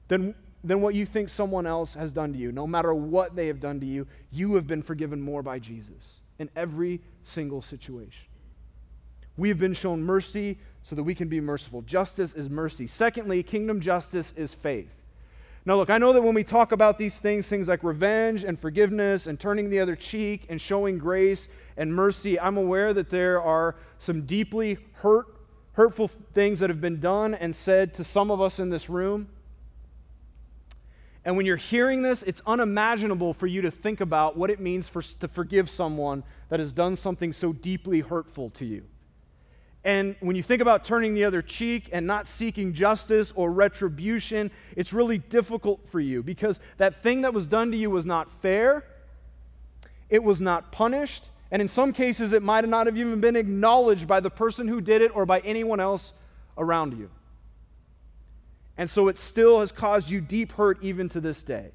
than, 0.08 0.34
than 0.62 0.80
what 0.80 0.94
you 0.94 1.06
think 1.06 1.28
someone 1.28 1.66
else 1.66 1.94
has 1.94 2.12
done 2.12 2.32
to 2.32 2.38
you. 2.38 2.52
No 2.52 2.66
matter 2.66 2.94
what 2.94 3.34
they 3.36 3.46
have 3.46 3.60
done 3.60 3.80
to 3.80 3.86
you, 3.86 4.06
you 4.30 4.54
have 4.54 4.66
been 4.66 4.82
forgiven 4.82 5.20
more 5.20 5.42
by 5.42 5.58
Jesus 5.58 6.20
in 6.38 6.48
every 6.56 7.00
single 7.24 7.62
situation. 7.62 8.26
We 9.36 9.48
have 9.48 9.58
been 9.58 9.74
shown 9.74 10.02
mercy 10.02 10.58
so 10.82 10.96
that 10.96 11.02
we 11.02 11.14
can 11.14 11.28
be 11.28 11.40
merciful. 11.40 11.82
Justice 11.82 12.34
is 12.34 12.50
mercy. 12.50 12.86
Secondly, 12.86 13.42
kingdom 13.42 13.80
justice 13.80 14.34
is 14.36 14.54
faith. 14.54 14.90
Now, 15.66 15.76
look, 15.76 15.90
I 15.90 15.98
know 15.98 16.12
that 16.14 16.22
when 16.22 16.34
we 16.34 16.42
talk 16.42 16.72
about 16.72 16.98
these 16.98 17.18
things, 17.18 17.46
things 17.46 17.68
like 17.68 17.84
revenge 17.84 18.44
and 18.44 18.58
forgiveness 18.58 19.26
and 19.26 19.38
turning 19.38 19.68
the 19.68 19.80
other 19.80 19.94
cheek 19.94 20.46
and 20.48 20.60
showing 20.60 20.96
grace 20.96 21.48
and 21.76 21.94
mercy, 21.94 22.40
I'm 22.40 22.56
aware 22.56 22.94
that 22.94 23.10
there 23.10 23.40
are 23.42 23.76
some 23.98 24.22
deeply 24.22 24.78
hurt, 24.94 25.26
hurtful 25.72 26.08
things 26.08 26.60
that 26.60 26.70
have 26.70 26.80
been 26.80 27.00
done 27.00 27.34
and 27.34 27.54
said 27.54 27.94
to 27.94 28.04
some 28.04 28.30
of 28.30 28.40
us 28.40 28.58
in 28.58 28.70
this 28.70 28.88
room. 28.88 29.28
And 31.24 31.36
when 31.36 31.44
you're 31.46 31.56
hearing 31.56 32.02
this, 32.02 32.22
it's 32.22 32.40
unimaginable 32.46 33.34
for 33.34 33.46
you 33.46 33.62
to 33.62 33.70
think 33.70 34.00
about 34.00 34.36
what 34.36 34.50
it 34.50 34.58
means 34.58 34.88
for, 34.88 35.02
to 35.02 35.28
forgive 35.28 35.68
someone 35.68 36.24
that 36.48 36.60
has 36.60 36.72
done 36.72 36.96
something 36.96 37.32
so 37.32 37.52
deeply 37.52 38.00
hurtful 38.00 38.50
to 38.50 38.64
you. 38.64 38.84
And 39.84 40.16
when 40.20 40.36
you 40.36 40.42
think 40.42 40.60
about 40.60 40.84
turning 40.84 41.14
the 41.14 41.24
other 41.24 41.40
cheek 41.40 41.88
and 41.92 42.06
not 42.06 42.26
seeking 42.26 42.74
justice 42.74 43.32
or 43.34 43.50
retribution, 43.50 44.50
it's 44.76 44.92
really 44.92 45.18
difficult 45.18 45.88
for 45.88 46.00
you 46.00 46.22
because 46.22 46.60
that 46.76 47.02
thing 47.02 47.22
that 47.22 47.32
was 47.32 47.46
done 47.46 47.70
to 47.70 47.76
you 47.76 47.90
was 47.90 48.04
not 48.04 48.30
fair, 48.42 48.84
it 50.10 50.22
was 50.22 50.40
not 50.40 50.70
punished, 50.70 51.24
and 51.50 51.60
in 51.60 51.68
some 51.68 51.92
cases, 51.92 52.32
it 52.32 52.42
might 52.42 52.68
not 52.68 52.86
have 52.86 52.96
even 52.96 53.20
been 53.20 53.36
acknowledged 53.36 54.06
by 54.06 54.20
the 54.20 54.30
person 54.30 54.68
who 54.68 54.80
did 54.80 55.02
it 55.02 55.14
or 55.14 55.26
by 55.26 55.40
anyone 55.40 55.80
else 55.80 56.12
around 56.56 56.96
you. 56.96 57.10
And 58.76 58.88
so 58.88 59.08
it 59.08 59.18
still 59.18 59.60
has 59.60 59.72
caused 59.72 60.08
you 60.08 60.20
deep 60.20 60.52
hurt 60.52 60.78
even 60.82 61.08
to 61.10 61.20
this 61.20 61.42
day. 61.42 61.72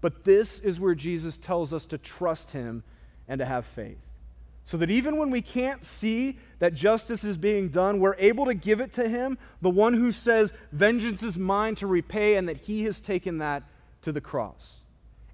But 0.00 0.24
this 0.24 0.58
is 0.58 0.78
where 0.78 0.94
Jesus 0.94 1.36
tells 1.36 1.72
us 1.72 1.86
to 1.86 1.98
trust 1.98 2.50
him 2.50 2.82
and 3.26 3.38
to 3.38 3.44
have 3.44 3.64
faith 3.66 3.98
so 4.68 4.76
that 4.76 4.90
even 4.90 5.16
when 5.16 5.30
we 5.30 5.40
can't 5.40 5.82
see 5.82 6.36
that 6.58 6.74
justice 6.74 7.24
is 7.24 7.38
being 7.38 7.70
done, 7.70 8.00
we're 8.00 8.16
able 8.18 8.44
to 8.44 8.52
give 8.52 8.82
it 8.82 8.92
to 8.92 9.08
Him, 9.08 9.38
the 9.62 9.70
one 9.70 9.94
who 9.94 10.12
says, 10.12 10.52
Vengeance 10.72 11.22
is 11.22 11.38
mine 11.38 11.74
to 11.76 11.86
repay, 11.86 12.36
and 12.36 12.46
that 12.50 12.58
He 12.58 12.84
has 12.84 13.00
taken 13.00 13.38
that 13.38 13.62
to 14.02 14.12
the 14.12 14.20
cross, 14.20 14.74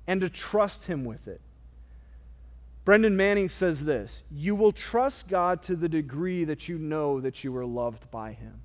and 0.06 0.20
to 0.20 0.30
trust 0.30 0.84
Him 0.84 1.04
with 1.04 1.26
it. 1.26 1.40
Brennan 2.84 3.16
Manning 3.16 3.48
says 3.48 3.84
this 3.84 4.22
You 4.30 4.54
will 4.54 4.72
trust 4.72 5.28
God 5.28 5.62
to 5.62 5.76
the 5.76 5.88
degree 5.88 6.44
that 6.44 6.68
you 6.68 6.78
know 6.78 7.20
that 7.20 7.44
you 7.44 7.56
are 7.56 7.64
loved 7.64 8.10
by 8.10 8.32
Him. 8.32 8.60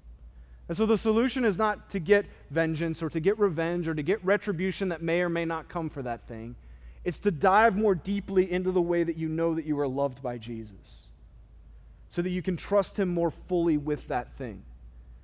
And 0.68 0.78
so 0.78 0.86
the 0.86 0.98
solution 0.98 1.46
is 1.46 1.58
not 1.58 1.90
to 1.92 2.00
get 2.00 2.26
vengeance 2.52 3.02
or 3.02 3.10
to 3.10 3.20
get 3.20 3.40
revenge 3.40 3.88
or 3.88 3.96
to 3.96 4.04
get 4.04 4.24
retribution 4.24 4.90
that 4.90 5.02
may 5.02 5.22
or 5.22 5.30
may 5.30 5.46
not 5.46 5.68
come 5.68 5.90
for 5.90 6.04
that 6.04 6.28
thing. 6.28 6.56
It's 7.04 7.18
to 7.20 7.32
dive 7.32 7.76
more 7.76 7.96
deeply 7.96 8.52
into 8.52 8.72
the 8.72 8.82
way 8.82 9.04
that 9.04 9.18
you 9.18 9.30
know 9.30 9.56
that 9.56 9.66
you 9.66 9.80
are 9.80 9.88
loved 9.88 10.22
by 10.22 10.38
Jesus 10.38 11.08
so 12.10 12.22
that 12.22 12.30
you 12.30 12.42
can 12.42 12.58
trust 12.58 13.00
Him 13.00 13.10
more 13.10 13.32
fully 13.32 13.78
with 13.78 14.08
that 14.10 14.36
thing. 14.38 14.64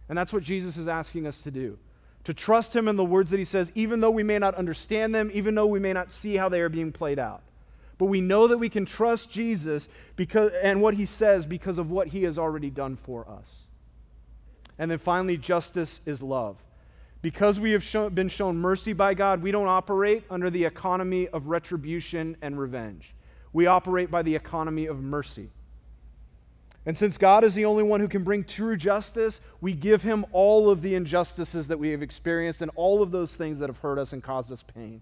And 0.07 0.17
that's 0.17 0.33
what 0.33 0.43
Jesus 0.43 0.77
is 0.77 0.87
asking 0.87 1.27
us 1.27 1.41
to 1.41 1.51
do. 1.51 1.77
To 2.25 2.33
trust 2.33 2.75
him 2.75 2.87
in 2.87 2.95
the 2.95 3.05
words 3.05 3.31
that 3.31 3.37
he 3.37 3.45
says, 3.45 3.71
even 3.75 4.01
though 4.01 4.11
we 4.11 4.23
may 4.23 4.39
not 4.39 4.55
understand 4.55 5.13
them, 5.13 5.29
even 5.33 5.55
though 5.55 5.67
we 5.67 5.79
may 5.79 5.93
not 5.93 6.11
see 6.11 6.35
how 6.35 6.49
they 6.49 6.59
are 6.61 6.69
being 6.69 6.91
played 6.91 7.19
out. 7.19 7.43
But 7.97 8.05
we 8.05 8.21
know 8.21 8.47
that 8.47 8.57
we 8.57 8.69
can 8.69 8.85
trust 8.85 9.31
Jesus 9.31 9.87
because, 10.15 10.51
and 10.61 10.81
what 10.81 10.95
he 10.95 11.05
says 11.05 11.45
because 11.45 11.77
of 11.77 11.89
what 11.89 12.07
he 12.09 12.23
has 12.23 12.37
already 12.37 12.69
done 12.69 12.97
for 12.97 13.27
us. 13.29 13.65
And 14.77 14.91
then 14.91 14.97
finally, 14.97 15.37
justice 15.37 16.01
is 16.05 16.21
love. 16.21 16.57
Because 17.21 17.59
we 17.59 17.71
have 17.71 17.83
show, 17.83 18.09
been 18.09 18.27
shown 18.27 18.57
mercy 18.57 18.93
by 18.93 19.13
God, 19.13 19.41
we 19.41 19.51
don't 19.51 19.67
operate 19.67 20.23
under 20.29 20.49
the 20.49 20.65
economy 20.65 21.27
of 21.29 21.47
retribution 21.47 22.37
and 22.41 22.59
revenge. 22.59 23.15
We 23.53 23.67
operate 23.67 24.11
by 24.11 24.21
the 24.21 24.35
economy 24.35 24.85
of 24.85 25.01
mercy. 25.01 25.49
And 26.85 26.95
since 26.95 27.17
God 27.17 27.43
is 27.43 27.55
the 27.55 27.65
only 27.65 27.81
one 27.81 27.99
who 27.99 28.07
can 28.07 28.23
bring 28.23 28.43
true 28.43 28.77
justice, 28.77 29.41
we 29.59 29.73
give 29.73 30.03
him 30.03 30.25
all 30.33 30.69
of 30.69 30.83
the 30.83 30.93
injustices 30.93 31.67
that 31.69 31.79
we 31.79 31.89
have 31.89 32.03
experienced 32.03 32.61
and 32.61 32.69
all 32.75 33.01
of 33.01 33.09
those 33.11 33.35
things 33.35 33.57
that 33.59 33.69
have 33.69 33.79
hurt 33.79 33.97
us 33.97 34.13
and 34.13 34.21
caused 34.21 34.51
us 34.51 34.61
pain. 34.61 35.01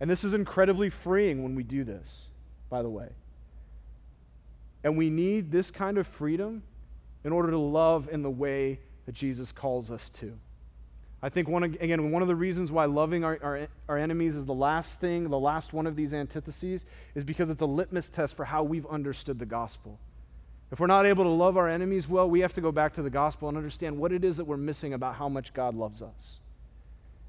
And 0.00 0.10
this 0.10 0.24
is 0.24 0.34
incredibly 0.34 0.90
freeing 0.90 1.42
when 1.42 1.54
we 1.54 1.62
do 1.62 1.84
this, 1.84 2.24
by 2.68 2.82
the 2.82 2.90
way. 2.90 3.08
And 4.84 4.96
we 4.96 5.10
need 5.10 5.50
this 5.50 5.70
kind 5.70 5.98
of 5.98 6.06
freedom 6.06 6.62
in 7.24 7.32
order 7.32 7.50
to 7.50 7.58
love 7.58 8.08
in 8.10 8.22
the 8.22 8.30
way 8.30 8.78
that 9.06 9.14
Jesus 9.14 9.52
calls 9.52 9.90
us 9.90 10.10
to. 10.10 10.38
I 11.22 11.28
think, 11.28 11.48
one, 11.48 11.64
again, 11.64 12.12
one 12.12 12.22
of 12.22 12.28
the 12.28 12.36
reasons 12.36 12.70
why 12.70 12.84
loving 12.84 13.24
our, 13.24 13.38
our, 13.42 13.68
our, 13.88 13.98
enemies 13.98 14.36
is 14.36 14.44
the 14.44 14.54
last 14.54 15.00
thing, 15.00 15.28
the 15.28 15.38
last 15.38 15.72
one 15.72 15.86
of 15.86 15.96
these 15.96 16.12
antitheses, 16.12 16.84
is 17.14 17.24
because 17.24 17.48
it's 17.48 17.62
a 17.62 17.66
litmus 17.66 18.10
test 18.10 18.36
for 18.36 18.44
how 18.44 18.62
we've 18.62 18.86
understood 18.86 19.38
the 19.38 19.46
gospel. 19.46 19.98
If 20.70 20.78
we're 20.78 20.86
not 20.88 21.06
able 21.06 21.24
to 21.24 21.30
love 21.30 21.56
our 21.56 21.68
enemies 21.68 22.06
well, 22.06 22.28
we 22.28 22.40
have 22.40 22.52
to 22.52 22.60
go 22.60 22.70
back 22.70 22.94
to 22.94 23.02
the 23.02 23.10
gospel 23.10 23.48
and 23.48 23.56
understand 23.56 23.96
what 23.96 24.12
it 24.12 24.24
is 24.24 24.36
that 24.36 24.44
we're 24.44 24.56
missing 24.56 24.92
about 24.92 25.14
how 25.14 25.28
much 25.28 25.54
God 25.54 25.74
loves 25.74 26.02
us. 26.02 26.38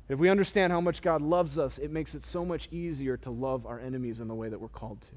If 0.09 0.19
we 0.19 0.29
understand 0.29 0.71
how 0.71 0.79
much 0.79 1.01
God 1.01 1.21
loves 1.21 1.57
us, 1.57 1.77
it 1.77 1.91
makes 1.91 2.15
it 2.15 2.25
so 2.25 2.45
much 2.45 2.69
easier 2.71 3.17
to 3.17 3.29
love 3.29 3.65
our 3.65 3.79
enemies 3.79 4.21
in 4.21 4.27
the 4.27 4.35
way 4.35 4.47
that 4.47 4.59
we're 4.59 4.69
called 4.69 5.01
to. 5.01 5.07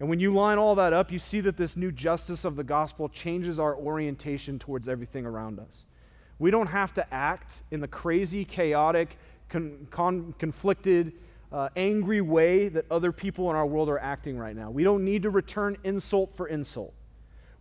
And 0.00 0.08
when 0.08 0.18
you 0.18 0.32
line 0.34 0.58
all 0.58 0.74
that 0.74 0.92
up, 0.92 1.12
you 1.12 1.20
see 1.20 1.40
that 1.40 1.56
this 1.56 1.76
new 1.76 1.92
justice 1.92 2.44
of 2.44 2.56
the 2.56 2.64
gospel 2.64 3.08
changes 3.08 3.60
our 3.60 3.76
orientation 3.76 4.58
towards 4.58 4.88
everything 4.88 5.24
around 5.24 5.60
us. 5.60 5.84
We 6.40 6.50
don't 6.50 6.66
have 6.66 6.92
to 6.94 7.14
act 7.14 7.62
in 7.70 7.80
the 7.80 7.86
crazy, 7.86 8.44
chaotic, 8.44 9.16
con- 9.48 9.86
con- 9.92 10.34
conflicted, 10.38 11.12
uh, 11.52 11.68
angry 11.76 12.20
way 12.20 12.68
that 12.68 12.84
other 12.90 13.12
people 13.12 13.48
in 13.50 13.54
our 13.54 13.66
world 13.66 13.88
are 13.88 14.00
acting 14.00 14.36
right 14.36 14.56
now. 14.56 14.70
We 14.70 14.82
don't 14.82 15.04
need 15.04 15.22
to 15.22 15.30
return 15.30 15.76
insult 15.84 16.36
for 16.36 16.48
insult. 16.48 16.92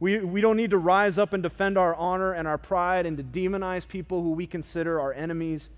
We, 0.04 0.18
we 0.18 0.42
don't 0.42 0.58
need 0.58 0.72
to 0.72 0.78
rise 0.78 1.18
up 1.18 1.32
and 1.32 1.42
defend 1.42 1.78
our 1.78 1.96
honor 1.96 2.34
and 2.34 2.46
our 2.46 2.58
pride 2.58 3.06
and 3.06 3.16
to 3.16 3.24
demonize 3.24 3.88
people 3.88 4.22
who 4.22 4.32
we 4.32 4.46
consider 4.46 5.00
our 5.00 5.14
enemies 5.14 5.70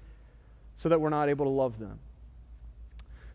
so 0.75 0.89
that 0.89 0.99
we're 0.99 1.11
not 1.11 1.29
able 1.29 1.45
to 1.45 1.51
love 1.51 1.77
them. 1.77 1.99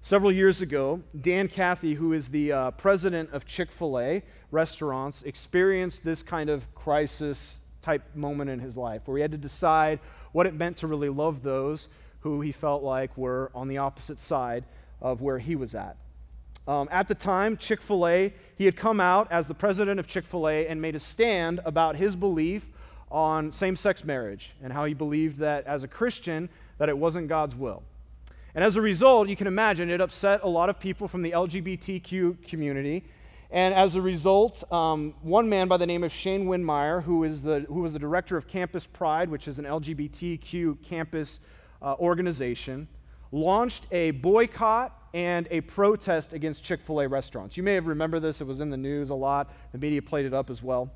Several 0.03 0.33
years 0.33 0.61
ago, 0.63 1.01
Dan 1.21 1.47
Cathy, 1.47 1.95
who 1.95 2.13
is 2.13 2.31
the 2.31 2.51
uh, 2.51 2.71
president 2.73 3.31
of 3.33 3.47
Chick 3.47 3.71
fil 3.71 4.01
A 4.01 4.25
restaurants, 4.51 5.23
experienced 5.23 6.03
this 6.03 6.25
kind 6.25 6.51
of 6.51 6.75
crisis 6.75 7.61
type 7.83 8.03
moment 8.17 8.51
in 8.51 8.59
his 8.59 8.77
life 8.77 9.03
where 9.05 9.17
he 9.17 9.23
had 9.23 9.31
to 9.31 9.39
decide 9.39 10.01
what 10.33 10.45
it 10.45 10.55
meant 10.55 10.79
to 10.79 10.89
really 10.89 11.09
love 11.09 11.45
those 11.45 11.87
who 12.23 12.41
he 12.41 12.51
felt 12.51 12.83
like 12.83 13.17
were 13.17 13.53
on 13.55 13.69
the 13.69 13.79
opposite 13.79 14.19
side 14.19 14.65
of 15.01 15.21
where 15.21 15.39
he 15.39 15.55
was 15.55 15.73
at. 15.73 15.97
Um, 16.71 16.89
at 16.93 17.09
the 17.09 17.17
time, 17.17 17.57
Chick 17.57 17.83
fil 17.83 18.07
A, 18.07 18.33
he 18.57 18.65
had 18.65 18.77
come 18.77 19.01
out 19.01 19.27
as 19.33 19.49
the 19.49 19.55
president 19.55 19.99
of 19.99 20.07
Chick 20.07 20.25
fil 20.25 20.49
A 20.49 20.69
and 20.69 20.81
made 20.81 20.95
a 20.95 21.01
stand 21.01 21.59
about 21.65 21.97
his 21.97 22.15
belief 22.15 22.65
on 23.11 23.51
same 23.51 23.75
sex 23.75 24.05
marriage 24.05 24.53
and 24.63 24.73
how 24.73 24.85
he 24.85 24.95
believed 24.95 25.39
that 25.39 25.67
as 25.67 25.83
a 25.83 25.89
Christian, 25.89 26.49
that 26.79 26.89
it 26.89 26.97
wasn't 26.97 27.27
God's 27.27 27.57
will. 27.57 27.83
And 28.55 28.63
as 28.63 28.77
a 28.77 28.81
result, 28.81 29.29
you 29.29 29.35
can 29.35 29.49
imagine 29.49 29.91
it 29.91 30.01
upset 30.01 30.45
a 30.45 30.49
lot 30.49 30.69
of 30.69 30.79
people 30.79 31.09
from 31.09 31.23
the 31.23 31.33
LGBTQ 31.33 32.47
community. 32.47 33.03
And 33.51 33.75
as 33.75 33.97
a 33.97 34.01
result, 34.01 34.63
um, 34.73 35.15
one 35.23 35.49
man 35.49 35.67
by 35.67 35.77
the 35.77 35.89
name 35.89 36.05
of 36.05 36.13
Shane 36.13 36.47
Windmeyer, 36.47 37.03
who, 37.03 37.25
is 37.25 37.43
the, 37.43 37.67
who 37.67 37.81
was 37.81 37.95
the 37.95 37.99
director 37.99 38.37
of 38.37 38.47
Campus 38.47 38.87
Pride, 38.87 39.29
which 39.29 39.49
is 39.49 39.59
an 39.59 39.65
LGBTQ 39.65 40.85
campus 40.85 41.41
uh, 41.83 41.97
organization, 41.99 42.87
launched 43.33 43.89
a 43.91 44.13
boycott 44.13 45.00
and 45.13 45.49
a 45.51 45.61
protest 45.63 46.33
against 46.33 46.63
Chick 46.63 46.81
fil 46.83 47.01
A 47.01 47.09
restaurants. 47.09 47.57
You 47.57 47.63
may 47.63 47.75
have 47.75 47.87
remembered 47.87 48.23
this, 48.23 48.41
it 48.41 48.47
was 48.47 48.61
in 48.61 48.71
the 48.71 48.77
news 48.77 49.11
a 49.11 49.15
lot. 49.15 49.53
The 49.73 49.79
media 49.79 50.03
played 50.03 50.27
it 50.27 50.35
up 50.35 50.51
as 50.51 50.63
well. 50.63 50.91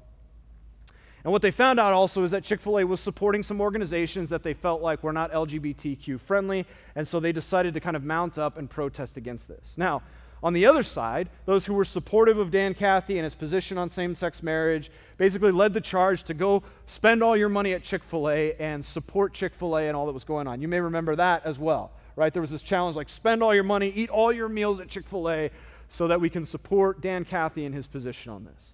And 1.24 1.32
what 1.32 1.40
they 1.40 1.50
found 1.50 1.80
out 1.80 1.94
also 1.94 2.22
is 2.22 2.32
that 2.32 2.44
Chick 2.44 2.60
fil 2.60 2.78
A 2.78 2.84
was 2.84 3.00
supporting 3.00 3.42
some 3.42 3.60
organizations 3.60 4.28
that 4.30 4.42
they 4.42 4.52
felt 4.52 4.82
like 4.82 5.02
were 5.02 5.12
not 5.12 5.32
LGBTQ 5.32 6.20
friendly, 6.20 6.66
and 6.94 7.08
so 7.08 7.18
they 7.18 7.32
decided 7.32 7.74
to 7.74 7.80
kind 7.80 7.96
of 7.96 8.04
mount 8.04 8.38
up 8.38 8.58
and 8.58 8.68
protest 8.68 9.16
against 9.16 9.48
this. 9.48 9.72
Now, 9.76 10.02
on 10.42 10.52
the 10.52 10.66
other 10.66 10.82
side, 10.82 11.30
those 11.46 11.64
who 11.64 11.72
were 11.72 11.86
supportive 11.86 12.36
of 12.36 12.50
Dan 12.50 12.74
Cathy 12.74 13.16
and 13.16 13.24
his 13.24 13.34
position 13.34 13.78
on 13.78 13.88
same 13.88 14.14
sex 14.14 14.42
marriage 14.42 14.90
basically 15.16 15.50
led 15.50 15.72
the 15.72 15.80
charge 15.80 16.24
to 16.24 16.34
go 16.34 16.62
spend 16.86 17.22
all 17.22 17.34
your 17.34 17.48
money 17.48 17.72
at 17.72 17.82
Chick 17.82 18.04
fil 18.04 18.28
A 18.28 18.52
and 18.56 18.84
support 18.84 19.32
Chick 19.32 19.54
fil 19.54 19.78
A 19.78 19.88
and 19.88 19.96
all 19.96 20.04
that 20.04 20.12
was 20.12 20.24
going 20.24 20.46
on. 20.46 20.60
You 20.60 20.68
may 20.68 20.80
remember 20.80 21.16
that 21.16 21.46
as 21.46 21.58
well 21.58 21.92
right? 22.16 22.32
There 22.32 22.42
was 22.42 22.50
this 22.50 22.62
challenge 22.62 22.96
like 22.96 23.08
spend 23.08 23.42
all 23.42 23.54
your 23.54 23.64
money, 23.64 23.92
eat 23.94 24.10
all 24.10 24.32
your 24.32 24.48
meals 24.48 24.80
at 24.80 24.88
Chick 24.88 25.06
fil 25.08 25.30
A 25.30 25.50
so 25.88 26.08
that 26.08 26.20
we 26.20 26.30
can 26.30 26.46
support 26.46 27.00
Dan 27.00 27.24
Cathy 27.24 27.64
in 27.64 27.72
his 27.72 27.86
position 27.86 28.32
on 28.32 28.44
this. 28.44 28.68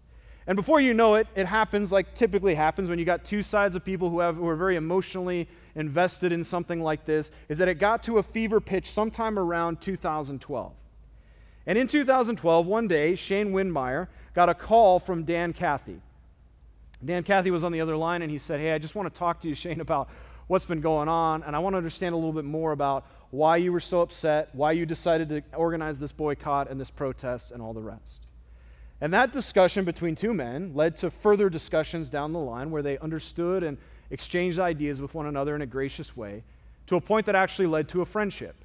And 0.46 0.56
before 0.56 0.80
you 0.80 0.94
know 0.94 1.14
it, 1.14 1.26
it 1.34 1.46
happens 1.46 1.92
like 1.92 2.14
typically 2.14 2.54
happens 2.54 2.88
when 2.88 2.98
you 2.98 3.04
got 3.04 3.24
two 3.24 3.42
sides 3.42 3.76
of 3.76 3.84
people 3.84 4.10
who, 4.10 4.20
have, 4.20 4.36
who 4.36 4.48
are 4.48 4.56
very 4.56 4.76
emotionally 4.76 5.48
invested 5.74 6.32
in 6.32 6.42
something 6.42 6.82
like 6.82 7.04
this, 7.04 7.30
is 7.48 7.58
that 7.58 7.68
it 7.68 7.74
got 7.74 8.02
to 8.04 8.18
a 8.18 8.22
fever 8.22 8.60
pitch 8.60 8.90
sometime 8.90 9.38
around 9.38 9.80
2012. 9.80 10.72
And 11.66 11.78
in 11.78 11.86
2012, 11.86 12.66
one 12.66 12.88
day, 12.88 13.14
Shane 13.14 13.52
Windmeyer 13.52 14.08
got 14.34 14.48
a 14.48 14.54
call 14.54 14.98
from 14.98 15.24
Dan 15.24 15.52
Cathy. 15.52 16.00
Dan 17.04 17.22
Cathy 17.22 17.50
was 17.50 17.64
on 17.64 17.72
the 17.72 17.80
other 17.80 17.96
line 17.96 18.22
and 18.22 18.30
he 18.30 18.38
said, 18.38 18.60
Hey, 18.60 18.72
I 18.72 18.78
just 18.78 18.94
want 18.94 19.12
to 19.12 19.16
talk 19.16 19.40
to 19.40 19.48
you, 19.48 19.54
Shane, 19.54 19.80
about 19.80 20.08
what's 20.50 20.64
been 20.64 20.80
going 20.80 21.08
on, 21.08 21.44
and 21.44 21.54
I 21.54 21.60
want 21.60 21.74
to 21.74 21.76
understand 21.76 22.12
a 22.12 22.16
little 22.16 22.32
bit 22.32 22.44
more 22.44 22.72
about 22.72 23.06
why 23.30 23.56
you 23.56 23.72
were 23.72 23.80
so 23.80 24.00
upset, 24.00 24.48
why 24.52 24.72
you 24.72 24.86
decided 24.86 25.28
to 25.28 25.42
organize 25.56 25.98
this 25.98 26.12
boycott 26.12 26.70
and 26.70 26.80
this 26.80 26.90
protest, 26.90 27.52
and 27.52 27.62
all 27.62 27.72
the 27.72 27.82
rest. 27.82 28.26
And 29.00 29.14
that 29.14 29.32
discussion 29.32 29.84
between 29.84 30.14
two 30.14 30.34
men 30.34 30.72
led 30.74 30.96
to 30.98 31.10
further 31.10 31.48
discussions 31.48 32.10
down 32.10 32.32
the 32.32 32.38
line 32.38 32.70
where 32.70 32.82
they 32.82 32.98
understood 32.98 33.62
and 33.62 33.78
exchanged 34.10 34.58
ideas 34.58 35.00
with 35.00 35.14
one 35.14 35.26
another 35.26 35.54
in 35.54 35.62
a 35.62 35.66
gracious 35.66 36.16
way 36.16 36.42
to 36.86 36.96
a 36.96 37.00
point 37.00 37.26
that 37.26 37.34
actually 37.34 37.66
led 37.66 37.88
to 37.88 38.02
a 38.02 38.04
friendship. 38.06 38.56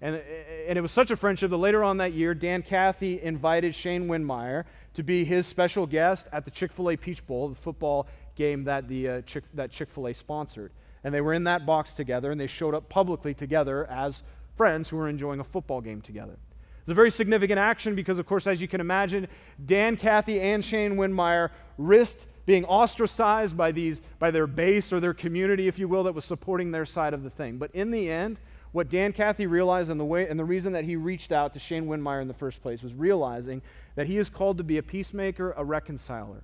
And, 0.00 0.20
and 0.66 0.78
it 0.78 0.80
was 0.80 0.92
such 0.92 1.10
a 1.10 1.16
friendship 1.16 1.50
that 1.50 1.56
later 1.56 1.84
on 1.84 1.98
that 1.98 2.12
year, 2.12 2.32
Dan 2.32 2.62
Cathy 2.62 3.20
invited 3.20 3.74
Shane 3.74 4.08
Windmeyer 4.08 4.64
to 4.94 5.02
be 5.02 5.24
his 5.24 5.46
special 5.46 5.86
guest 5.86 6.28
at 6.32 6.44
the 6.44 6.50
Chick 6.50 6.72
fil 6.72 6.90
A 6.90 6.96
Peach 6.96 7.24
Bowl, 7.26 7.48
the 7.48 7.54
football 7.56 8.06
game 8.36 8.64
that, 8.64 8.88
the, 8.88 9.08
uh, 9.08 9.20
Chick, 9.22 9.44
that 9.54 9.70
Chick 9.70 9.90
fil 9.90 10.08
A 10.08 10.14
sponsored. 10.14 10.70
And 11.04 11.14
they 11.14 11.20
were 11.20 11.34
in 11.34 11.44
that 11.44 11.64
box 11.64 11.94
together, 11.94 12.30
and 12.30 12.40
they 12.40 12.46
showed 12.46 12.74
up 12.74 12.88
publicly 12.88 13.34
together 13.34 13.86
as 13.90 14.22
friends 14.56 14.88
who 14.88 14.96
were 14.96 15.08
enjoying 15.08 15.40
a 15.40 15.44
football 15.44 15.80
game 15.80 16.00
together. 16.00 16.36
It's 16.80 16.90
a 16.90 16.94
very 16.94 17.10
significant 17.10 17.58
action 17.58 17.94
because, 17.94 18.18
of 18.18 18.26
course, 18.26 18.46
as 18.46 18.60
you 18.60 18.66
can 18.66 18.80
imagine, 18.80 19.28
Dan 19.64 19.96
Cathy 19.96 20.40
and 20.40 20.64
Shane 20.64 20.96
Windmeyer 20.96 21.50
risked 21.76 22.26
being 22.46 22.64
ostracized 22.64 23.56
by, 23.56 23.72
these, 23.72 24.00
by 24.18 24.30
their 24.30 24.46
base 24.46 24.90
or 24.90 24.98
their 24.98 25.12
community, 25.12 25.68
if 25.68 25.78
you 25.78 25.86
will, 25.86 26.04
that 26.04 26.14
was 26.14 26.24
supporting 26.24 26.70
their 26.70 26.86
side 26.86 27.12
of 27.12 27.22
the 27.22 27.28
thing. 27.28 27.58
But 27.58 27.70
in 27.74 27.90
the 27.90 28.10
end, 28.10 28.38
what 28.72 28.88
Dan 28.88 29.12
Cathy 29.12 29.46
realized 29.46 29.90
and 29.90 30.00
the, 30.00 30.04
way, 30.04 30.28
and 30.28 30.40
the 30.40 30.46
reason 30.46 30.72
that 30.72 30.84
he 30.84 30.96
reached 30.96 31.30
out 31.30 31.52
to 31.52 31.58
Shane 31.58 31.86
Windmeyer 31.86 32.22
in 32.22 32.28
the 32.28 32.34
first 32.34 32.62
place 32.62 32.82
was 32.82 32.94
realizing 32.94 33.60
that 33.94 34.06
he 34.06 34.16
is 34.16 34.30
called 34.30 34.56
to 34.56 34.64
be 34.64 34.78
a 34.78 34.82
peacemaker, 34.82 35.52
a 35.58 35.64
reconciler. 35.64 36.42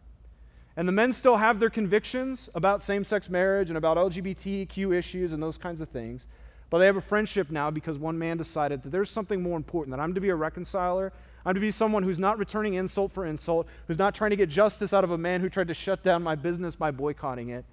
And 0.77 0.89
the 0.89 0.93
men 0.93 1.13
still 1.13 1.37
have 1.37 1.61
their 1.61 1.71
convictions 1.71 2.49
about 2.55 2.83
same 2.83 3.05
sex 3.05 3.29
marriage 3.29 3.71
and 3.71 3.79
about 3.79 3.97
LGBTQ 3.97 4.95
issues 4.95 5.33
and 5.33 5.43
those 5.43 5.57
kinds 5.57 5.81
of 5.81 5.89
things. 5.89 6.27
But 6.69 6.79
they 6.79 6.87
have 6.87 6.97
a 6.97 7.01
friendship 7.01 7.51
now 7.51 7.71
because 7.71 7.99
one 7.99 8.19
man 8.19 8.37
decided 8.37 8.83
that 8.83 8.91
there's 8.91 9.11
something 9.11 9.41
more 9.41 9.57
important, 9.57 9.97
that 9.97 10.03
I'm 10.03 10.15
to 10.15 10.21
be 10.21 10.31
a 10.31 10.35
reconciler. 10.35 11.13
I'm 11.47 11.55
to 11.55 11.61
be 11.61 11.71
someone 11.71 12.03
who's 12.03 12.19
not 12.19 12.39
returning 12.39 12.75
insult 12.75 13.13
for 13.13 13.25
insult, 13.25 13.69
who's 13.87 13.99
not 13.99 14.15
trying 14.15 14.31
to 14.31 14.37
get 14.37 14.49
justice 14.49 14.93
out 14.93 15.05
of 15.05 15.13
a 15.13 15.19
man 15.19 15.41
who 15.41 15.49
tried 15.49 15.69
to 15.69 15.75
shut 15.75 16.03
down 16.03 16.23
my 16.23 16.35
business 16.35 16.75
by 16.75 16.91
boycotting 16.91 17.51
it. 17.51 17.65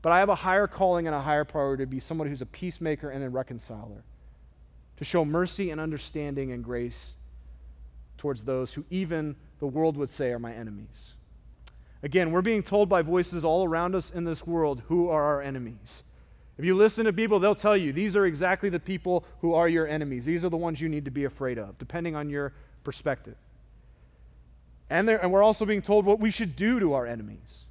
But 0.00 0.12
I 0.12 0.20
have 0.20 0.28
a 0.28 0.36
higher 0.36 0.66
calling 0.66 1.06
and 1.06 1.16
a 1.16 1.20
higher 1.20 1.44
priority 1.44 1.82
to 1.82 1.90
be 1.90 2.00
someone 2.00 2.28
who's 2.28 2.40
a 2.40 2.46
peacemaker 2.46 3.10
and 3.10 3.24
a 3.24 3.28
reconciler, 3.28 4.04
to 4.96 5.04
show 5.04 5.24
mercy 5.24 5.70
and 5.70 5.80
understanding 5.80 6.52
and 6.52 6.62
grace 6.64 7.14
towards 8.16 8.44
those 8.44 8.72
who 8.72 8.84
even 8.88 9.36
the 9.58 9.66
world 9.66 9.96
would 9.96 10.10
say 10.10 10.30
are 10.30 10.38
my 10.38 10.54
enemies. 10.54 11.15
Again, 12.02 12.30
we're 12.30 12.42
being 12.42 12.62
told 12.62 12.88
by 12.88 13.02
voices 13.02 13.44
all 13.44 13.66
around 13.66 13.94
us 13.94 14.10
in 14.10 14.24
this 14.24 14.46
world 14.46 14.82
who 14.88 15.08
are 15.08 15.22
our 15.22 15.42
enemies. 15.42 16.02
If 16.58 16.64
you 16.64 16.74
listen 16.74 17.04
to 17.04 17.12
people, 17.12 17.38
they'll 17.38 17.54
tell 17.54 17.76
you 17.76 17.92
these 17.92 18.16
are 18.16 18.24
exactly 18.26 18.68
the 18.68 18.80
people 18.80 19.24
who 19.40 19.54
are 19.54 19.68
your 19.68 19.86
enemies. 19.86 20.24
These 20.24 20.44
are 20.44 20.48
the 20.48 20.56
ones 20.56 20.80
you 20.80 20.88
need 20.88 21.04
to 21.04 21.10
be 21.10 21.24
afraid 21.24 21.58
of, 21.58 21.78
depending 21.78 22.16
on 22.16 22.30
your 22.30 22.52
perspective. 22.84 23.36
And, 24.88 25.08
and 25.10 25.32
we're 25.32 25.42
also 25.42 25.64
being 25.64 25.82
told 25.82 26.06
what 26.06 26.20
we 26.20 26.30
should 26.30 26.56
do 26.56 26.80
to 26.80 26.94
our 26.94 27.06
enemies. 27.06 27.64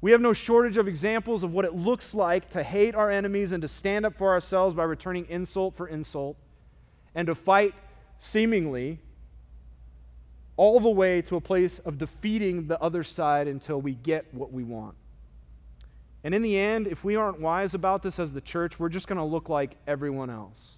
We 0.00 0.10
have 0.10 0.20
no 0.20 0.32
shortage 0.32 0.78
of 0.78 0.88
examples 0.88 1.44
of 1.44 1.52
what 1.52 1.64
it 1.64 1.74
looks 1.74 2.12
like 2.12 2.50
to 2.50 2.64
hate 2.64 2.96
our 2.96 3.10
enemies 3.10 3.52
and 3.52 3.62
to 3.62 3.68
stand 3.68 4.04
up 4.04 4.16
for 4.16 4.30
ourselves 4.30 4.74
by 4.74 4.82
returning 4.82 5.26
insult 5.28 5.76
for 5.76 5.86
insult 5.86 6.36
and 7.14 7.26
to 7.28 7.36
fight 7.36 7.74
seemingly 8.18 8.98
all 10.56 10.80
the 10.80 10.88
way 10.88 11.22
to 11.22 11.36
a 11.36 11.40
place 11.40 11.78
of 11.80 11.98
defeating 11.98 12.66
the 12.66 12.80
other 12.80 13.02
side 13.02 13.48
until 13.48 13.80
we 13.80 13.94
get 13.94 14.32
what 14.32 14.52
we 14.52 14.62
want. 14.64 14.94
And 16.24 16.34
in 16.34 16.42
the 16.42 16.58
end, 16.58 16.86
if 16.86 17.02
we 17.02 17.16
aren't 17.16 17.40
wise 17.40 17.74
about 17.74 18.02
this 18.02 18.18
as 18.18 18.32
the 18.32 18.40
church, 18.40 18.78
we're 18.78 18.88
just 18.88 19.08
going 19.08 19.18
to 19.18 19.24
look 19.24 19.48
like 19.48 19.76
everyone 19.86 20.30
else, 20.30 20.76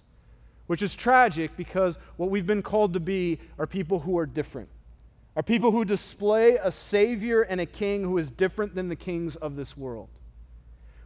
which 0.67 0.81
is 0.81 0.95
tragic 0.95 1.55
because 1.55 1.97
what 2.17 2.31
we've 2.31 2.47
been 2.47 2.63
called 2.63 2.93
to 2.93 2.99
be 2.99 3.39
are 3.59 3.67
people 3.67 3.99
who 3.99 4.17
are 4.17 4.25
different, 4.25 4.69
are 5.35 5.43
people 5.43 5.71
who 5.71 5.85
display 5.85 6.57
a 6.57 6.71
Savior 6.71 7.41
and 7.41 7.61
a 7.61 7.65
King 7.65 8.03
who 8.03 8.17
is 8.17 8.31
different 8.31 8.73
than 8.73 8.89
the 8.89 8.95
kings 8.95 9.35
of 9.35 9.55
this 9.55 9.77
world. 9.77 10.09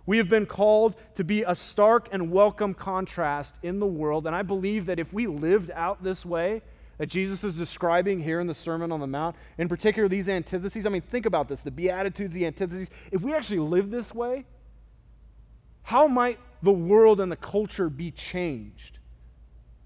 We 0.05 0.17
have 0.17 0.29
been 0.29 0.45
called 0.45 0.95
to 1.15 1.23
be 1.23 1.43
a 1.43 1.53
stark 1.53 2.09
and 2.11 2.31
welcome 2.31 2.73
contrast 2.73 3.55
in 3.61 3.79
the 3.79 3.85
world, 3.85 4.25
and 4.25 4.35
I 4.35 4.41
believe 4.41 4.85
that 4.85 4.99
if 4.99 5.11
we 5.11 5.27
lived 5.27 5.69
out 5.71 6.03
this 6.03 6.25
way, 6.25 6.61
that 6.99 7.07
Jesus 7.07 7.43
is 7.45 7.55
describing 7.55 8.19
here 8.19 8.39
in 8.39 8.45
the 8.45 8.53
Sermon 8.53 8.91
on 8.91 8.99
the 8.99 9.07
Mount, 9.07 9.35
in 9.57 9.67
particular 9.67 10.07
these 10.07 10.29
antitheses. 10.29 10.85
I 10.85 10.89
mean, 10.89 11.01
think 11.01 11.25
about 11.25 11.47
this 11.47 11.61
the 11.61 11.71
Beatitudes, 11.71 12.35
the 12.35 12.45
antitheses. 12.45 12.89
If 13.11 13.21
we 13.21 13.33
actually 13.33 13.59
live 13.59 13.89
this 13.89 14.13
way, 14.13 14.45
how 15.81 16.07
might 16.07 16.39
the 16.61 16.71
world 16.71 17.19
and 17.19 17.31
the 17.31 17.37
culture 17.37 17.89
be 17.89 18.11
changed 18.11 18.99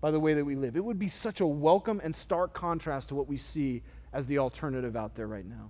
by 0.02 0.10
the 0.12 0.20
way 0.20 0.34
that 0.34 0.44
we 0.44 0.56
live? 0.56 0.76
It 0.76 0.84
would 0.84 1.00
be 1.00 1.08
such 1.08 1.40
a 1.40 1.48
welcome 1.48 2.02
and 2.04 2.14
stark 2.16 2.54
contrast 2.54 3.10
to 3.10 3.16
what 3.16 3.28
we 3.28 3.38
see 3.38 3.84
as 4.12 4.26
the 4.26 4.40
alternative 4.40 4.96
out 4.96 5.16
there 5.16 5.28
right 5.28 5.46
now. 5.46 5.70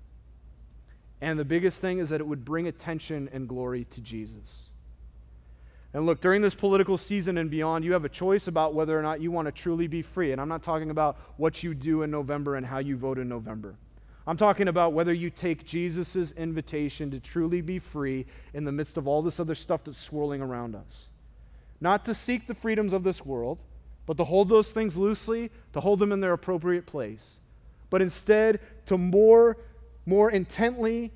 And 1.20 1.38
the 1.38 1.46
biggest 1.46 1.82
thing 1.82 2.00
is 2.00 2.10
that 2.10 2.22
it 2.22 2.28
would 2.28 2.46
bring 2.46 2.68
attention 2.68 3.30
and 3.34 3.50
glory 3.50 3.84
to 3.86 4.02
Jesus. 4.02 4.70
And 5.94 6.08
look, 6.08 6.22
during 6.22 6.42
this 6.42 6.56
political 6.56 6.98
season 6.98 7.38
and 7.38 7.52
beyond, 7.52 7.86
you 7.86 7.94
have 7.94 8.04
a 8.04 8.10
choice 8.10 8.48
about 8.48 8.74
whether 8.74 8.98
or 8.98 9.04
not 9.04 9.22
you 9.22 9.32
want 9.32 9.48
to 9.48 9.52
truly 9.52 9.88
be 9.88 10.02
free. 10.02 10.32
And 10.32 10.42
I'm 10.42 10.50
not 10.50 10.64
talking 10.64 10.90
about 10.90 11.18
what 11.38 11.62
you 11.62 11.76
do 11.76 12.02
in 12.02 12.10
November 12.10 12.56
and 12.56 12.66
how 12.66 12.80
you 12.80 12.98
vote 12.98 13.20
in 13.20 13.30
November. 13.30 13.76
I'm 14.26 14.38
talking 14.38 14.68
about 14.68 14.94
whether 14.94 15.14
you 15.14 15.30
take 15.30 15.66
Jesus' 15.66 16.32
invitation 16.32 17.12
to 17.12 17.20
truly 17.20 17.62
be 17.62 17.78
free 17.78 18.26
in 18.54 18.64
the 18.64 18.72
midst 18.72 18.98
of 18.98 19.08
all 19.08 19.22
this 19.22 19.40
other 19.40 19.54
stuff 19.54 19.84
that's 19.84 19.98
swirling 19.98 20.42
around 20.42 20.76
us. 20.76 21.08
Not 21.80 22.06
to 22.06 22.14
seek 22.14 22.48
the 22.48 22.56
freedoms 22.56 22.94
of 22.94 23.04
this 23.04 23.26
world, 23.26 23.60
but 24.06 24.18
to 24.18 24.24
hold 24.24 24.50
those 24.50 24.72
things 24.72 24.96
loosely, 24.96 25.52
to 25.74 25.82
hold 25.82 26.00
them 26.00 26.12
in 26.12 26.22
their 26.22 26.34
appropriate 26.34 26.86
place, 26.86 27.34
but 27.90 28.02
instead 28.02 28.60
to 28.86 28.98
more, 28.98 29.58
more 30.06 30.32
intently 30.32 31.12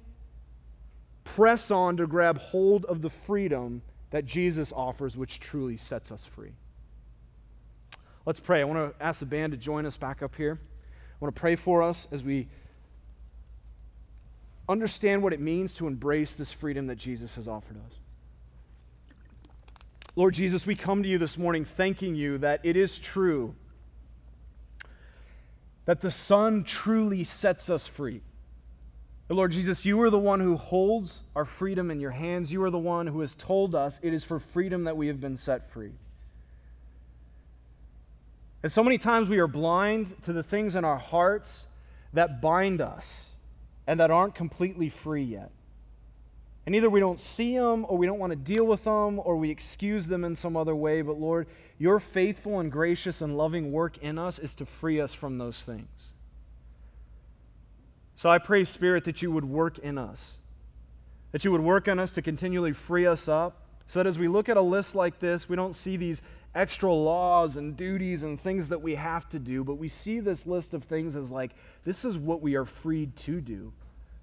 press 1.23 1.71
on 1.71 1.97
to 1.97 2.07
grab 2.07 2.37
hold 2.37 2.85
of 2.85 3.01
the 3.01 3.09
freedom 3.09 3.81
that 4.11 4.25
Jesus 4.25 4.71
offers, 4.75 5.17
which 5.17 5.39
truly 5.39 5.77
sets 5.77 6.11
us 6.11 6.25
free. 6.25 6.53
Let's 8.25 8.39
pray. 8.39 8.61
I 8.61 8.63
want 8.65 8.97
to 8.97 9.03
ask 9.03 9.19
the 9.19 9.25
band 9.25 9.51
to 9.51 9.57
join 9.57 9.85
us 9.85 9.97
back 9.97 10.21
up 10.21 10.35
here. 10.35 10.59
I 10.61 11.15
want 11.19 11.35
to 11.35 11.39
pray 11.39 11.55
for 11.55 11.81
us 11.81 12.07
as 12.11 12.23
we 12.23 12.47
understand 14.69 15.23
what 15.23 15.33
it 15.33 15.39
means 15.39 15.73
to 15.75 15.87
embrace 15.87 16.33
this 16.33 16.51
freedom 16.51 16.87
that 16.87 16.97
Jesus 16.97 17.35
has 17.35 17.47
offered 17.47 17.77
us. 17.87 17.97
Lord 20.15 20.33
Jesus, 20.33 20.65
we 20.65 20.75
come 20.75 21.03
to 21.03 21.09
you 21.09 21.17
this 21.17 21.37
morning 21.37 21.63
thanking 21.63 22.15
you 22.15 22.37
that 22.39 22.61
it 22.63 22.75
is 22.75 22.97
true 22.97 23.55
that 25.85 26.01
the 26.01 26.11
Son 26.11 26.63
truly 26.65 27.23
sets 27.23 27.69
us 27.69 27.87
free. 27.87 28.21
Lord 29.35 29.51
Jesus, 29.51 29.83
you 29.83 30.01
are 30.01 30.09
the 30.09 30.17
one 30.17 30.39
who 30.39 30.55
holds 30.55 31.23
our 31.35 31.43
freedom 31.43 31.91
in 31.91 31.99
your 31.99 32.11
hands. 32.11 32.51
You 32.51 32.63
are 32.63 32.69
the 32.69 32.77
one 32.77 33.07
who 33.07 33.19
has 33.19 33.35
told 33.35 33.75
us 33.75 33.99
it 34.01 34.13
is 34.13 34.23
for 34.23 34.39
freedom 34.39 34.85
that 34.85 34.95
we 34.95 35.07
have 35.07 35.19
been 35.19 35.35
set 35.35 35.69
free. 35.69 35.91
And 38.63 38.71
so 38.71 38.83
many 38.83 38.97
times 38.97 39.27
we 39.27 39.37
are 39.39 39.47
blind 39.47 40.21
to 40.23 40.33
the 40.33 40.43
things 40.43 40.75
in 40.75 40.85
our 40.85 40.97
hearts 40.97 41.67
that 42.13 42.41
bind 42.41 42.81
us 42.81 43.31
and 43.85 43.99
that 43.99 44.11
aren't 44.11 44.33
completely 44.33 44.89
free 44.89 45.23
yet. 45.23 45.51
And 46.65 46.75
either 46.75 46.89
we 46.89 46.99
don't 46.99 47.19
see 47.19 47.57
them 47.57 47.85
or 47.87 47.97
we 47.97 48.05
don't 48.05 48.19
want 48.19 48.31
to 48.31 48.37
deal 48.37 48.65
with 48.65 48.83
them 48.83 49.19
or 49.19 49.37
we 49.37 49.49
excuse 49.49 50.07
them 50.07 50.25
in 50.25 50.35
some 50.35 50.57
other 50.57 50.75
way. 50.75 51.01
But 51.01 51.19
Lord, 51.19 51.47
your 51.77 51.99
faithful 51.99 52.59
and 52.59 52.71
gracious 52.71 53.21
and 53.21 53.37
loving 53.37 53.71
work 53.71 53.97
in 53.99 54.17
us 54.17 54.39
is 54.39 54.55
to 54.55 54.65
free 54.65 54.99
us 54.99 55.13
from 55.13 55.37
those 55.37 55.63
things. 55.63 56.11
So 58.17 58.31
I 58.31 58.39
pray, 58.39 58.65
Spirit, 58.65 59.03
that 59.03 59.21
you 59.21 59.31
would 59.31 59.45
work 59.45 59.77
in 59.77 59.99
us, 59.99 60.33
that 61.31 61.45
you 61.45 61.51
would 61.51 61.61
work 61.61 61.87
in 61.87 61.99
us 61.99 62.11
to 62.13 62.23
continually 62.23 62.73
free 62.73 63.05
us 63.05 63.27
up, 63.27 63.61
so 63.85 63.99
that 63.99 64.07
as 64.07 64.17
we 64.17 64.27
look 64.27 64.49
at 64.49 64.57
a 64.57 64.61
list 64.61 64.95
like 64.95 65.19
this, 65.19 65.47
we 65.47 65.55
don't 65.55 65.75
see 65.75 65.97
these 65.97 66.23
extra 66.55 66.91
laws 66.91 67.57
and 67.57 67.77
duties 67.77 68.23
and 68.23 68.39
things 68.39 68.69
that 68.69 68.81
we 68.81 68.95
have 68.95 69.29
to 69.29 69.37
do, 69.37 69.63
but 69.63 69.75
we 69.75 69.87
see 69.87 70.19
this 70.19 70.47
list 70.47 70.73
of 70.73 70.83
things 70.83 71.15
as 71.15 71.29
like, 71.29 71.51
this 71.85 72.03
is 72.03 72.17
what 72.17 72.41
we 72.41 72.55
are 72.55 72.65
freed 72.65 73.15
to 73.17 73.39
do. 73.39 73.71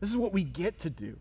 This 0.01 0.11
is 0.11 0.16
what 0.16 0.32
we 0.32 0.42
get 0.42 0.80
to 0.80 0.90
do. 0.90 1.16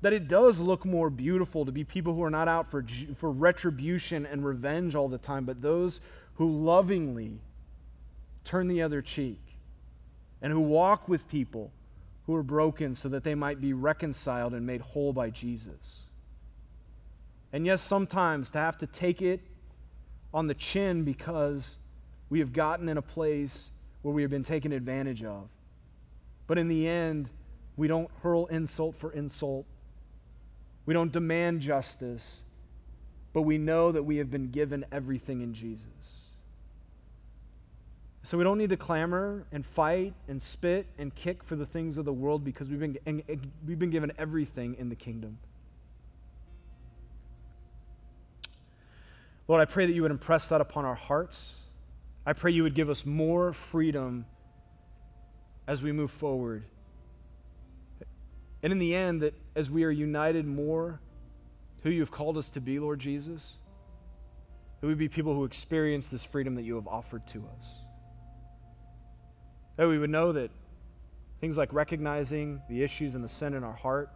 That 0.00 0.14
it 0.14 0.26
does 0.26 0.58
look 0.58 0.86
more 0.86 1.10
beautiful 1.10 1.66
to 1.66 1.72
be 1.72 1.84
people 1.84 2.14
who 2.14 2.22
are 2.22 2.30
not 2.30 2.48
out 2.48 2.70
for, 2.70 2.82
for 3.14 3.30
retribution 3.30 4.24
and 4.24 4.42
revenge 4.42 4.94
all 4.94 5.08
the 5.08 5.18
time, 5.18 5.44
but 5.44 5.60
those 5.60 6.00
who 6.36 6.50
lovingly 6.64 7.40
turn 8.42 8.68
the 8.68 8.80
other 8.80 9.02
cheek 9.02 9.47
and 10.40 10.52
who 10.52 10.60
walk 10.60 11.08
with 11.08 11.28
people 11.28 11.70
who 12.26 12.34
are 12.34 12.42
broken 12.42 12.94
so 12.94 13.08
that 13.08 13.24
they 13.24 13.34
might 13.34 13.60
be 13.60 13.72
reconciled 13.72 14.54
and 14.54 14.66
made 14.66 14.80
whole 14.80 15.12
by 15.12 15.30
Jesus. 15.30 16.04
And 17.52 17.64
yes, 17.64 17.80
sometimes 17.80 18.50
to 18.50 18.58
have 18.58 18.76
to 18.78 18.86
take 18.86 19.22
it 19.22 19.40
on 20.34 20.46
the 20.46 20.54
chin 20.54 21.04
because 21.04 21.76
we 22.28 22.40
have 22.40 22.52
gotten 22.52 22.88
in 22.88 22.98
a 22.98 23.02
place 23.02 23.70
where 24.02 24.14
we 24.14 24.22
have 24.22 24.30
been 24.30 24.44
taken 24.44 24.72
advantage 24.72 25.24
of. 25.24 25.48
But 26.46 26.58
in 26.58 26.68
the 26.68 26.86
end, 26.86 27.30
we 27.76 27.88
don't 27.88 28.10
hurl 28.22 28.46
insult 28.46 28.96
for 28.96 29.12
insult. 29.12 29.64
We 30.84 30.94
don't 30.94 31.12
demand 31.12 31.60
justice, 31.60 32.42
but 33.32 33.42
we 33.42 33.56
know 33.56 33.92
that 33.92 34.02
we 34.02 34.16
have 34.18 34.30
been 34.30 34.50
given 34.50 34.84
everything 34.92 35.40
in 35.40 35.54
Jesus. 35.54 36.27
So 38.22 38.36
we 38.36 38.44
don't 38.44 38.58
need 38.58 38.70
to 38.70 38.76
clamor 38.76 39.46
and 39.52 39.64
fight 39.64 40.14
and 40.28 40.42
spit 40.42 40.86
and 40.98 41.14
kick 41.14 41.42
for 41.42 41.56
the 41.56 41.66
things 41.66 41.96
of 41.96 42.04
the 42.04 42.12
world 42.12 42.44
because 42.44 42.68
we've 42.68 42.80
been, 42.80 42.98
and, 43.06 43.22
and 43.28 43.50
we've 43.66 43.78
been 43.78 43.90
given 43.90 44.12
everything 44.18 44.74
in 44.78 44.88
the 44.88 44.96
kingdom. 44.96 45.38
Lord, 49.46 49.62
I 49.62 49.64
pray 49.64 49.86
that 49.86 49.94
you 49.94 50.02
would 50.02 50.10
impress 50.10 50.50
that 50.50 50.60
upon 50.60 50.84
our 50.84 50.94
hearts. 50.94 51.56
I 52.26 52.34
pray 52.34 52.50
you 52.50 52.64
would 52.64 52.74
give 52.74 52.90
us 52.90 53.06
more 53.06 53.54
freedom 53.54 54.26
as 55.66 55.80
we 55.80 55.92
move 55.92 56.10
forward. 56.10 56.64
And 58.62 58.72
in 58.72 58.78
the 58.78 58.94
end, 58.94 59.22
that 59.22 59.34
as 59.54 59.70
we 59.70 59.84
are 59.84 59.90
united 59.90 60.46
more, 60.46 61.00
who 61.82 61.90
you 61.90 62.00
have 62.00 62.10
called 62.10 62.36
us 62.36 62.50
to 62.50 62.60
be, 62.60 62.78
Lord 62.78 62.98
Jesus, 62.98 63.56
that 64.80 64.86
we 64.86 64.94
be 64.94 65.08
people 65.08 65.34
who 65.34 65.44
experience 65.44 66.08
this 66.08 66.24
freedom 66.24 66.56
that 66.56 66.62
you 66.62 66.74
have 66.74 66.88
offered 66.88 67.26
to 67.28 67.44
us. 67.58 67.87
That 69.78 69.88
we 69.88 69.98
would 69.98 70.10
know 70.10 70.32
that 70.32 70.50
things 71.40 71.56
like 71.56 71.72
recognizing 71.72 72.60
the 72.68 72.82
issues 72.82 73.14
and 73.14 73.22
the 73.24 73.28
sin 73.28 73.54
in 73.54 73.62
our 73.64 73.72
heart 73.72 74.10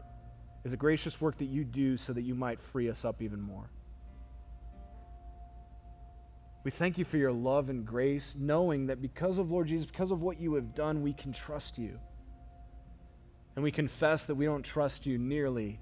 is 0.65 0.73
a 0.73 0.77
gracious 0.77 1.21
work 1.21 1.39
that 1.39 1.47
you 1.47 1.65
do 1.65 1.97
so 1.97 2.13
that 2.13 2.23
you 2.23 2.35
might 2.35 2.61
free 2.61 2.91
us 2.91 3.05
up 3.05 3.23
even 3.23 3.41
more. 3.41 3.71
We 6.65 6.73
thank 6.73 6.99
you 6.99 7.05
for 7.05 7.17
your 7.17 7.33
love 7.33 7.71
and 7.71 7.87
grace, 7.87 8.35
knowing 8.37 8.87
that 8.89 9.01
because 9.01 9.39
of 9.39 9.51
Lord 9.51 9.69
Jesus, 9.69 9.87
because 9.87 10.11
of 10.11 10.21
what 10.21 10.41
you 10.41 10.55
have 10.55 10.75
done, 10.75 11.01
we 11.01 11.13
can 11.13 11.33
trust 11.33 11.79
you. 11.79 11.99
And 13.55 13.63
we 13.63 13.71
confess 13.71 14.27
that 14.27 14.35
we 14.35 14.45
don't 14.45 14.65
trust 14.65 15.07
you 15.07 15.17
nearly 15.17 15.79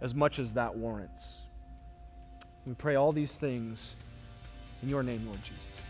as 0.00 0.14
much 0.14 0.40
as 0.40 0.54
that 0.54 0.74
warrants. 0.76 1.42
We 2.66 2.74
pray 2.74 2.96
all 2.96 3.12
these 3.12 3.36
things 3.36 3.94
in 4.82 4.88
your 4.88 5.02
name, 5.02 5.26
Lord 5.26 5.42
Jesus. 5.42 5.89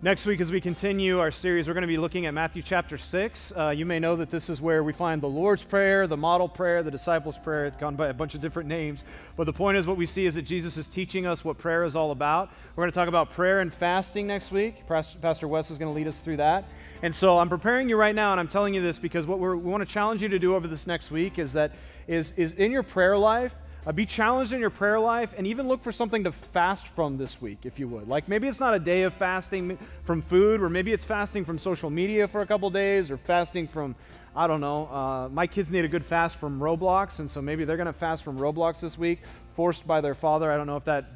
Next 0.00 0.26
week, 0.26 0.40
as 0.40 0.52
we 0.52 0.60
continue 0.60 1.18
our 1.18 1.32
series, 1.32 1.66
we're 1.66 1.74
going 1.74 1.82
to 1.82 1.88
be 1.88 1.98
looking 1.98 2.26
at 2.26 2.32
Matthew 2.32 2.62
chapter 2.62 2.96
6. 2.96 3.52
Uh, 3.56 3.70
you 3.70 3.84
may 3.84 3.98
know 3.98 4.14
that 4.14 4.30
this 4.30 4.48
is 4.48 4.60
where 4.60 4.84
we 4.84 4.92
find 4.92 5.20
the 5.20 5.28
Lord's 5.28 5.64
Prayer, 5.64 6.06
the 6.06 6.16
model 6.16 6.48
prayer, 6.48 6.84
the 6.84 6.90
disciples' 6.92 7.36
prayer. 7.36 7.66
It's 7.66 7.76
gone 7.76 7.96
by 7.96 8.06
a 8.06 8.14
bunch 8.14 8.36
of 8.36 8.40
different 8.40 8.68
names. 8.68 9.02
But 9.36 9.46
the 9.46 9.52
point 9.52 9.76
is, 9.76 9.88
what 9.88 9.96
we 9.96 10.06
see 10.06 10.24
is 10.24 10.36
that 10.36 10.42
Jesus 10.42 10.76
is 10.76 10.86
teaching 10.86 11.26
us 11.26 11.44
what 11.44 11.58
prayer 11.58 11.82
is 11.82 11.96
all 11.96 12.12
about. 12.12 12.52
We're 12.76 12.82
going 12.82 12.92
to 12.92 12.94
talk 12.94 13.08
about 13.08 13.32
prayer 13.32 13.58
and 13.58 13.74
fasting 13.74 14.28
next 14.28 14.52
week. 14.52 14.86
Pastor 14.86 15.48
Wes 15.48 15.68
is 15.72 15.78
going 15.78 15.92
to 15.92 15.96
lead 15.96 16.06
us 16.06 16.20
through 16.20 16.36
that. 16.36 16.68
And 17.02 17.12
so 17.12 17.36
I'm 17.36 17.48
preparing 17.48 17.88
you 17.88 17.96
right 17.96 18.14
now, 18.14 18.30
and 18.30 18.38
I'm 18.38 18.46
telling 18.46 18.74
you 18.74 18.80
this 18.80 19.00
because 19.00 19.26
what 19.26 19.40
we 19.40 19.56
want 19.56 19.80
to 19.80 19.92
challenge 19.92 20.22
you 20.22 20.28
to 20.28 20.38
do 20.38 20.54
over 20.54 20.68
this 20.68 20.86
next 20.86 21.10
week 21.10 21.40
is 21.40 21.54
that 21.54 21.72
is, 22.06 22.32
is 22.36 22.52
in 22.52 22.70
your 22.70 22.84
prayer 22.84 23.18
life, 23.18 23.52
uh, 23.86 23.92
be 23.92 24.04
challenged 24.04 24.52
in 24.52 24.60
your 24.60 24.70
prayer 24.70 24.98
life 24.98 25.30
and 25.36 25.46
even 25.46 25.68
look 25.68 25.82
for 25.82 25.92
something 25.92 26.24
to 26.24 26.32
fast 26.32 26.88
from 26.88 27.16
this 27.16 27.40
week, 27.40 27.58
if 27.64 27.78
you 27.78 27.88
would. 27.88 28.08
Like 28.08 28.28
maybe 28.28 28.48
it's 28.48 28.60
not 28.60 28.74
a 28.74 28.78
day 28.78 29.02
of 29.02 29.14
fasting 29.14 29.78
from 30.04 30.22
food, 30.22 30.60
or 30.60 30.68
maybe 30.68 30.92
it's 30.92 31.04
fasting 31.04 31.44
from 31.44 31.58
social 31.58 31.90
media 31.90 32.28
for 32.28 32.40
a 32.40 32.46
couple 32.46 32.68
days, 32.70 33.10
or 33.10 33.16
fasting 33.16 33.68
from, 33.68 33.94
I 34.36 34.46
don't 34.46 34.60
know. 34.60 34.86
Uh, 34.86 35.28
my 35.30 35.46
kids 35.46 35.70
need 35.70 35.84
a 35.84 35.88
good 35.88 36.04
fast 36.04 36.36
from 36.36 36.60
Roblox, 36.60 37.18
and 37.18 37.30
so 37.30 37.40
maybe 37.40 37.64
they're 37.64 37.76
going 37.76 37.86
to 37.86 37.92
fast 37.92 38.24
from 38.24 38.38
Roblox 38.38 38.80
this 38.80 38.98
week, 38.98 39.20
forced 39.56 39.86
by 39.86 40.00
their 40.00 40.14
father. 40.14 40.52
I 40.52 40.56
don't 40.56 40.66
know 40.66 40.76
if 40.76 40.84
that 40.84 41.06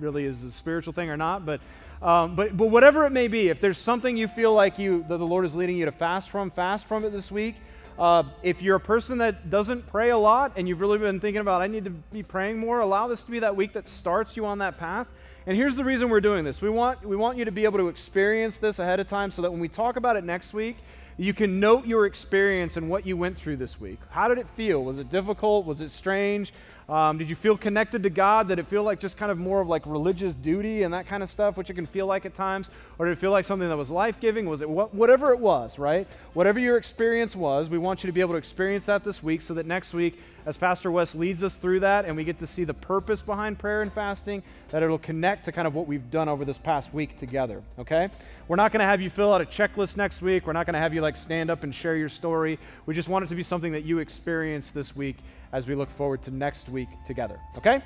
really 0.00 0.24
is 0.24 0.44
a 0.44 0.52
spiritual 0.52 0.92
thing 0.92 1.10
or 1.10 1.16
not, 1.16 1.46
but. 1.46 1.60
Um, 2.00 2.36
but, 2.36 2.56
but 2.56 2.66
whatever 2.66 3.06
it 3.06 3.10
may 3.10 3.26
be, 3.26 3.48
if 3.48 3.60
there's 3.60 3.76
something 3.76 4.16
you 4.16 4.28
feel 4.28 4.54
like 4.54 4.78
you 4.78 5.04
that 5.08 5.18
the 5.18 5.26
Lord 5.26 5.44
is 5.44 5.56
leading 5.56 5.76
you 5.76 5.84
to 5.86 5.90
fast 5.90 6.30
from, 6.30 6.48
fast 6.48 6.86
from 6.86 7.04
it 7.04 7.10
this 7.10 7.28
week. 7.28 7.56
Uh, 7.98 8.22
if 8.44 8.62
you're 8.62 8.76
a 8.76 8.80
person 8.80 9.18
that 9.18 9.50
doesn't 9.50 9.84
pray 9.88 10.10
a 10.10 10.16
lot 10.16 10.52
and 10.54 10.68
you've 10.68 10.80
really 10.80 10.98
been 10.98 11.18
thinking 11.18 11.40
about, 11.40 11.60
I 11.60 11.66
need 11.66 11.84
to 11.84 11.90
be 11.90 12.22
praying 12.22 12.58
more, 12.58 12.78
allow 12.78 13.08
this 13.08 13.24
to 13.24 13.30
be 13.30 13.40
that 13.40 13.56
week 13.56 13.72
that 13.72 13.88
starts 13.88 14.36
you 14.36 14.46
on 14.46 14.58
that 14.58 14.78
path. 14.78 15.08
And 15.46 15.56
here's 15.56 15.74
the 15.74 15.84
reason 15.84 16.08
we're 16.08 16.20
doing 16.20 16.44
this. 16.44 16.62
We 16.62 16.70
want, 16.70 17.04
we 17.04 17.16
want 17.16 17.38
you 17.38 17.44
to 17.44 17.50
be 17.50 17.64
able 17.64 17.78
to 17.78 17.88
experience 17.88 18.58
this 18.58 18.78
ahead 18.78 19.00
of 19.00 19.08
time 19.08 19.32
so 19.32 19.42
that 19.42 19.50
when 19.50 19.60
we 19.60 19.68
talk 19.68 19.96
about 19.96 20.14
it 20.16 20.22
next 20.22 20.52
week, 20.52 20.76
you 21.16 21.34
can 21.34 21.58
note 21.58 21.86
your 21.86 22.06
experience 22.06 22.76
and 22.76 22.88
what 22.88 23.04
you 23.04 23.16
went 23.16 23.36
through 23.36 23.56
this 23.56 23.80
week. 23.80 23.98
How 24.10 24.28
did 24.28 24.38
it 24.38 24.46
feel? 24.50 24.84
Was 24.84 25.00
it 25.00 25.10
difficult? 25.10 25.66
Was 25.66 25.80
it 25.80 25.90
strange? 25.90 26.52
Um, 26.88 27.18
did 27.18 27.28
you 27.28 27.36
feel 27.36 27.56
connected 27.56 28.02
to 28.04 28.10
God? 28.10 28.48
Did 28.48 28.58
it 28.58 28.66
feel 28.66 28.82
like 28.82 28.98
just 28.98 29.18
kind 29.18 29.30
of 29.30 29.36
more 29.36 29.60
of 29.60 29.68
like 29.68 29.82
religious 29.84 30.32
duty 30.32 30.84
and 30.84 30.94
that 30.94 31.06
kind 31.06 31.22
of 31.22 31.28
stuff, 31.28 31.58
which 31.58 31.68
it 31.68 31.74
can 31.74 31.84
feel 31.84 32.06
like 32.06 32.24
at 32.24 32.34
times? 32.34 32.70
Or 32.98 33.04
did 33.04 33.12
it 33.12 33.18
feel 33.18 33.30
like 33.30 33.44
something 33.44 33.68
that 33.68 33.76
was 33.76 33.90
life 33.90 34.18
giving? 34.20 34.48
Was 34.48 34.62
it 34.62 34.70
what, 34.70 34.94
whatever 34.94 35.30
it 35.32 35.38
was, 35.38 35.78
right? 35.78 36.08
Whatever 36.32 36.58
your 36.58 36.78
experience 36.78 37.36
was, 37.36 37.68
we 37.68 37.76
want 37.76 38.02
you 38.02 38.06
to 38.06 38.12
be 38.12 38.22
able 38.22 38.32
to 38.32 38.38
experience 38.38 38.86
that 38.86 39.04
this 39.04 39.22
week 39.22 39.42
so 39.42 39.52
that 39.52 39.66
next 39.66 39.92
week, 39.92 40.18
as 40.46 40.56
Pastor 40.56 40.90
Wes 40.90 41.14
leads 41.14 41.44
us 41.44 41.56
through 41.56 41.80
that 41.80 42.06
and 42.06 42.16
we 42.16 42.24
get 42.24 42.38
to 42.38 42.46
see 42.46 42.64
the 42.64 42.72
purpose 42.72 43.20
behind 43.20 43.58
prayer 43.58 43.82
and 43.82 43.92
fasting, 43.92 44.42
that 44.68 44.82
it'll 44.82 44.98
connect 44.98 45.44
to 45.44 45.52
kind 45.52 45.66
of 45.68 45.74
what 45.74 45.86
we've 45.86 46.10
done 46.10 46.26
over 46.26 46.46
this 46.46 46.56
past 46.56 46.94
week 46.94 47.18
together, 47.18 47.62
okay? 47.78 48.08
We're 48.48 48.56
not 48.56 48.72
going 48.72 48.80
to 48.80 48.86
have 48.86 49.02
you 49.02 49.10
fill 49.10 49.34
out 49.34 49.42
a 49.42 49.44
checklist 49.44 49.98
next 49.98 50.22
week. 50.22 50.46
We're 50.46 50.54
not 50.54 50.64
going 50.64 50.72
to 50.72 50.80
have 50.80 50.94
you 50.94 51.02
like 51.02 51.18
stand 51.18 51.50
up 51.50 51.64
and 51.64 51.74
share 51.74 51.96
your 51.96 52.08
story. 52.08 52.58
We 52.86 52.94
just 52.94 53.10
want 53.10 53.26
it 53.26 53.28
to 53.28 53.34
be 53.34 53.42
something 53.42 53.72
that 53.72 53.84
you 53.84 53.98
experience 53.98 54.70
this 54.70 54.96
week 54.96 55.18
as 55.52 55.66
we 55.66 55.74
look 55.74 55.90
forward 55.90 56.22
to 56.22 56.30
next 56.30 56.68
week 56.68 56.88
together. 57.04 57.40
Okay? 57.56 57.82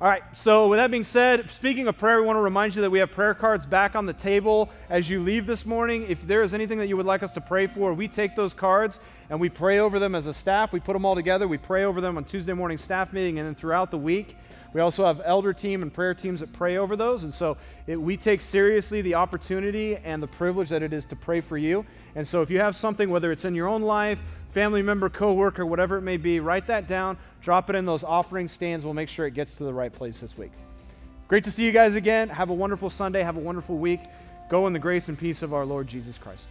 All 0.00 0.08
right, 0.08 0.22
so 0.32 0.68
with 0.68 0.78
that 0.78 0.90
being 0.90 1.04
said, 1.04 1.50
speaking 1.50 1.86
of 1.86 1.98
prayer, 1.98 2.22
we 2.22 2.26
want 2.26 2.38
to 2.38 2.40
remind 2.40 2.74
you 2.74 2.80
that 2.80 2.90
we 2.90 3.00
have 3.00 3.10
prayer 3.10 3.34
cards 3.34 3.66
back 3.66 3.94
on 3.94 4.06
the 4.06 4.14
table 4.14 4.70
as 4.88 5.10
you 5.10 5.20
leave 5.20 5.44
this 5.44 5.66
morning. 5.66 6.06
If 6.08 6.26
there 6.26 6.42
is 6.42 6.54
anything 6.54 6.78
that 6.78 6.86
you 6.86 6.96
would 6.96 7.04
like 7.04 7.22
us 7.22 7.30
to 7.32 7.40
pray 7.42 7.66
for, 7.66 7.92
we 7.92 8.08
take 8.08 8.34
those 8.34 8.54
cards 8.54 8.98
and 9.28 9.38
we 9.38 9.50
pray 9.50 9.78
over 9.78 9.98
them 9.98 10.14
as 10.14 10.26
a 10.26 10.32
staff. 10.32 10.72
We 10.72 10.80
put 10.80 10.94
them 10.94 11.04
all 11.04 11.14
together. 11.14 11.46
We 11.46 11.58
pray 11.58 11.84
over 11.84 12.00
them 12.00 12.16
on 12.16 12.24
Tuesday 12.24 12.54
morning 12.54 12.78
staff 12.78 13.12
meeting 13.12 13.38
and 13.38 13.46
then 13.46 13.54
throughout 13.54 13.90
the 13.90 13.98
week. 13.98 14.38
We 14.72 14.80
also 14.80 15.04
have 15.04 15.20
elder 15.22 15.52
team 15.52 15.82
and 15.82 15.92
prayer 15.92 16.14
teams 16.14 16.40
that 16.40 16.50
pray 16.52 16.78
over 16.78 16.96
those. 16.96 17.24
And 17.24 17.34
so 17.34 17.58
it, 17.86 18.00
we 18.00 18.16
take 18.16 18.40
seriously 18.40 19.02
the 19.02 19.16
opportunity 19.16 19.96
and 19.96 20.22
the 20.22 20.28
privilege 20.28 20.70
that 20.70 20.82
it 20.82 20.94
is 20.94 21.04
to 21.06 21.16
pray 21.16 21.42
for 21.42 21.58
you. 21.58 21.84
And 22.14 22.26
so 22.26 22.40
if 22.40 22.50
you 22.50 22.60
have 22.60 22.74
something, 22.74 23.10
whether 23.10 23.30
it's 23.32 23.44
in 23.44 23.54
your 23.54 23.68
own 23.68 23.82
life, 23.82 24.20
family 24.52 24.82
member, 24.82 25.08
coworker, 25.08 25.64
whatever 25.64 25.96
it 25.96 26.02
may 26.02 26.16
be, 26.16 26.40
write 26.40 26.66
that 26.66 26.86
down, 26.86 27.16
drop 27.42 27.70
it 27.70 27.76
in 27.76 27.84
those 27.84 28.04
offering 28.04 28.48
stands. 28.48 28.84
We'll 28.84 28.94
make 28.94 29.08
sure 29.08 29.26
it 29.26 29.34
gets 29.34 29.54
to 29.56 29.64
the 29.64 29.74
right 29.74 29.92
place 29.92 30.20
this 30.20 30.36
week. 30.36 30.52
Great 31.28 31.44
to 31.44 31.50
see 31.50 31.64
you 31.64 31.72
guys 31.72 31.94
again. 31.94 32.28
Have 32.28 32.50
a 32.50 32.54
wonderful 32.54 32.90
Sunday. 32.90 33.22
Have 33.22 33.36
a 33.36 33.40
wonderful 33.40 33.78
week. 33.78 34.00
Go 34.48 34.66
in 34.66 34.72
the 34.72 34.80
grace 34.80 35.08
and 35.08 35.16
peace 35.16 35.42
of 35.42 35.54
our 35.54 35.64
Lord 35.64 35.86
Jesus 35.86 36.18
Christ. 36.18 36.48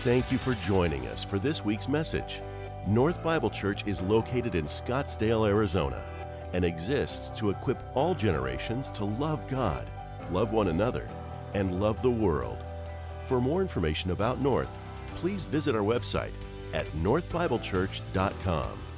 Thank 0.00 0.30
you 0.30 0.38
for 0.38 0.54
joining 0.66 1.06
us 1.08 1.24
for 1.24 1.38
this 1.38 1.64
week's 1.64 1.88
message. 1.88 2.42
North 2.86 3.22
Bible 3.22 3.50
Church 3.50 3.86
is 3.86 4.00
located 4.02 4.54
in 4.54 4.64
Scottsdale, 4.64 5.48
Arizona, 5.48 6.02
and 6.52 6.64
exists 6.64 7.30
to 7.38 7.50
equip 7.50 7.82
all 7.94 8.14
generations 8.14 8.90
to 8.92 9.04
love 9.04 9.46
God, 9.46 9.86
love 10.30 10.52
one 10.52 10.68
another, 10.68 11.08
and 11.54 11.80
love 11.80 12.00
the 12.02 12.10
world. 12.10 12.64
For 13.30 13.40
more 13.40 13.62
information 13.62 14.10
about 14.10 14.40
North, 14.40 14.66
please 15.14 15.44
visit 15.44 15.76
our 15.76 15.82
website 15.82 16.32
at 16.74 16.88
northbiblechurch.com. 16.94 18.89